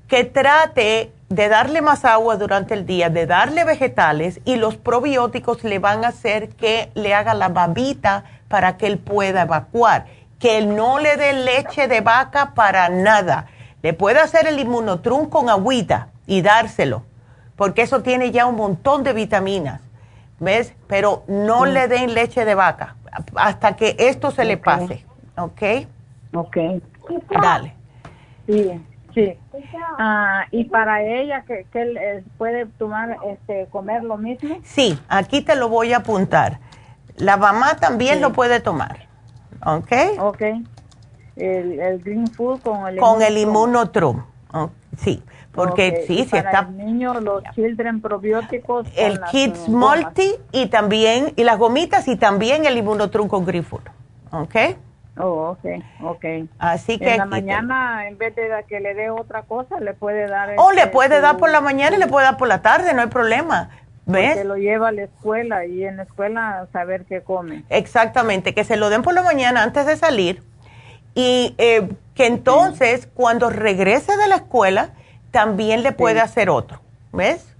[0.08, 5.64] que trate de darle más agua durante el día, de darle vegetales y los probióticos
[5.64, 10.06] le van a hacer que le haga la babita para que él pueda evacuar.
[10.40, 13.48] Que no le dé leche de vaca para nada.
[13.82, 17.04] Le puede hacer el inmunotrum con agüita y dárselo,
[17.56, 19.82] porque eso tiene ya un montón de vitaminas.
[20.40, 20.74] ¿Ves?
[20.88, 22.96] Pero no le den leche de vaca
[23.36, 25.06] hasta que esto se le pase.
[25.38, 25.62] ¿Ok?
[26.34, 26.58] Ok.
[27.42, 27.74] Dale.
[28.48, 28.82] Sí.
[29.14, 29.38] Sí.
[30.00, 34.58] Ah, ¿Y para ella que, que puede tomar, este, comer lo mismo?
[34.64, 36.60] Sí, aquí te lo voy a apuntar.
[37.18, 39.08] La mamá también lo puede tomar.
[39.64, 39.92] ¿Ok?
[40.20, 40.42] Ok.
[41.36, 44.24] El, el green food con el Con el inmunotrum.
[44.98, 45.24] Sí,
[45.54, 46.68] porque sí, si está...
[46.70, 48.88] El niño, los children probióticos.
[48.96, 53.84] El Kids Multi y también, y las gomitas y también el inmunotrum con green food.
[54.32, 54.56] ¿Ok?
[55.20, 56.26] Oh, ok, ok.
[56.58, 57.12] Así que...
[57.12, 60.56] En la mañana, en vez de que le dé otra cosa, le puede dar...
[60.58, 62.94] O le este, puede dar por la mañana y le puede dar por la tarde,
[62.96, 63.70] no hay problema.
[64.06, 64.38] ¿Ves?
[64.38, 67.64] Que lo lleva a la escuela y en la escuela saber qué come.
[67.70, 70.44] Exactamente, que se lo den por la mañana antes de salir
[71.16, 74.90] y eh, que entonces cuando regrese de la escuela
[75.34, 76.80] también le puede hacer otro,
[77.12, 77.54] ¿ves?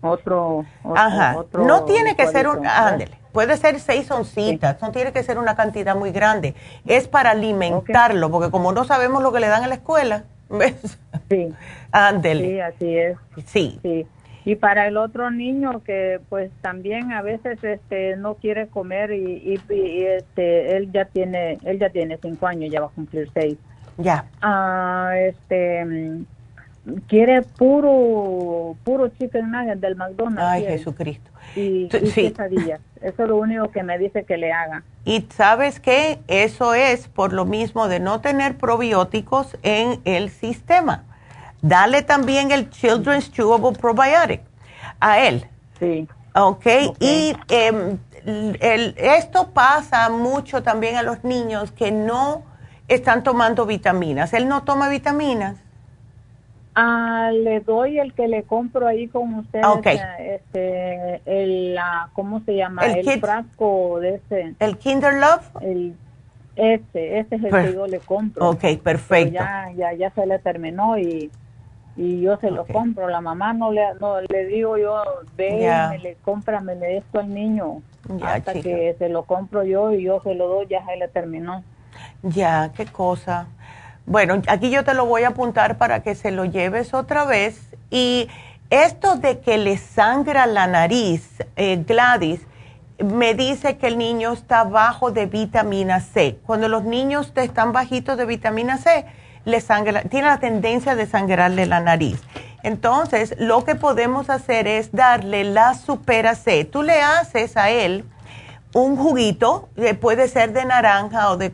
[0.00, 1.36] Otro, otro Ajá.
[1.52, 2.66] no tiene que ser un...
[2.66, 6.54] Ándele puede ser seis oncitas, no tiene que ser una cantidad muy grande.
[6.86, 10.98] Es para alimentarlo, porque como no sabemos lo que le dan en la escuela, ¿ves?
[11.28, 11.52] Sí.
[11.92, 12.48] Ándele.
[12.48, 13.18] Sí, así es.
[13.44, 13.78] Sí.
[13.82, 14.06] Sí.
[14.46, 19.60] Y para el otro niño que pues también a veces este no quiere comer y,
[19.68, 23.58] y, este él ya tiene él ya tiene cinco años ya va a cumplir seis.
[23.98, 24.24] Ya.
[24.40, 25.84] Ah, este
[27.08, 30.42] quiere puro puro chicken nugget del McDonald's.
[30.42, 31.30] Ay, Jesucristo.
[31.54, 32.26] Y, y
[33.00, 34.82] Eso es lo único que me dice que le haga.
[35.04, 36.18] Y sabes qué?
[36.28, 41.04] Eso es por lo mismo de no tener probióticos en el sistema.
[41.62, 44.42] Dale también el Children's Chewable Probiotic
[45.00, 45.46] a él.
[45.78, 46.06] Sí.
[46.34, 46.66] Ok.
[47.00, 52.42] Y em, el, esto pasa mucho también a los niños que no
[52.88, 54.32] están tomando vitaminas.
[54.32, 55.56] Él no toma vitaminas.
[56.78, 59.64] Ah, le doy el que le compro ahí con ustedes.
[59.64, 59.98] Okay.
[60.18, 61.78] Este, el,
[62.12, 62.84] ¿cómo se llama?
[62.84, 64.54] El, frasco de ese.
[64.60, 65.62] ¿El Kinder Love?
[65.62, 65.96] El,
[66.54, 68.50] ese, ese es el que yo le compro.
[68.50, 69.32] Ok, perfecto.
[69.32, 71.30] ya, ya, ya se le terminó y,
[71.96, 73.08] y yo se lo compro.
[73.08, 75.02] La mamá no le, no, le digo yo,
[75.34, 77.80] ve, me le cómprame esto al niño.
[78.22, 81.64] hasta que se lo compro yo y yo se lo doy, ya se le terminó.
[82.22, 83.46] Ya, qué cosa.
[84.06, 87.60] Bueno, aquí yo te lo voy a apuntar para que se lo lleves otra vez.
[87.90, 88.28] Y
[88.70, 92.40] esto de que le sangra la nariz, eh, Gladys,
[93.04, 96.38] me dice que el niño está bajo de vitamina C.
[96.46, 99.06] Cuando los niños están bajitos de vitamina C,
[99.44, 102.22] le sangra, tiene la tendencia de sangrarle la nariz.
[102.62, 106.64] Entonces, lo que podemos hacer es darle la supera C.
[106.64, 108.04] Tú le haces a él
[108.82, 109.68] un juguito,
[110.00, 111.52] puede ser de naranja o de...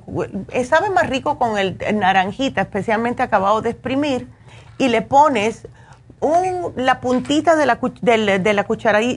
[0.51, 4.29] Eh, sabe más rico con el, naranjita, especialmente acabado de exprimir,
[4.79, 5.69] y le pones
[6.21, 8.67] un, la puntita de la, de, de la,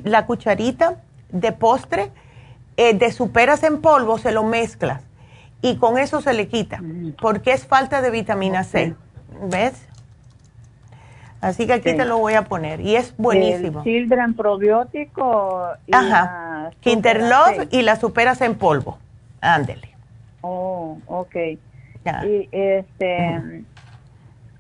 [0.03, 0.97] la cucharita
[1.29, 2.11] de postre
[2.77, 5.01] eh, de superas en polvo, se lo mezclas
[5.61, 7.15] y con eso se le quita, mm.
[7.19, 8.95] porque es falta de vitamina C.
[9.49, 9.87] ¿Ves?
[11.45, 13.81] Así que aquí te lo voy a poner y es buenísimo.
[13.81, 16.71] El Children probiótico y Ajá.
[16.79, 18.97] Kinder Love y la superas en polvo.
[19.41, 19.89] Ándele.
[20.41, 21.35] Oh, ok.
[21.35, 23.63] Y este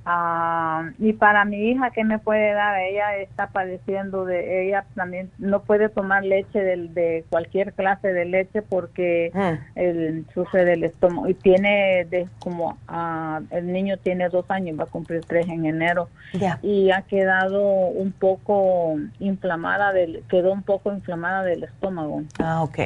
[0.07, 2.79] Ah, y para mi hija, ¿qué me puede dar?
[2.79, 8.25] Ella está padeciendo de, ella también no puede tomar leche de, de cualquier clase de
[8.25, 9.79] leche porque Mm.
[9.79, 14.83] el, sufre del estómago y tiene de como, ah, el niño tiene dos años, va
[14.83, 16.59] a cumplir tres en enero Ya.
[16.61, 22.77] y ha quedado un poco inflamada, del, quedó un poco inflamada del estómago Ah, ok.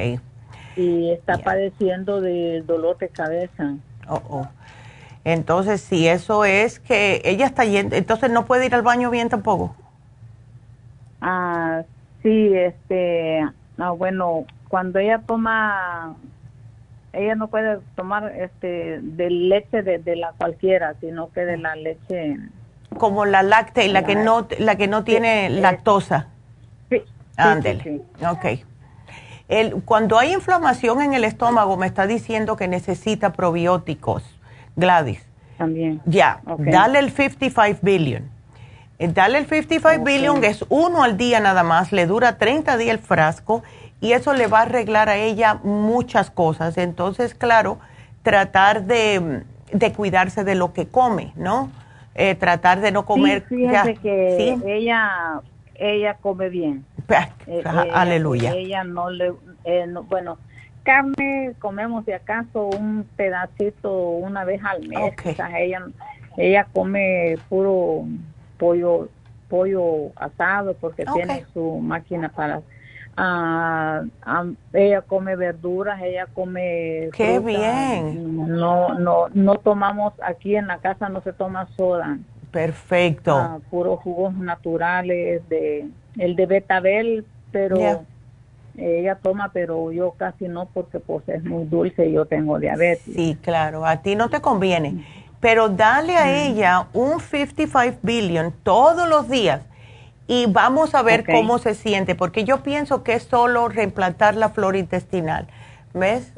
[0.76, 3.74] y está padeciendo de dolor de cabeza.
[4.08, 4.48] Oh, oh.
[5.24, 9.28] Entonces, si eso es que ella está yendo, entonces no puede ir al baño bien
[9.28, 9.74] tampoco.
[11.20, 11.82] Ah,
[12.22, 13.40] sí, este,
[13.78, 16.14] ah, bueno, cuando ella toma,
[17.12, 21.76] ella no puede tomar, este, de leche de, de la cualquiera, sino que de la
[21.76, 22.38] leche.
[22.96, 26.28] Como la láctea y la que no, la que no tiene lactosa.
[26.88, 27.02] Sí.
[27.36, 28.02] Ándele.
[28.28, 28.64] Ok.
[29.48, 34.22] El, cuando hay inflamación en el estómago, me está diciendo que necesita probióticos,
[34.80, 35.24] Gladys.
[35.58, 36.00] También.
[36.06, 38.30] Ya, dale el 55 billion.
[38.98, 42.76] Eh, Dale el 55 billion, que es uno al día nada más, le dura 30
[42.76, 43.62] días el frasco
[44.00, 46.76] y eso le va a arreglar a ella muchas cosas.
[46.76, 47.78] Entonces, claro,
[48.22, 49.42] tratar de,
[49.72, 51.70] de cuidarse de lo que come, ¿no?
[52.14, 53.44] Eh, tratar de no comer.
[53.48, 54.62] Sí, ya, que ¿sí?
[54.66, 55.40] ella,
[55.76, 56.84] ella come bien.
[57.08, 58.52] Eh, ella- aleluya.
[58.52, 59.32] Ella no le,
[59.64, 60.36] eh, no- bueno,
[60.82, 65.14] carne comemos si acaso un pedacito una vez al mes.
[65.24, 65.86] O sea, ella,
[66.36, 68.04] ella come puro
[68.58, 69.08] pollo,
[69.48, 72.62] pollo asado porque tiene su máquina para.
[73.16, 77.10] ah, ah, ella come verduras, ella come.
[77.12, 77.46] ¡Qué fruta.
[77.46, 78.46] bien!
[78.48, 82.18] No, no, no tomamos aquí en la casa no se toma soda.
[82.50, 83.36] Perfecto.
[83.36, 85.88] Ah, puros jugos naturales, de
[86.18, 88.04] el de betabel, pero.
[88.76, 93.14] Ella toma, pero yo casi no porque pues es muy dulce y yo tengo diabetes.
[93.14, 95.06] Sí, claro, a ti no te conviene.
[95.40, 99.62] Pero dale a ella un 55 billion todos los días
[100.26, 104.50] y vamos a ver cómo se siente, porque yo pienso que es solo reimplantar la
[104.50, 105.46] flora intestinal.
[105.94, 106.32] ¿Ves?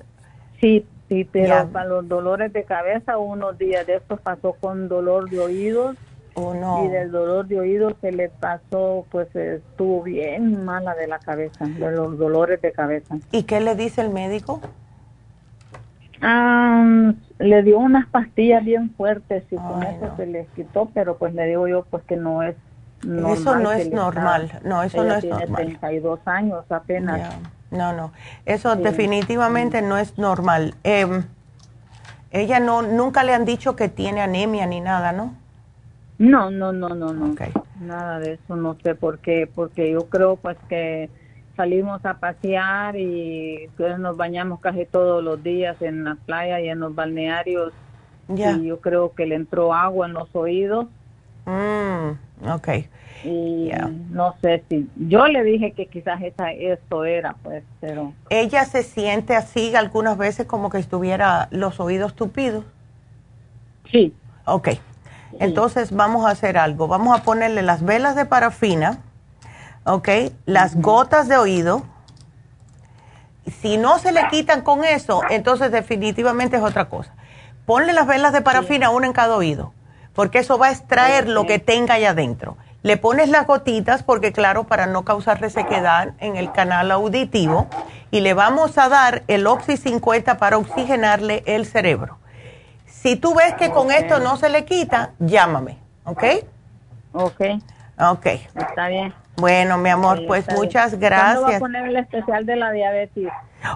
[0.60, 1.64] Sí, sí, pero Ya.
[1.66, 5.96] para los dolores de cabeza unos días de estos pasó con dolor de oídos.
[6.34, 6.84] Oh, no.
[6.84, 11.66] Y del dolor de oídos se le pasó, pues estuvo bien mala de la cabeza,
[11.66, 13.16] de los dolores de cabeza.
[13.30, 14.60] ¿Y qué le dice el médico?
[16.20, 21.34] Ah, le dio unas pastillas bien fuertes y con eso se les quitó, pero pues
[21.34, 22.54] le digo yo pues que no es
[23.02, 23.32] normal.
[23.32, 25.56] Eso no es normal, está- no, eso no es tiene normal.
[25.64, 27.34] 32 años apenas.
[27.72, 28.12] No, no,
[28.46, 28.82] eso Sí.
[28.82, 30.74] definitivamente no es normal.
[30.84, 31.24] Em,
[32.30, 35.34] ella no, nunca le han dicho que tiene anemia ni nada, ¿no?
[36.22, 37.34] No, no, no, no, no.
[37.80, 41.10] Nada de eso, no sé por qué, porque yo creo pues que
[41.56, 46.68] salimos a pasear y pues, nos bañamos casi todos los días en la playa y
[46.68, 47.72] en los balnearios.
[48.28, 48.52] Ya.
[48.52, 50.86] Y yo creo que le entró agua en los oídos
[51.44, 52.10] Mm,
[52.52, 52.68] ok.
[53.24, 53.72] y
[54.10, 58.84] no sé si yo le dije que quizás esa, esto era pues, pero ¿Ella se
[58.84, 62.64] siente así algunas veces como que estuviera los oídos tupidos?
[63.90, 64.14] Sí.
[64.44, 64.68] Ok.
[65.38, 66.88] Entonces vamos a hacer algo.
[66.88, 68.98] Vamos a ponerle las velas de parafina,
[69.84, 70.08] ok,
[70.46, 71.82] las gotas de oído.
[73.60, 77.12] Si no se le quitan con eso, entonces definitivamente es otra cosa.
[77.66, 79.72] Ponle las velas de parafina, una en cada oído,
[80.14, 82.56] porque eso va a extraer lo que tenga allá adentro.
[82.82, 87.68] Le pones las gotitas, porque claro, para no causar resequedad en el canal auditivo,
[88.10, 92.18] y le vamos a dar el Oxy 50 para oxigenarle el cerebro.
[93.02, 96.22] Si tú ves que con esto no se le quita, llámame, ¿ok?
[97.12, 97.40] Ok.
[97.98, 98.26] Ok.
[98.26, 99.12] está bien.
[99.36, 101.10] Bueno, mi amor, Sí, pues muchas bien.
[101.12, 101.60] ¿Cuándo va a gracias.
[101.60, 103.28] poner el especial de la diabetes?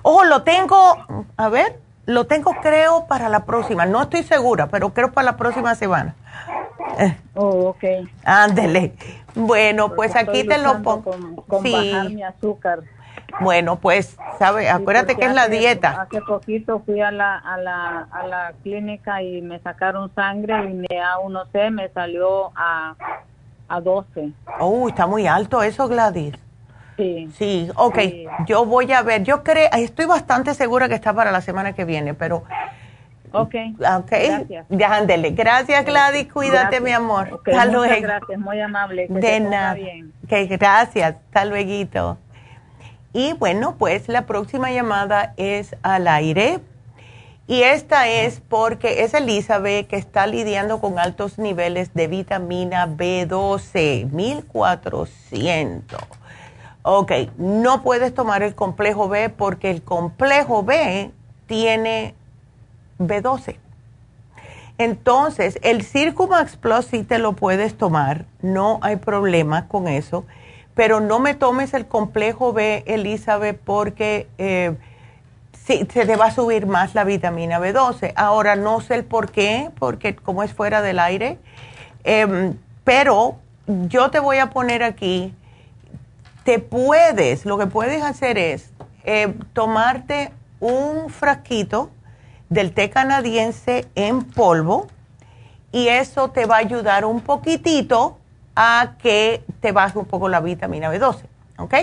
[0.03, 0.99] Oh, lo tengo,
[1.37, 3.85] a ver, lo tengo creo para la próxima.
[3.85, 6.15] No estoy segura, pero creo para la próxima semana.
[6.99, 7.85] Eh, Oh, ok.
[8.25, 8.95] Ándele.
[9.35, 11.03] Bueno, pues aquí te lo pongo.
[11.11, 11.73] Con, con Sí.
[11.73, 12.81] bajar mi azúcar.
[13.41, 14.69] Bueno, pues, ¿sabe?
[14.69, 16.03] Acuérdate que es la dieta.
[16.03, 20.75] Hace poquito fui a la, a la, a la clínica y me sacaron sangre y
[20.75, 22.95] me A1C me salió a,
[23.69, 24.31] a 12.
[24.59, 26.35] Oh, está muy alto eso, Gladys.
[26.97, 27.29] Sí.
[27.35, 27.99] Sí, ok.
[27.99, 28.27] Sí.
[28.47, 29.23] Yo voy a ver.
[29.23, 32.45] Yo creo, estoy bastante segura que está para la semana que viene, pero.
[33.33, 33.55] Ok.
[33.81, 34.11] Ok.
[34.11, 34.67] Gracias.
[34.89, 35.31] Ándele.
[35.33, 36.33] Gracias, Gladys.
[36.33, 36.83] Cuídate, Gracias.
[36.83, 37.29] mi amor.
[37.33, 39.09] Ok, Hasta muchas gracias, muy amable.
[39.09, 39.75] que De nada.
[39.75, 40.13] bien.
[40.25, 41.17] Ok, gracias.
[41.17, 42.17] Hasta luego.
[43.17, 46.61] Y bueno, pues la próxima llamada es al aire.
[47.47, 54.11] Y esta es porque es Elizabeth que está lidiando con altos niveles de vitamina B12,
[54.11, 55.99] 1400.
[56.83, 61.11] Ok, no puedes tomar el complejo B porque el complejo B
[61.47, 62.15] tiene
[62.99, 63.57] B12.
[64.77, 70.27] Entonces, el Circumax Plus sí te lo puedes tomar, no hay problema con eso,
[70.77, 74.77] pero no me tomes el complejo B, Elizabeth, porque eh,
[75.67, 78.13] sí, se te va a subir más la vitamina B12.
[78.15, 81.39] Ahora, no sé el por qué, porque como es fuera del aire,
[82.05, 83.37] em, pero
[83.67, 85.35] yo te voy a poner aquí,
[86.45, 88.71] te puedes, lo que puedes hacer es
[89.05, 90.31] eh, tomarte
[90.61, 91.89] un frasquito
[92.51, 94.89] del té canadiense en polvo
[95.73, 98.19] y eso te va a ayudar un poquitito
[98.57, 101.21] a que te baje un poco la vitamina B12,
[101.59, 101.75] ¿ok?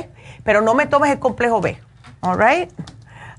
[0.44, 1.80] Pero no me tomes el complejo B,
[2.22, 2.70] ¿all right?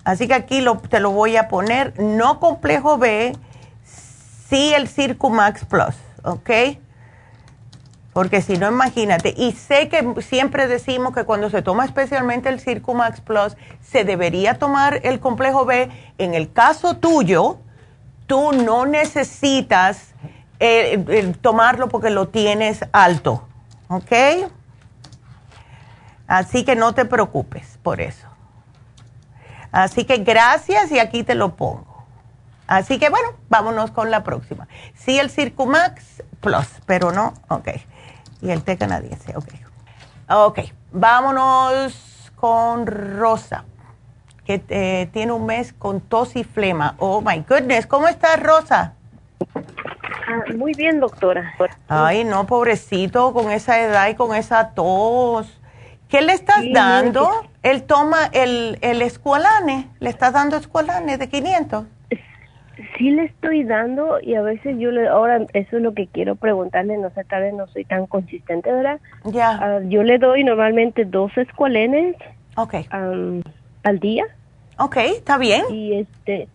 [0.05, 3.37] Así que aquí te lo voy a poner, no complejo B,
[4.49, 6.51] sí el Circumax Plus, ¿ok?
[8.13, 9.35] Porque si no, imagínate.
[9.37, 14.55] Y sé que siempre decimos que cuando se toma especialmente el Circumax Plus, se debería
[14.55, 15.91] tomar el complejo B.
[16.19, 17.59] En el caso tuyo,
[18.29, 20.14] tú no necesitas
[20.61, 23.47] eh, tomarlo porque lo tienes alto.
[23.89, 24.13] ¿Ok?
[26.27, 28.27] Así que no te preocupes por eso.
[29.73, 32.05] Así que gracias y aquí te lo pongo.
[32.67, 34.69] Así que bueno, vámonos con la próxima.
[34.95, 37.69] Sí, el Circumax Plus, pero no, ok
[38.45, 39.37] y el té canadiense.
[39.37, 39.49] Ok.
[40.29, 40.61] Ok,
[40.93, 43.65] vámonos con Rosa,
[44.45, 46.95] que eh, tiene un mes con tos y flema.
[46.99, 48.95] Oh my goodness, ¿cómo estás, Rosa?
[50.27, 51.55] Ah, muy bien, doctora.
[51.89, 55.61] Ay, no, pobrecito, con esa edad y con esa tos.
[56.09, 57.31] ¿Qué le estás dando?
[57.63, 61.87] Él toma el, el escualane, le estás dando escualane de 500
[62.97, 66.37] sí le estoy dando y a veces yo le, ahora eso es lo que quiero
[66.37, 69.01] preguntarle, no sé, tal vez no soy tan consistente, ¿verdad?
[69.25, 69.51] Ya.
[69.51, 72.17] Ah, yo le doy normalmente dos escualenes
[72.57, 72.87] okay.
[72.91, 74.25] al día.
[74.79, 75.65] Ok, está bien.
[75.71, 76.49] Y este,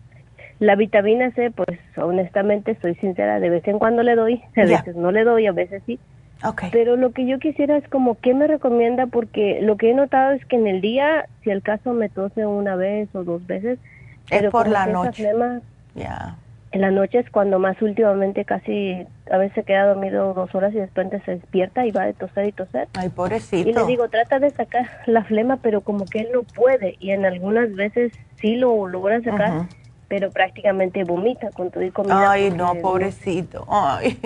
[0.60, 4.94] la vitamina C, pues honestamente, soy sincera, de vez en cuando le doy, a veces
[4.94, 5.98] no le doy, a veces sí.
[6.42, 6.70] Okay.
[6.70, 9.06] Pero lo que yo quisiera es como, ¿qué me recomienda?
[9.06, 12.46] Porque lo que he notado es que en el día, si el caso me tose
[12.46, 13.78] una vez o dos veces,
[14.30, 15.30] es por la noche.
[16.72, 20.72] En la noche es cuando más últimamente casi a veces se queda dormido dos horas
[20.72, 22.86] y después se despierta y va de toser y toser.
[22.96, 23.68] Ay, pobrecito.
[23.68, 26.96] Y le digo, trata de sacar la flema, pero como que él no puede.
[27.00, 29.66] Y en algunas veces sí lo logra sacar,
[30.10, 32.32] pero prácticamente vomita con todo y comida.
[32.32, 33.64] Ay, no, pobrecito.
[33.70, 34.18] Ay.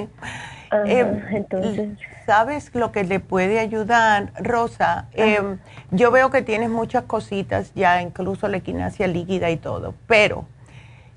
[0.86, 1.90] Em, entonces.
[2.24, 5.08] ¿Sabes lo que le puede ayudar, Rosa?
[5.12, 5.58] Em,
[5.90, 10.46] yo veo que tienes muchas cositas ya, incluso la equinacia líquida y todo, pero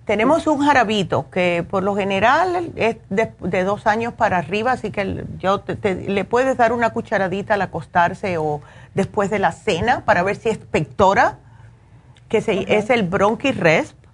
[0.04, 5.24] tenemos un jarabito que por lo general es de, dos años para arriba, así que
[5.40, 8.62] yo le puedes dar una cucharadita al acostarse o
[8.94, 11.40] después de la cena para ver si es pectora,
[12.28, 14.07] que es el Bronchi Resp.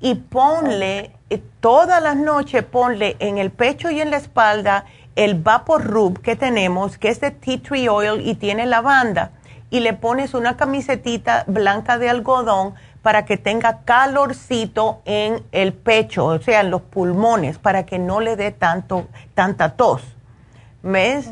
[0.00, 4.86] Y ponle, eh, todas las noches ponle en el pecho y en la espalda
[5.16, 9.32] el Vapor Rub que tenemos, que es de tea tree oil y tiene lavanda.
[9.70, 16.26] Y le pones una camisetita blanca de algodón para que tenga calorcito en el pecho,
[16.26, 20.02] o sea, en los pulmones, para que no le dé tanto, tanta tos.
[20.82, 21.30] ¿Ves?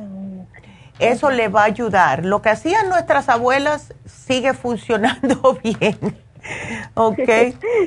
[0.99, 2.25] Eso le va a ayudar.
[2.25, 6.19] Lo que hacían nuestras abuelas sigue funcionando bien.
[6.95, 7.19] ¿Ok?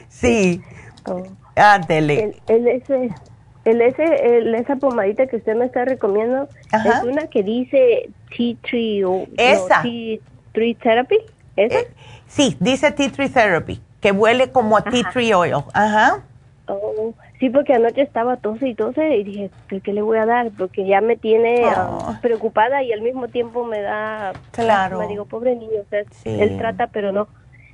[0.09, 0.61] Sí.
[1.07, 1.23] Oh.
[1.55, 2.35] Ándele.
[2.47, 3.09] El, ese,
[3.65, 9.03] el ese, esa pomadita que usted me está recomendando es una que dice tea tree
[9.03, 9.81] o esa.
[9.81, 10.19] tea
[10.51, 11.17] tree therapy.
[11.55, 11.79] ¿Esa?
[11.79, 11.87] Eh,
[12.31, 15.55] Sí, dice tea tree therapy, que huele como a tea tree oil.
[15.73, 16.21] Ajá.
[16.67, 19.49] Oh, sí, porque anoche estaba tose y tose y dije,
[19.83, 20.49] ¿qué, le voy a dar?
[20.57, 22.15] Porque ya me tiene ah, oh.
[22.21, 24.31] preocupada y al mismo tiempo me da...
[24.51, 24.99] Claro.
[24.99, 27.27] Me digo, pobre niño, o él trata, pero no.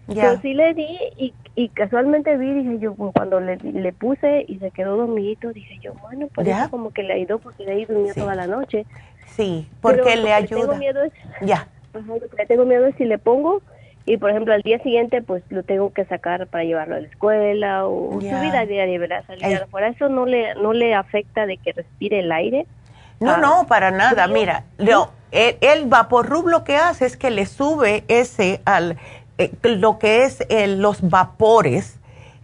[0.08, 4.58] Yo sí le di y, y casualmente vi, dije yo, cuando le, le puse y
[4.60, 7.86] se quedó dormidito, dije yo, bueno, pues eso como que le ayudó porque le ahí
[7.86, 8.86] durmió toda la noche.
[9.36, 10.62] Sí, porque le ayuda.
[10.62, 11.68] Tengo miedo es, ya.
[12.38, 13.62] le tengo miedo es si le pongo
[14.06, 17.08] y por ejemplo al día siguiente pues lo tengo que sacar para llevarlo a la
[17.08, 19.26] escuela o su vida diaria, ¿verdad?
[19.28, 19.90] Salir afuera.
[19.90, 22.66] ¿Eso no le, no le afecta de que respire el aire?
[23.20, 24.28] No, ah, no, para nada.
[24.28, 28.98] Mira, no, el, el Vaporrub lo que hace es que le sube ese al
[29.38, 31.98] eh, lo que es los vapores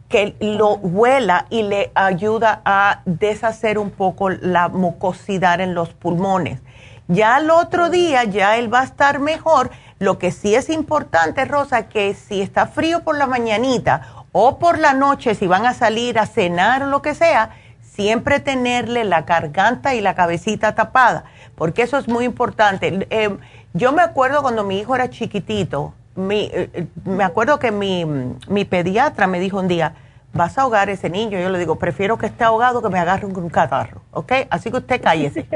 [0.09, 6.61] que lo huela y le ayuda a deshacer un poco la mucosidad en los pulmones.
[7.07, 11.45] Ya al otro día ya él va a estar mejor lo que sí es importante,
[11.45, 15.73] Rosa, que si está frío por la mañanita o por la noche, si van a
[15.73, 17.51] salir a cenar o lo que sea,
[17.81, 21.25] siempre tenerle la garganta y la cabecita tapada,
[21.55, 23.07] porque eso es muy importante.
[23.09, 23.37] Eh,
[23.73, 28.65] yo me acuerdo cuando mi hijo era chiquitito, mi, eh, me acuerdo que mi, mi
[28.65, 29.95] pediatra me dijo un día,
[30.33, 31.39] vas a ahogar a ese niño.
[31.39, 34.33] Yo le digo, prefiero que esté ahogado que me agarre un catarro, ¿ok?
[34.49, 35.47] Así que usted cállese.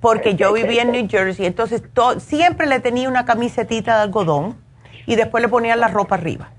[0.00, 1.82] Porque yo vivía en New Jersey, entonces
[2.18, 4.56] siempre le tenía una camisetita de algodón
[5.06, 6.50] y después le ponía la ropa arriba.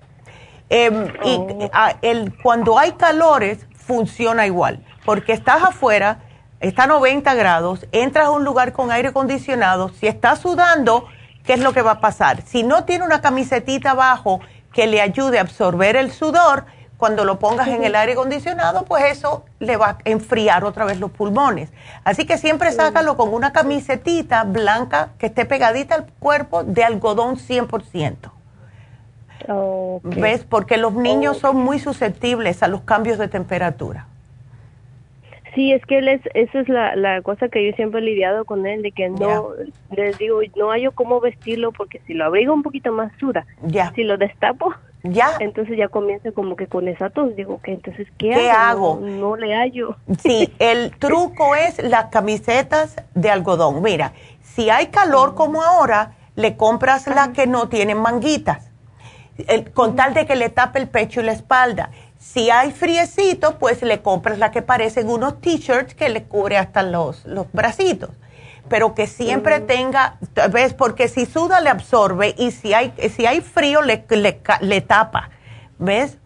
[0.70, 1.70] Em, y oh.
[2.02, 6.20] el, cuando hay calores, funciona igual, porque estás afuera,
[6.62, 11.06] está a 90 grados, entras a un lugar con aire acondicionado, si estás sudando,
[11.44, 12.42] ¿qué es lo que va a pasar?
[12.42, 14.40] Si no tiene una camisetita abajo
[14.72, 16.66] que le ayude a absorber el sudor,
[16.98, 21.02] cuando lo pongas en el aire acondicionado, pues eso le va a enfriar otra vez
[21.02, 21.70] los pulmones.
[22.06, 27.36] Así que siempre sácalo con una camisetita blanca que esté pegadita al cuerpo de algodón
[27.36, 28.32] 100%.
[30.04, 30.46] ¿Ves?
[30.46, 34.08] Porque los niños son muy susceptibles a los cambios de temperatura.
[35.56, 38.44] Sí, es que él es, esa es la, la cosa que yo siempre he lidiado
[38.46, 39.50] con él, de que no,
[39.96, 43.92] les digo, no hay cómo vestirlo porque si lo abrigo un poquito más suda, ya.
[43.94, 44.74] si lo destapo,
[45.04, 45.30] ya.
[45.40, 49.00] entonces ya comienza como que con esa tos, digo, que entonces, ¿qué, hago?
[49.00, 49.96] No, le hallo.
[50.20, 53.84] Sí, el truco es las camisetas de algodón.
[53.84, 58.72] Mira, si hay calor como ahora, le compras las que no tienen manguitas,
[59.74, 61.92] con tal de que le tape el pecho y la espalda
[62.24, 66.82] si hay friecito, pues le compras la que parecen unos t-shirts que le cubre hasta
[66.82, 68.12] los, los bracitos.
[68.70, 70.18] Pero que siempre tenga,
[70.52, 70.74] ¿ves?
[70.74, 74.06] Porque si suda le absorbe y si hay, si hay frío le,
[74.62, 75.30] le, tapa.
[75.78, 76.18] ¿Ves?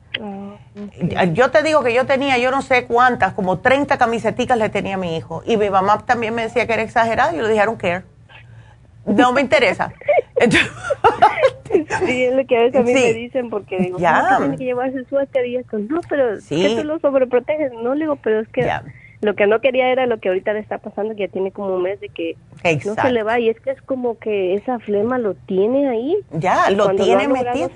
[1.16, 4.70] Ah, yo te digo que yo tenía, yo no sé cuántas, como 30 camisetas le
[4.70, 5.42] tenía a mi hijo.
[5.48, 8.04] Y mi mamá también me decía que era exagerado y le dijeron que
[9.08, 9.94] no me interesa.
[12.06, 14.38] sí, es lo que a veces a mí me dicen porque digo, ya.
[14.38, 15.80] tiene que llevarse suéter y esto.
[15.80, 16.66] No, pero sí.
[16.66, 17.72] eso lo sobreprotege.
[17.82, 18.70] No, le digo, pero es que
[19.22, 21.76] lo que no quería era lo que ahorita le está pasando, que ya tiene como
[21.76, 22.38] un mes de que
[22.86, 23.40] no se le va.
[23.40, 26.18] Y es que es como que esa flema lo tiene ahí.
[26.32, 27.70] Ya, lo tiene metido.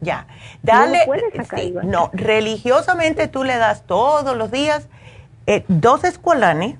[0.00, 0.26] ya,
[0.62, 0.98] dale.
[1.72, 4.88] No, no, religiosamente tú le das todos los días
[5.46, 6.76] eh, dos escualanes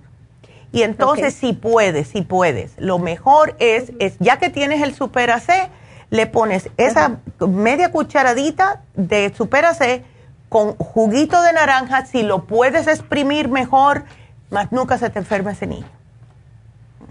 [0.75, 5.31] y entonces, si puedes, si puedes, lo mejor es, es, ya que tienes el Super
[5.31, 5.71] AC,
[6.11, 10.03] le pones esa media cucharadita de Super AC
[10.49, 14.03] con juguito de naranja, si lo puedes exprimir mejor,
[14.51, 15.87] más nunca se te enferma ese niño.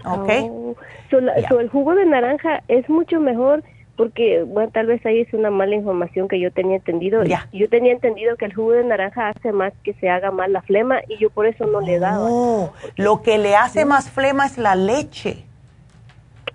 [0.04, 0.28] ¿Ok?
[0.42, 0.76] Oh,
[1.58, 3.64] el jugo de naranja es mucho mejor
[3.96, 7.22] porque, bueno, tal vez ahí es una mala información que yo tenía entendido.
[7.24, 7.48] Ya.
[7.52, 10.62] Yo tenía entendido que el jugo de naranja hace más que se haga más la
[10.62, 12.28] flema y yo por eso no le daba.
[12.28, 15.44] No, lo que le hace más flema es la leche.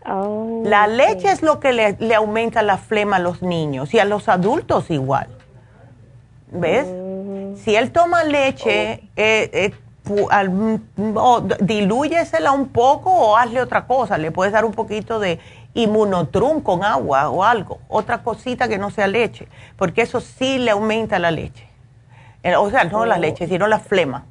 [0.06, 4.06] Oh, la leche es lo que le, aumenta la flema a los niños y a
[4.06, 5.28] los adultos igual.
[6.52, 6.88] ¿Ves?
[6.88, 7.56] Mm.
[7.56, 9.72] Si él toma leche, eh, eh,
[11.62, 14.18] dilúyesela un poco o hazle otra cosa.
[14.18, 15.40] Le puedes dar un poquito de
[15.84, 19.48] inmunotrum con agua o algo, otra cosita que no sea leche,
[19.78, 21.68] porque eso sí le aumenta la leche.
[22.44, 23.20] Eh, o sea, no la oh.
[23.20, 24.26] leche, sino la flema.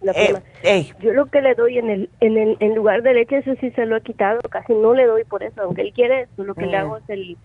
[0.00, 0.42] La flema.
[0.62, 3.52] Eh, Yo lo que le doy en el, en el en lugar de leche, eso
[3.60, 6.54] sí se lo he quitado, casi no le doy por eso, aunque él quiere, lo
[6.54, 6.80] que le mm.
[6.80, 7.36] hago es el,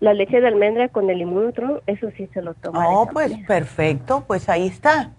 [0.00, 2.88] la leche de almendra con el inmunotrum, eso sí se lo toma.
[2.88, 5.10] Oh, pues perfecto, pues ahí está,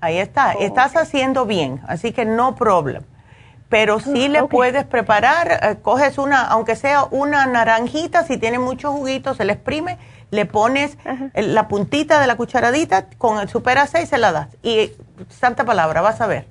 [0.00, 3.06] ahí está, oh, estás haciendo bien, así que no problema
[3.74, 8.92] pero sí le puedes preparar, eh, coges una, aunque sea una naranjita, si tiene mucho
[8.92, 9.98] juguito, se le exprime,
[10.30, 10.96] le pones
[11.34, 14.56] la puntita de la cucharadita con el super A y se la das.
[14.62, 14.92] Y
[15.28, 16.44] santa palabra, vas a ver.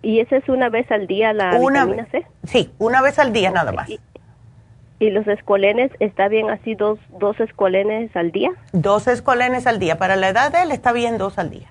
[0.00, 2.24] ¿Y esa es una vez al día la una vitamina C?
[2.44, 3.90] Sí, una vez al día nada más.
[5.00, 8.50] ¿Y, los escolenes, está bien así dos, dos escolenes al día?
[8.70, 9.98] Dos escolenes al día.
[9.98, 11.66] Para la edad de él está bien dos al día.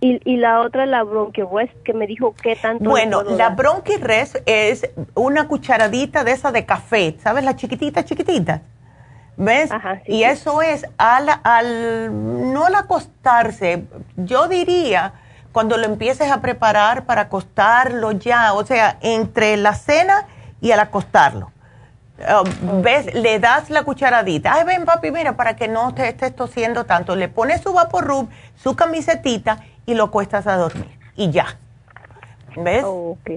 [0.00, 2.88] Y, y, la otra, la bronquirres, que me dijo qué tanto.
[2.88, 7.44] Bueno, la bronquirres es una cucharadita de esa de café, ¿sabes?
[7.44, 8.62] La chiquitita, chiquitita.
[9.38, 9.70] ¿Ves?
[10.06, 13.84] y eso es al, al, no al acostarse,
[14.16, 15.12] yo diría
[15.52, 20.26] cuando lo empieces a preparar para acostarlo ya, o sea, entre la cena
[20.60, 21.50] y al acostarlo.
[22.18, 23.14] Um, ¿Ves?
[23.14, 24.54] Le das la cucharadita.
[24.54, 27.14] Ay, ven, papi, mira, para que no te estés tosiendo tanto.
[27.14, 30.98] Le pones su vaporub, su camisetita y lo cuestas a dormir.
[31.14, 31.46] Y ya.
[32.56, 32.84] ¿Ves?
[32.86, 33.30] Ok.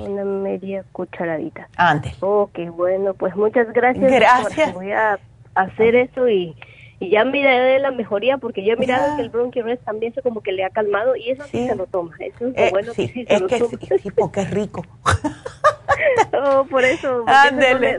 [0.00, 1.68] Una media cucharadita.
[1.76, 2.16] Ándele.
[2.20, 4.10] Ok, bueno, pues muchas gracias.
[4.10, 4.72] Gracias.
[4.72, 5.18] Voy a
[5.54, 6.56] hacer eso y,
[7.00, 10.42] y ya miraré la mejoría porque yo he mirado que el bronquitis también se como
[10.42, 12.14] que le ha calmado y eso sí, se lo toma.
[12.18, 14.84] Eso es eh, bueno sí, es que Sí, porque es rico.
[16.32, 17.24] oh, por eso.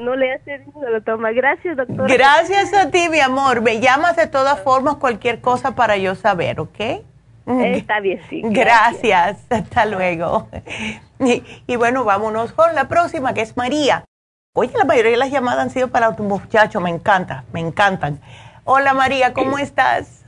[0.01, 1.31] No, le, hace, no lo toma.
[1.31, 2.13] Gracias, doctora.
[2.13, 3.61] Gracias a ti, mi amor.
[3.61, 6.79] Me llamas de todas formas cualquier cosa para yo saber, ¿ok?
[7.47, 8.41] Está bien, sí.
[8.43, 9.45] Gracias.
[9.49, 10.47] Hasta luego.
[11.67, 14.03] Y, bueno, vámonos con la próxima, que es María.
[14.53, 16.79] Oye, la mayoría de las llamadas han sido para tu muchacho.
[16.79, 18.19] Me encanta, me encantan.
[18.71, 20.23] Hola, María, ¿cómo estás?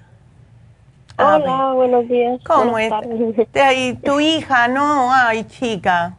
[1.16, 2.42] Hola, buenos días.
[2.44, 2.92] ¿Cómo es?
[3.76, 6.18] Y tu hija, no, ay, chica.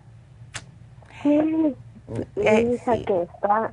[1.21, 1.75] Sí,
[2.37, 3.73] eh, mi hija que está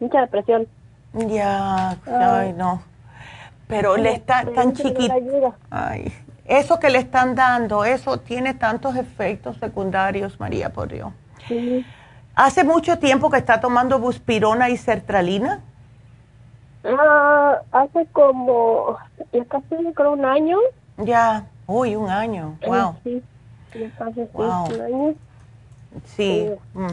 [0.00, 0.66] mucha depresión.
[1.12, 2.82] Ya, ay, no.
[3.68, 5.14] Pero le está tan chiquita.
[5.70, 6.12] Ay,
[6.46, 11.12] eso que le están dando, eso tiene tantos efectos secundarios, María, por Dios.
[11.46, 11.86] Sí.
[12.34, 15.60] ¿Hace mucho tiempo que está tomando buspirona y sertralina?
[16.84, 18.96] Ah, hace como,
[19.32, 20.58] ya casi creo un año.
[20.98, 22.96] Ya, uy, un año, wow.
[23.04, 23.22] Sí,
[23.74, 24.64] ya casi wow.
[24.64, 25.14] un año.
[26.04, 26.50] Sí.
[26.72, 26.88] Mm.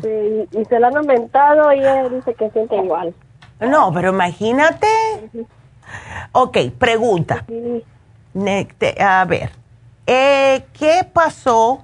[0.51, 3.13] y se lo han aumentado y él dice que siente igual.
[3.59, 4.87] No, pero imagínate.
[6.31, 7.45] Ok, pregunta.
[8.99, 9.51] A ver,
[10.05, 11.83] eh, ¿qué pasó?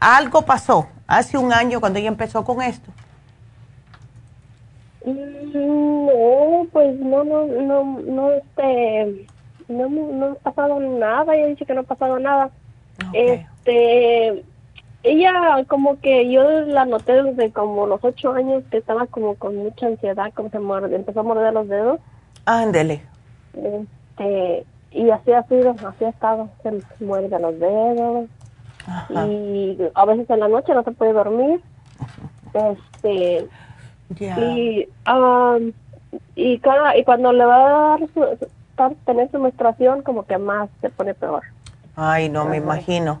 [0.00, 2.90] Algo pasó hace un año cuando ella empezó con esto.
[5.14, 9.26] No, pues no, no, no, no, este,
[9.68, 12.50] no, no ha pasado nada, ella dice que no ha pasado nada.
[13.12, 14.44] Este,
[15.02, 19.56] ella como que yo la noté desde como los ocho años que estaba como con
[19.56, 22.00] mucha ansiedad, como se muerde, empezó a morder los dedos.
[22.44, 23.02] Ándele.
[23.54, 26.72] Este, y así ha sido, así ha estado, se
[27.04, 28.28] muerde los dedos.
[29.10, 31.60] Y a veces en la noche no se puede dormir.
[32.54, 33.46] Este,
[34.18, 35.72] y, um,
[36.34, 38.48] y, cada, y cuando le va a dar su,
[39.04, 41.42] tener su menstruación, como que más se pone peor.
[41.96, 43.20] Ay, no, me imagino.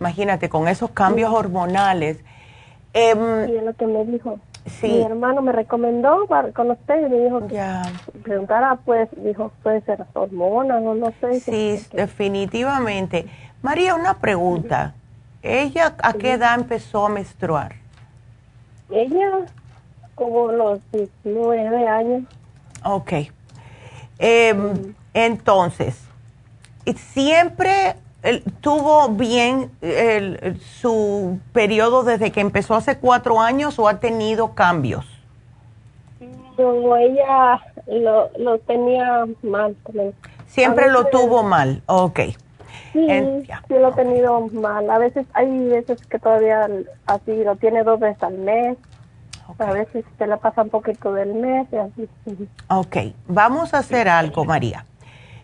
[0.00, 2.22] Imagínate, con esos cambios hormonales.
[2.92, 3.14] Eh,
[3.48, 4.38] y es lo que me dijo.
[4.66, 4.88] Sí.
[4.88, 7.62] Mi hermano me recomendó para, con usted y me dijo que
[8.24, 11.38] preguntara, pues, dijo, puede ser hormonas o no sé.
[11.40, 13.26] Sí, definitivamente.
[13.62, 14.94] María, una pregunta.
[15.42, 17.76] ¿Ella a qué edad empezó a menstruar?
[18.90, 19.46] Ella
[20.16, 22.24] como los 19 años.
[22.84, 23.12] Ok.
[24.18, 26.02] Em, entonces,
[26.96, 27.94] ¿siempre
[28.60, 29.70] tuvo bien
[30.80, 35.06] su periodo desde que empezó hace cuatro años o ha tenido cambios?
[36.58, 39.76] No, ella lo, tenía mal.
[40.46, 42.20] Siempre lo tuvo mal, ok.
[42.92, 43.06] Sí,
[43.68, 44.90] sí lo ha tenido mal.
[44.90, 46.66] A veces hay veces que todavía
[47.06, 48.78] así lo tiene dos veces al mes.
[49.58, 52.08] A veces se la pasa un poquito del mes y así.
[52.68, 52.96] Ok,
[53.28, 54.84] vamos a hacer algo, María.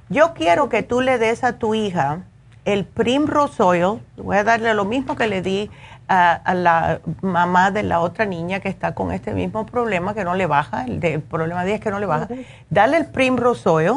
[0.08, 2.20] Yo quiero que tú le des a tu hija
[2.64, 4.00] el Primrose Oil.
[4.16, 5.70] Voy a darle lo mismo que le di
[6.08, 10.34] a, la mamá de la otra niña que está con este mismo problema, que no
[10.34, 10.84] le baja.
[10.84, 12.28] El, problema de es que no le baja.
[12.70, 13.92] Dale el Primrose Oil.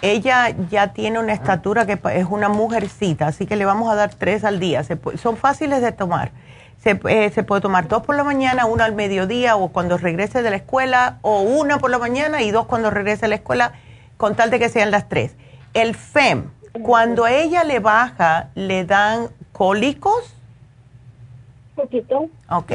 [0.00, 4.14] Ella ya tiene una estatura que es una mujercita, así que le vamos a dar
[4.14, 4.82] tres al día.
[5.16, 6.30] son fáciles de tomar
[6.90, 10.50] eh, se, puede tomar dos por la mañana, una al mediodía o cuando regrese de
[10.50, 13.72] la escuela, o una por la mañana y dos cuando regrese a la escuela,
[14.16, 15.34] con tal de que sean las tres.
[15.74, 16.50] El FEM,
[16.82, 20.34] cuando ella le baja, ¿le dan cólicos?
[21.74, 22.28] Poquito.
[22.50, 22.72] Ok.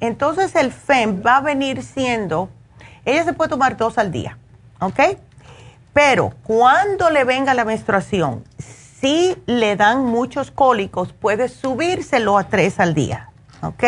[0.00, 2.50] entonces el FEM va a venir siendo,
[3.04, 4.36] ella se puede tomar dos al día,
[4.80, 5.00] ¿ok?
[5.94, 8.44] Pero cuando le venga la menstruación,
[9.00, 13.30] si le dan muchos cólicos, puede subírselo a tres al día,
[13.62, 13.84] ¿ok?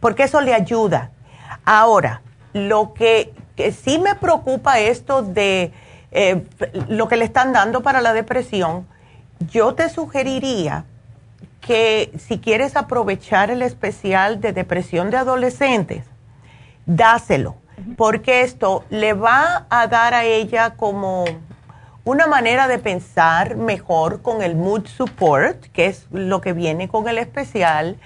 [0.00, 1.10] Porque eso le ayuda.
[1.64, 2.22] Ahora,
[2.52, 3.34] lo que,
[3.82, 5.72] sí me preocupa esto de
[6.12, 6.46] eh,
[6.88, 8.86] lo que le están dando para la depresión,
[9.50, 10.84] yo te sugeriría
[11.60, 16.04] que si quieres aprovechar el especial de depresión de adolescentes,
[16.86, 17.56] dáselo,
[17.96, 21.24] porque esto le va a dar a ella como
[22.06, 27.08] una manera de pensar mejor con el Mood Support, que es lo que viene con
[27.08, 27.96] el especial.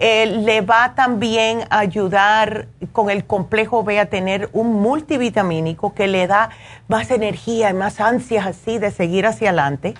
[0.00, 6.08] Eh, le va también a ayudar con el complejo B a tener un multivitamínico que
[6.08, 6.50] le da
[6.88, 9.94] más energía y más ansias así de seguir hacia adelante.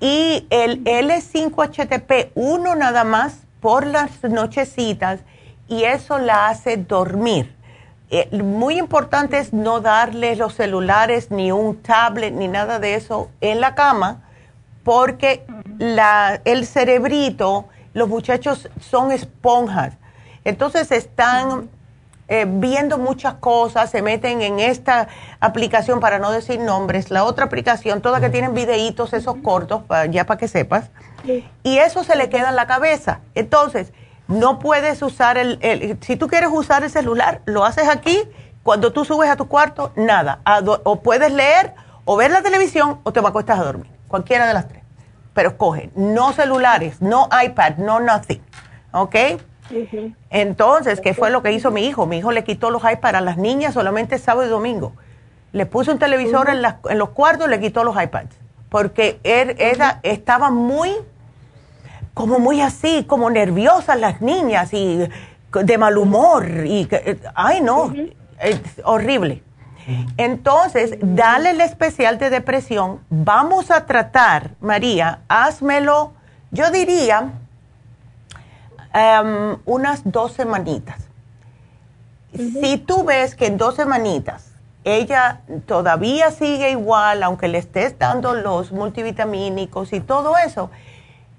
[0.00, 5.20] Y el L5HTP, uno nada más por las nochecitas,
[5.68, 7.53] y eso la hace dormir.
[8.16, 13.28] Eh, muy importante es no darle los celulares, ni un tablet, ni nada de eso
[13.40, 14.22] en la cama,
[14.84, 15.44] porque
[15.78, 19.94] la, el cerebrito, los muchachos son esponjas.
[20.44, 21.68] Entonces están
[22.28, 25.08] eh, viendo muchas cosas, se meten en esta
[25.40, 30.24] aplicación, para no decir nombres, la otra aplicación, todas que tienen videitos, esos cortos, ya
[30.24, 30.92] para que sepas,
[31.64, 33.18] y eso se le queda en la cabeza.
[33.34, 33.92] Entonces,
[34.28, 38.22] no puedes usar el, si tú quieres usar el celular, lo haces aquí,
[38.62, 40.40] cuando tú subes a tu cuarto, nada,
[40.84, 41.74] o puedes leer
[42.04, 44.82] o ver la televisión o te va a dormir, cualquiera de las tres.
[45.34, 48.40] Pero escoge, no celulares, no iPad, no nothing,
[48.92, 49.16] ¿ok?
[50.30, 52.06] Entonces, ¿qué fue lo que hizo mi hijo?
[52.06, 54.92] Mi hijo le quitó los iPads a las niñas solamente sábado y domingo.
[55.52, 58.36] Le puso un televisor en, en, los cuartos, le quitó los iPads,
[58.68, 60.90] porque él, era, estaba muy,
[62.14, 65.08] como muy así, como nerviosas las niñas y
[65.52, 66.88] de mal humor y,
[67.34, 67.92] ay no,
[68.40, 69.42] es horrible.
[70.16, 73.00] Entonces, dale el especial de depresión.
[73.10, 76.12] Vamos a tratar, María, házmelo,
[76.50, 77.32] yo diría,
[78.94, 81.08] em, unas dos semanitas.
[82.32, 84.54] Si tú ves que en dos semanitas
[84.84, 90.70] ella todavía sigue igual, aunque le estés dando los multivitamínicos y todo eso,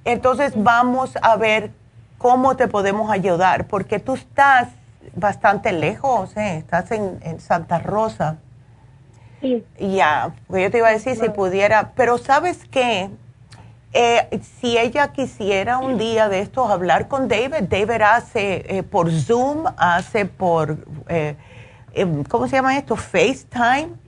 [0.05, 1.71] entonces vamos a ver
[2.17, 4.69] cómo te podemos ayudar, porque tú estás
[5.15, 6.57] bastante lejos, ¿eh?
[6.57, 8.37] estás en, Santa Rosa.
[9.41, 9.63] Sí.
[9.79, 13.09] Ya, porque yo te iba a decir si pudiera, pero ¿sabes qué?
[13.93, 19.09] Eh, si ella quisiera un día de estos hablar con David, David hace eh, por
[19.09, 20.77] Zoom, hace por,
[21.07, 21.35] eh,
[21.93, 22.95] em, ¿cómo se llama esto?
[22.95, 24.04] FaceTime.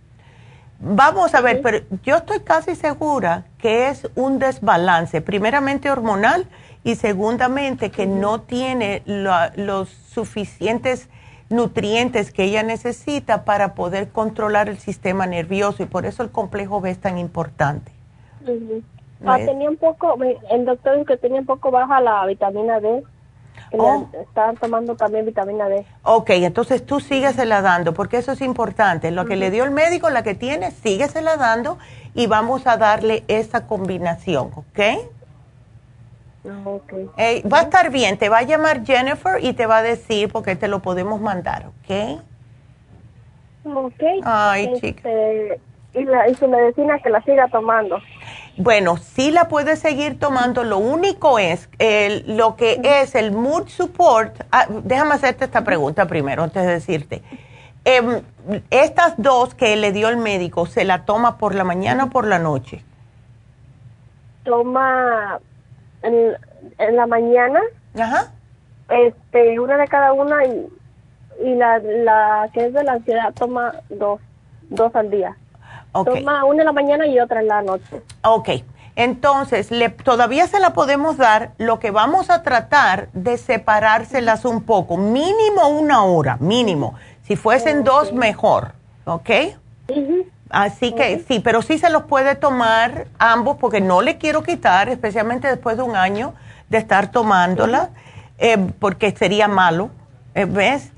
[0.79, 6.45] Vamos a ver, pero yo estoy casi segura que es un desbalance, primeramente hormonal
[6.83, 11.09] y segundamente que no tiene los suficientes
[11.49, 16.79] nutrientes que ella necesita para poder controlar el sistema nervioso y por eso el complejo
[16.79, 17.91] B es tan importante.
[19.25, 20.17] Ah, tenía un poco,
[20.51, 23.03] el doctor dijo que tenía un poco baja la vitamina D.
[23.73, 24.07] Oh.
[24.13, 25.85] Estaban tomando también vitamina D.
[26.03, 29.11] Ok, entonces tú síguesela dando, porque eso es importante.
[29.11, 31.77] Lo que le dio el médico, la que tiene, síguesela dando
[32.13, 34.79] y vamos a darle esa combinación, ¿ok?
[36.63, 37.41] Okay.
[37.41, 40.55] va a estar bien, te va a llamar Jennifer y te va a decir porque
[40.55, 42.21] te lo podemos mandar, ¿ok?
[43.65, 44.03] Ok.
[44.23, 45.09] Ay, este, chica.
[45.93, 47.99] Y, la, y su medicina que la siga tomando.
[48.57, 50.63] Bueno, sí la puedes seguir tomando.
[50.63, 54.35] Lo único es el, lo que es el mood support.
[54.51, 57.21] Ah, déjame hacerte esta pregunta primero antes de decirte.
[57.85, 58.21] Em,
[58.71, 62.25] estas dos que le dio el médico, ¿se la toma por la mañana o por
[62.25, 62.83] la noche?
[64.43, 65.39] Toma
[66.01, 66.35] en,
[66.95, 67.61] la mañana.
[67.97, 68.31] Ajá.
[68.89, 70.67] Este, una de cada una y,
[71.45, 74.19] y la, la que es de la ansiedad toma dos,
[74.69, 75.37] dos al día.
[76.05, 78.01] Toma una en la mañana y otra en la noche.
[78.23, 78.49] Ok.
[78.95, 81.51] Entonces, le, todavía se la podemos dar.
[81.59, 86.95] Lo que vamos a tratar de separárselas un poco, mínimo una hora, mínimo.
[87.21, 88.73] Si fuesen dos, mejor.
[89.05, 89.29] ¿Ok?
[90.49, 94.89] Así que sí, pero sí se los puede tomar ambos porque no le quiero quitar,
[94.89, 96.33] especialmente después de un año
[96.69, 97.89] de estar tomándola,
[98.37, 99.89] eh, porque sería malo,
[100.35, 100.91] eh, ¿ves?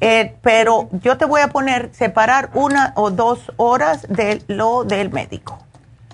[0.00, 5.10] Eh, pero yo te voy a poner, separar una o dos horas de lo del
[5.10, 5.58] médico,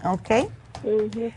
[0.05, 0.49] ¿ok?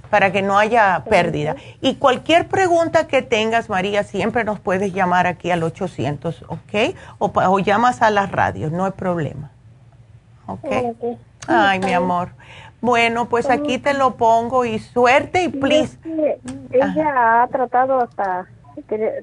[0.09, 1.55] Para que no haya pérdida.
[1.81, 6.95] Y cualquier pregunta que tengas, María, siempre nos puedes llamar aquí al 800, ¿ok?
[7.17, 9.51] O, o llamas a las radios, no hay problema.
[10.47, 10.65] ¿Ok?
[11.47, 12.29] Ay, mi amor.
[12.81, 15.97] Bueno, pues aquí te lo pongo y suerte y please.
[16.71, 18.45] ella ha tratado hasta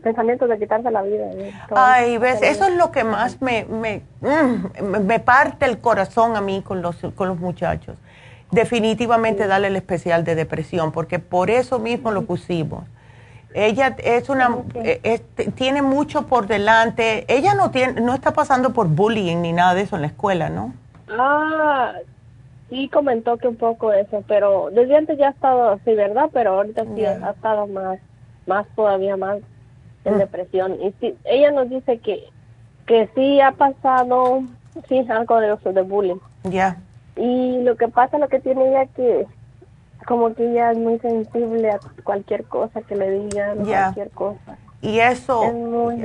[0.02, 1.26] pensamientos de quitarse la vida.
[1.74, 6.40] Ay, ves, eso es lo que más me, me, mm, me parte el corazón a
[6.40, 7.96] mí con los, con los muchachos.
[8.50, 12.84] Definitivamente darle el especial de depresión, porque por eso mismo lo pusimos.
[13.54, 15.20] Ella es una, eh,
[15.54, 17.24] tiene mucho por delante.
[17.28, 20.48] Ella no tiene, no está pasando por bullying ni nada de eso en la escuela,
[20.50, 20.74] ¿no?
[21.08, 21.92] Ah,
[22.68, 26.30] sí comentó que un poco eso, pero desde antes ya ha estado así, ¿verdad?
[26.32, 28.00] Pero ahorita sí ha estado más,
[28.46, 29.38] más todavía más
[30.04, 30.18] en ah.
[30.18, 30.80] depresión.
[30.82, 32.24] Y sí, ella nos dice que,
[32.86, 34.42] que sí ha pasado,
[34.88, 36.18] sí, algo de eso, de bullying.
[36.44, 36.78] Ya.
[37.16, 39.26] Y lo que pasa, lo que tiene ella que
[40.06, 44.58] como que ella es muy sensible a cualquier cosa que le digan, cualquier cosa.
[44.82, 45.44] Y eso...
[45.44, 46.04] Es muy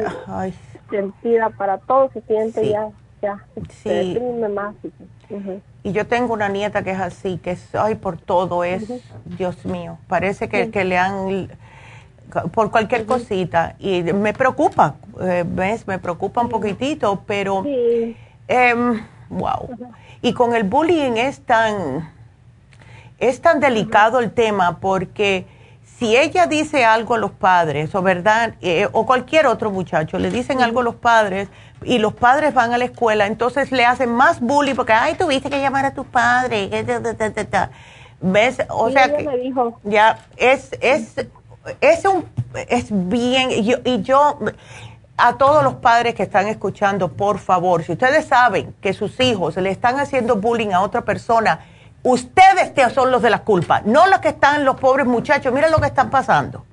[0.90, 2.90] sentida para todo, se siente ya
[3.22, 3.46] ya,
[3.84, 4.18] sí.
[4.54, 4.76] más.
[5.84, 8.92] Y yo tengo una nieta que es así, que es, ay, por todo es,
[9.26, 11.50] Dios mío, parece que, que le han,
[12.52, 15.88] por cualquier cosita, y me preocupa, eh, ¿ves?
[15.88, 17.64] Me preocupa un poquitito, pero,
[18.48, 19.70] em, wow.
[20.22, 22.12] Y con el bullying es tan,
[23.20, 25.46] es tan delicado el tema porque
[26.00, 30.32] si ella dice algo a los padres, o verdad, eh, o cualquier otro muchacho, le
[30.32, 31.50] dicen algo a los padres
[31.84, 35.50] y los padres van a la escuela, entonces le hacen más bullying porque, ay, tuviste
[35.50, 36.70] que llamar a tu padre.
[38.22, 38.58] ¿Ves?
[38.70, 39.54] O sea que
[39.84, 41.16] ya es, es,
[41.82, 42.26] es, un,
[42.68, 44.40] es bien, y yo, y yo
[45.18, 49.58] a todos los padres que están escuchando, por favor, si ustedes saben que sus hijos
[49.58, 51.60] le están haciendo bullying a otra persona,
[52.04, 55.54] Ustedes son los de la culpa, no los que están los pobres muchachos.
[55.54, 56.66] Miren lo que están pasando.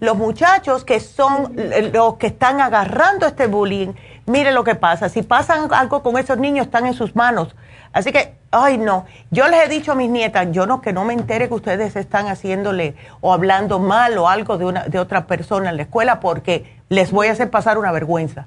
[0.00, 1.54] Los muchachos que son
[1.92, 3.92] los que están agarrando este bullying
[4.26, 5.08] mire lo que pasa.
[5.08, 7.54] Si pasa algo con esos niños, están en sus manos.
[7.92, 11.04] Así que, ay no, yo les he dicho a mis nietas, yo no, que no
[11.04, 15.26] me entere que ustedes están haciéndole o hablando mal o algo de, una, de otra
[15.26, 18.46] persona en la escuela porque les voy a hacer pasar una vergüenza.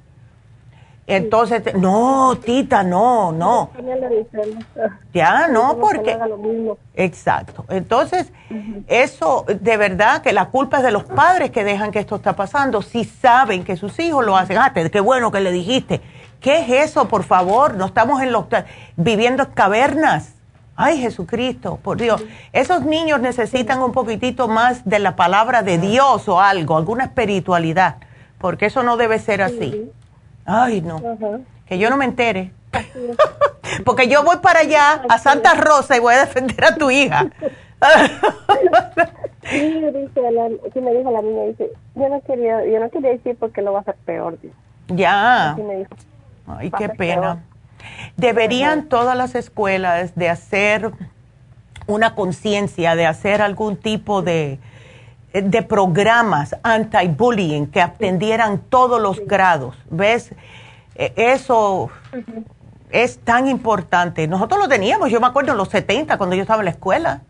[1.05, 3.71] Entonces, no, tita, no, no.
[5.13, 6.17] Ya, no, porque...
[6.95, 7.65] Exacto.
[7.67, 8.31] Entonces,
[8.87, 12.33] eso, de verdad, que la culpa es de los padres que dejan que esto está
[12.33, 12.81] pasando.
[12.81, 15.99] Si saben que sus hijos lo hacen, ah, qué bueno que le dijiste.
[16.43, 17.75] ¿Qué es eso, por favor?
[17.75, 18.47] No estamos en los,
[18.97, 20.35] viviendo en cavernas.
[20.75, 22.21] Ay, Jesucristo, por Dios.
[22.51, 27.95] Esos niños necesitan un poquitito más de la palabra de Dios o algo, alguna espiritualidad,
[28.39, 29.89] porque eso no debe ser así.
[30.45, 31.01] Ay, no.
[31.65, 32.51] Que yo no me entere.
[33.85, 37.25] Porque yo voy para allá, a Santa Rosa, y voy a defender a tu hija.
[39.49, 43.11] sí, dice la, sí me dijo la niña, dice, yo no quería, yo no quería
[43.11, 44.37] decir porque lo va a hacer peor.
[44.89, 45.55] Ya.
[46.47, 47.43] Ay, qué pena.
[48.17, 50.91] Deberían todas las escuelas de hacer
[51.87, 54.59] una conciencia, de hacer algún tipo de,
[55.33, 59.75] de programas anti-bullying que atendieran todos los grados.
[59.89, 60.31] ¿Ves?
[60.95, 61.89] E, eso
[62.91, 64.27] es tan importante.
[64.27, 67.21] Nosotros lo teníamos, yo me acuerdo en los 70 cuando yo estaba en la escuela.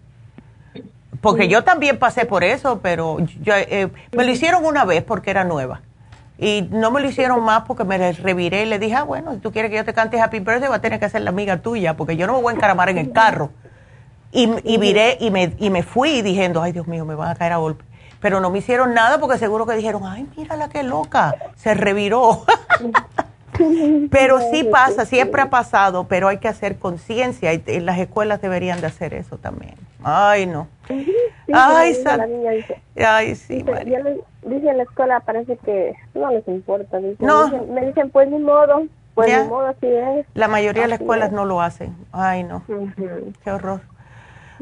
[1.22, 5.32] Porque yo también pasé por eso, pero yo, eh, me lo hicieron una vez porque
[5.32, 5.82] era nueva.
[6.38, 9.40] Y no me lo hicieron más porque me reviré y le dije, ah, bueno, si
[9.40, 11.58] tú quieres que yo te cante Happy Birthday, va a tener que ser la amiga
[11.58, 13.52] tuya, porque yo no me voy a encaramar en el carro.
[14.32, 17.36] Y, y viré y me, y me fui diciendo, ay, Dios mío, me van a
[17.36, 17.86] caer a golpe
[18.24, 22.46] pero no me hicieron nada porque seguro que dijeron, ay, mírala qué loca, se reviró.
[24.10, 28.80] pero sí pasa, siempre ha pasado, pero hay que hacer conciencia y, las escuelas deberían
[28.80, 29.76] de hacer eso también.
[30.02, 30.70] Ay, no.
[31.54, 31.98] ay,
[32.96, 33.66] ay, sí.
[34.46, 37.00] Dice, la escuela, parece que no les importa.
[37.20, 37.66] no.
[37.66, 38.84] me dicen, pues ni modo,
[39.14, 40.26] pues ni modo, así es.
[40.34, 41.96] La mayoría de las escuelas no lo hacen.
[42.12, 42.64] Ay, no.
[43.44, 43.82] Qué horror.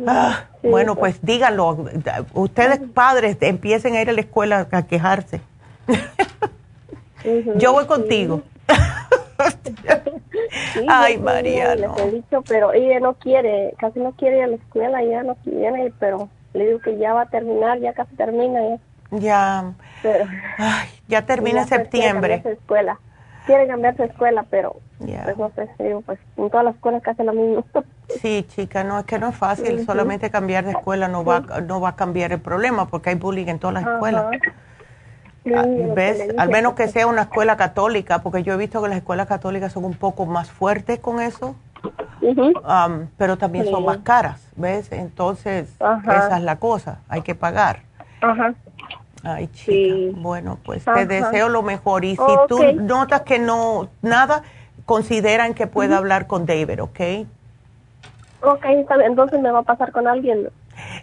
[0.08, 1.86] Ah, bueno, pues díganlo.
[2.34, 5.42] Ustedes padres empiecen a ir a la escuela a quejarse.
[7.58, 8.42] Yo voy contigo.
[10.88, 11.96] Ay, María, no.
[11.98, 15.36] he dicho, pero ella no quiere, casi no quiere ir a la escuela, ya no
[15.36, 18.80] quiere, pero le digo que ya va a terminar, ya casi termina ya.
[19.12, 19.74] Ya.
[20.58, 22.42] Ay, ya termina septiembre.
[22.46, 23.00] Escuela
[23.46, 27.24] quiere cambiarse de escuela, pero pues no sé, digo, pues en todas las escuelas casi
[27.24, 27.66] lo mismo.
[28.22, 31.80] Sí, chica, no es que no es fácil, solamente cambiar de escuela no va, no
[31.80, 34.26] va a cambiar el problema porque hay bullying en todas las escuelas.
[35.56, 35.66] Ah,
[35.96, 36.28] ¿Ves?
[36.38, 39.72] Al menos que sea una escuela católica, porque yo he visto que las escuelas católicas
[39.72, 41.56] son un poco más fuertes con eso,
[42.22, 44.92] um, pero también son más caras, ¿ves?
[44.92, 45.74] Entonces,
[46.04, 47.84] esa es la cosa, hay que pagar.
[48.20, 48.54] Ajá.
[49.24, 49.96] Ay, chica.
[50.14, 52.06] Bueno, pues te deseo lo mejor.
[52.06, 54.44] Y si tú notas que no, nada,
[54.86, 57.00] consideran que pueda hablar con David, ¿ok?
[58.42, 58.66] Ok,
[59.06, 60.50] entonces me va a pasar con alguien.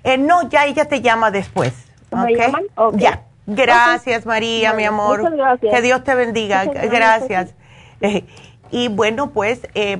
[0.02, 1.72] Eh, no, ya ella te llama después.
[2.10, 2.96] ¿ok?
[2.96, 3.22] Ya.
[3.46, 5.22] Gracias, María, mi amor.
[5.60, 6.64] Que Dios te bendiga.
[6.64, 7.54] gracias.
[8.70, 9.98] Y bueno, pues, eh,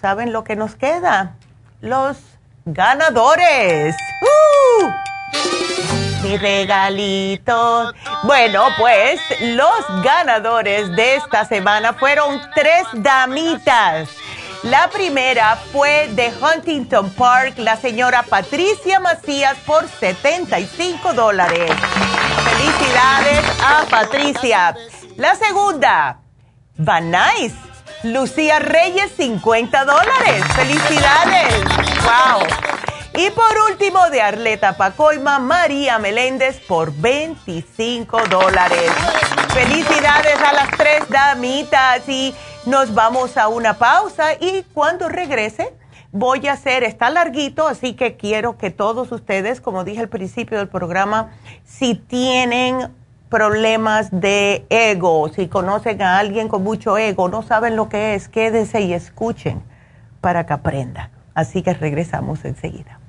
[0.00, 1.34] ¿saben lo que nos queda?
[1.80, 2.22] Los
[2.64, 3.96] ganadores.
[4.22, 5.09] ¡Uh!
[6.30, 7.92] Mi regalito.
[8.22, 14.08] Bueno, pues los ganadores de esta semana fueron tres damitas.
[14.62, 21.72] La primera fue de Huntington Park, la señora Patricia Macías por 75 dólares.
[22.44, 24.76] Felicidades a Patricia.
[25.16, 26.18] La segunda,
[26.76, 27.56] Van Nice,
[28.04, 30.44] Lucía Reyes, 50 dólares.
[30.54, 31.64] Felicidades.
[32.04, 32.79] Wow.
[33.14, 38.90] Y por último, de Arleta Pacoima, María Meléndez por 25 dólares.
[39.52, 42.34] Felicidades a las tres damitas y
[42.66, 45.74] nos vamos a una pausa y cuando regrese
[46.12, 50.58] voy a hacer, está larguito, así que quiero que todos ustedes, como dije al principio
[50.58, 51.30] del programa,
[51.64, 52.92] si tienen
[53.28, 58.28] problemas de ego, si conocen a alguien con mucho ego, no saben lo que es,
[58.28, 59.62] quédense y escuchen
[60.20, 61.10] para que aprendan.
[61.34, 62.99] Así que regresamos enseguida.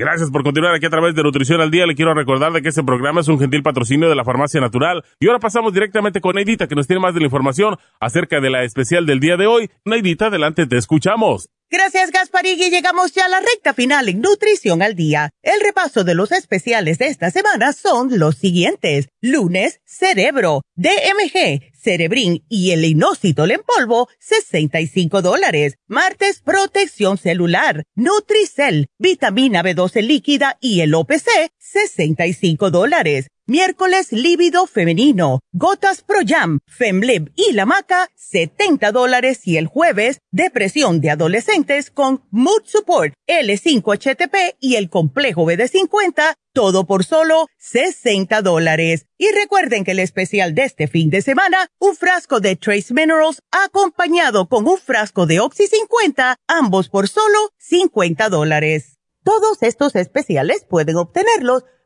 [0.00, 1.84] Gracias por continuar aquí a través de Nutrición al Día.
[1.84, 5.04] Le quiero recordar de que este programa es un gentil patrocinio de la Farmacia Natural.
[5.18, 8.48] Y ahora pasamos directamente con Neidita, que nos tiene más de la información acerca de
[8.48, 9.70] la especial del día de hoy.
[9.84, 11.50] Neidita, adelante, te escuchamos.
[11.72, 15.30] Gracias, Gasparín, y llegamos ya a la recta final en Nutrición al Día.
[15.42, 19.10] El repaso de los especiales de esta semana son los siguientes.
[19.20, 25.78] Lunes, Cerebro, DMG, Cerebrin y el inositol en polvo, 65 dólares.
[25.86, 31.28] Martes, Protección Celular, Nutricel, Vitamina B12 líquida y el OPC,
[31.58, 33.28] 65 dólares.
[33.50, 39.40] Miércoles lívido femenino, gotas Pro Jam, Femlib y la maca, 70 dólares.
[39.44, 46.86] Y el jueves, depresión de adolescentes con Mood Support, L5HTP y el complejo BD50, todo
[46.86, 49.06] por solo 60 dólares.
[49.18, 53.42] Y recuerden que el especial de este fin de semana, un frasco de Trace Minerals
[53.50, 59.00] acompañado con un frasco de Oxy 50, ambos por solo 50 dólares.
[59.24, 61.64] Todos estos especiales pueden obtenerlos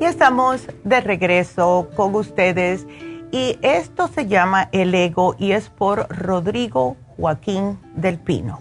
[0.00, 2.86] Y estamos de regreso con ustedes
[3.30, 8.60] y esto se llama El Ego y es por Rodrigo Joaquín del Pino.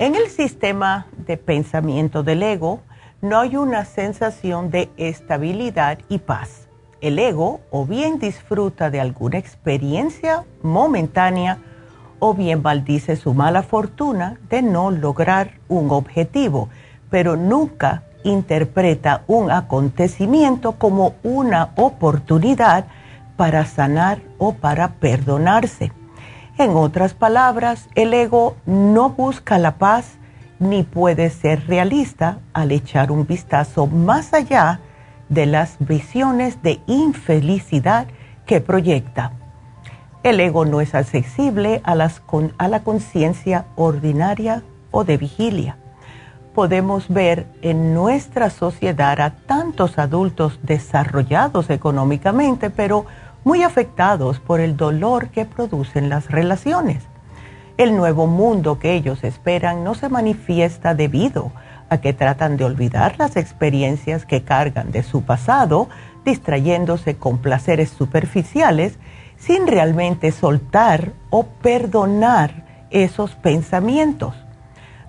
[0.00, 2.80] En el sistema de pensamiento del ego
[3.22, 6.66] no hay una sensación de estabilidad y paz.
[7.00, 11.58] El ego o bien disfruta de alguna experiencia momentánea
[12.18, 16.68] o bien maldice su mala fortuna de no lograr un objetivo,
[17.10, 22.86] pero nunca interpreta un acontecimiento como una oportunidad
[23.36, 25.92] para sanar o para perdonarse.
[26.58, 30.14] En otras palabras, el ego no busca la paz
[30.58, 34.80] ni puede ser realista al echar un vistazo más allá
[35.28, 38.06] de las visiones de infelicidad
[38.46, 39.32] que proyecta.
[40.22, 45.76] El ego no es accesible a, la conciencia ordinaria o de vigilia
[46.56, 53.04] podemos ver en nuestra sociedad a tantos adultos desarrollados económicamente, pero
[53.44, 57.02] muy afectados por el dolor que producen las relaciones.
[57.76, 61.52] El nuevo mundo que ellos esperan no se manifiesta debido
[61.90, 65.90] a que tratan de olvidar las experiencias que cargan de su pasado,
[66.24, 68.98] distrayéndose con placeres superficiales,
[69.36, 74.45] sin realmente soltar o perdonar esos pensamientos.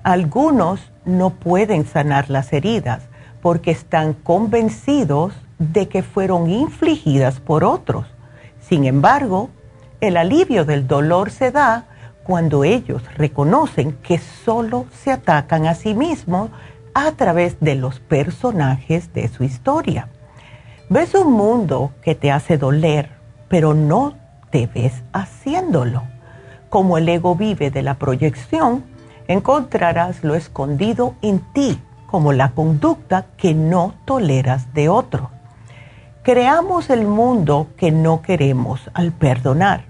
[0.07, 3.09] Algunos no pueden sanar las heridas
[3.41, 8.05] porque están convencidos de que fueron infligidas por otros.
[8.61, 9.49] Sin embargo,
[9.99, 11.88] el alivio del dolor se da
[12.23, 16.51] cuando ellos reconocen que solo se atacan a sí mismos
[16.93, 20.07] a través de los personajes de su historia.
[20.89, 23.09] Ves un mundo que te hace doler,
[23.49, 24.15] pero no
[24.51, 26.03] te ves haciéndolo.
[26.69, 28.85] Como el ego vive de la proyección,
[29.27, 35.29] encontrarás lo escondido en ti como la conducta que no toleras de otro.
[36.23, 39.85] Creamos el mundo que no queremos al perdonar.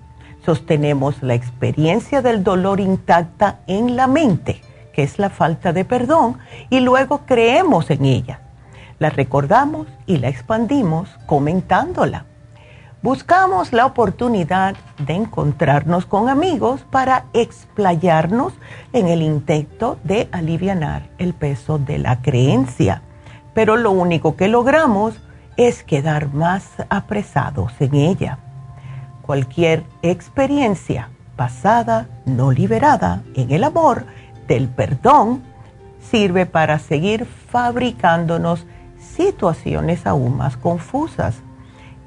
[0.46, 4.62] Sostenemos la experiencia del dolor intacta en la mente,
[4.94, 6.38] que es la falta de perdón,
[6.70, 8.42] y luego creemos en ella.
[9.00, 12.26] La recordamos y la expandimos comentándola
[13.08, 18.52] buscamos la oportunidad de encontrarnos con amigos para explayarnos
[18.92, 23.04] en el intento de aliviar el peso de la creencia.
[23.54, 25.22] Pero lo único que logramos
[25.56, 28.40] es quedar más apresados en ella.
[29.22, 34.06] Cualquier experiencia pasada no liberada en el amor
[34.50, 35.44] del perdón
[36.02, 38.66] sirve para seguir fabricándonos
[39.00, 41.42] situaciones aún más confusas.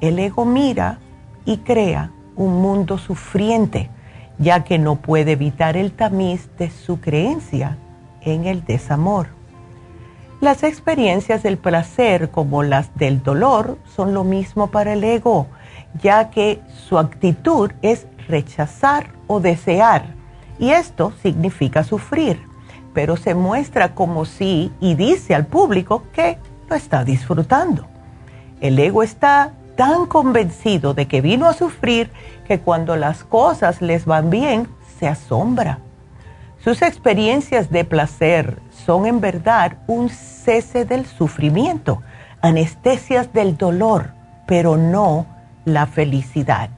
[0.01, 0.99] El ego mira
[1.45, 3.91] y crea un mundo sufriente,
[4.39, 7.77] ya que no puede evitar el tamiz de su creencia
[8.23, 9.29] en el desamor.
[10.41, 15.49] Las experiencias del placer como las del dolor son lo mismo para el ego,
[16.01, 20.15] ya que su actitud es rechazar o desear,
[20.59, 22.41] y esto significa sufrir,
[22.95, 26.39] pero se muestra como si y dice al público que
[26.71, 27.87] lo está disfrutando.
[28.63, 32.11] El ego está tan convencido de que vino a sufrir
[32.47, 34.69] que cuando las cosas les van bien,
[34.99, 35.79] se asombra.
[36.59, 42.03] Sus experiencias de placer son en verdad un cese del sufrimiento,
[42.43, 44.11] anestesias del dolor,
[44.47, 45.27] pero no
[45.65, 46.71] la felicidad.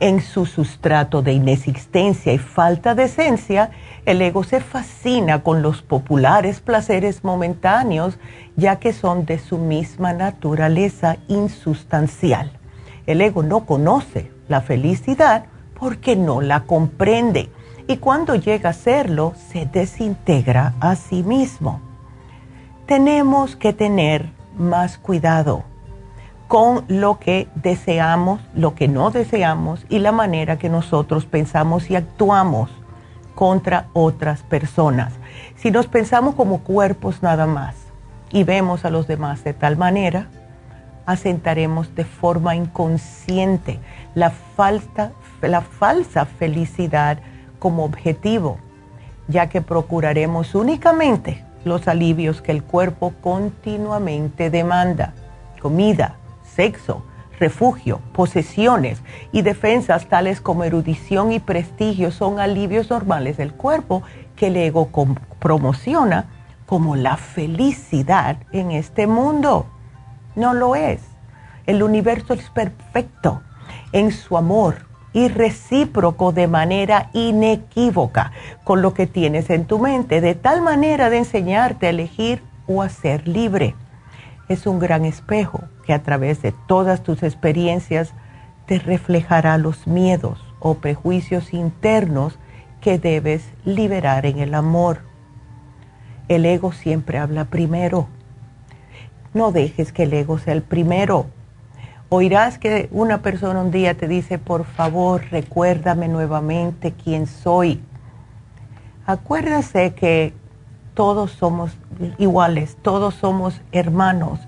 [0.00, 3.72] En su sustrato de inexistencia y falta de esencia,
[4.06, 8.16] el ego se fascina con los populares placeres momentáneos,
[8.56, 12.52] ya que son de su misma naturaleza insustancial.
[13.06, 17.50] El ego no conoce la felicidad porque no la comprende
[17.88, 21.80] y cuando llega a serlo se desintegra a sí mismo.
[22.86, 25.64] Tenemos que tener más cuidado
[26.48, 31.96] con lo que deseamos, lo que no deseamos y la manera que nosotros pensamos y
[31.96, 32.70] actuamos
[33.34, 35.12] contra otras personas.
[35.56, 37.76] Si nos pensamos como cuerpos nada más
[38.32, 40.28] y vemos a los demás de tal manera,
[41.04, 43.78] asentaremos de forma inconsciente
[44.14, 45.12] la, falta,
[45.42, 47.18] la falsa felicidad
[47.58, 48.58] como objetivo,
[49.28, 55.12] ya que procuraremos únicamente los alivios que el cuerpo continuamente demanda,
[55.60, 56.16] comida,
[56.58, 57.04] sexo,
[57.38, 64.02] refugio, posesiones y defensas tales como erudición y prestigio son alivios normales del cuerpo
[64.34, 64.88] que el ego
[65.38, 66.24] promociona
[66.66, 69.66] como la felicidad en este mundo.
[70.34, 71.00] No lo es.
[71.66, 73.40] El universo es perfecto
[73.92, 78.32] en su amor y recíproco de manera inequívoca
[78.64, 82.82] con lo que tienes en tu mente, de tal manera de enseñarte a elegir o
[82.82, 83.76] a ser libre
[84.48, 88.12] es un gran espejo que a través de todas tus experiencias
[88.66, 92.38] te reflejará los miedos o prejuicios internos
[92.80, 95.00] que debes liberar en el amor.
[96.28, 98.08] El ego siempre habla primero.
[99.34, 101.26] No dejes que el ego sea el primero.
[102.10, 107.82] Oirás que una persona un día te dice, por favor, recuérdame nuevamente quién soy.
[109.06, 110.32] Acuérdase que
[110.98, 111.70] todos somos
[112.18, 114.40] iguales, todos somos hermanos.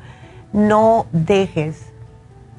[0.52, 1.92] No dejes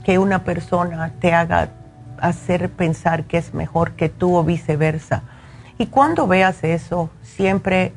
[0.05, 1.71] que una persona te haga
[2.17, 5.23] hacer pensar que es mejor que tú o viceversa.
[5.77, 7.91] Y cuando veas eso, siempre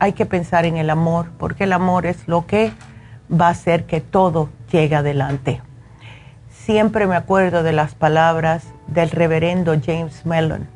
[0.00, 2.72] hay que pensar en el amor, porque el amor es lo que
[3.30, 5.62] va a hacer que todo llegue adelante.
[6.50, 10.66] Siempre me acuerdo de las palabras del reverendo James Mellon.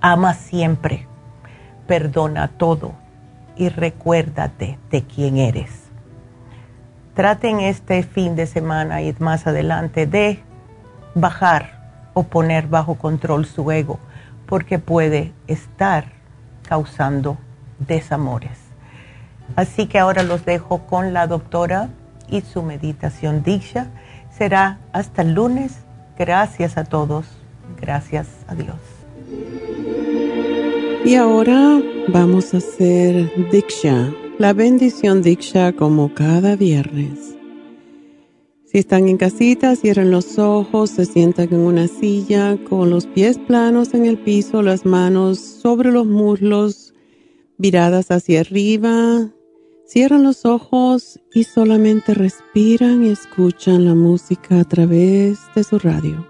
[0.00, 1.06] Ama siempre,
[1.86, 2.98] perdona todo
[3.60, 5.70] y recuérdate de quién eres.
[7.14, 10.42] Traten este fin de semana y más adelante de
[11.14, 14.00] bajar o poner bajo control su ego
[14.46, 16.06] porque puede estar
[16.66, 17.36] causando
[17.78, 18.58] desamores.
[19.56, 21.90] Así que ahora los dejo con la doctora
[22.28, 23.88] y su meditación Diksha.
[24.30, 25.80] Será hasta el lunes.
[26.18, 27.26] Gracias a todos.
[27.78, 28.78] Gracias a Dios.
[31.04, 37.34] Y ahora vamos a hacer Diksha, la bendición Diksha como cada viernes.
[38.66, 43.38] Si están en casita, cierren los ojos, se sientan en una silla con los pies
[43.38, 46.94] planos en el piso, las manos sobre los muslos,
[47.56, 49.32] viradas hacia arriba.
[49.86, 56.29] Cierran los ojos y solamente respiran y escuchan la música a través de su radio.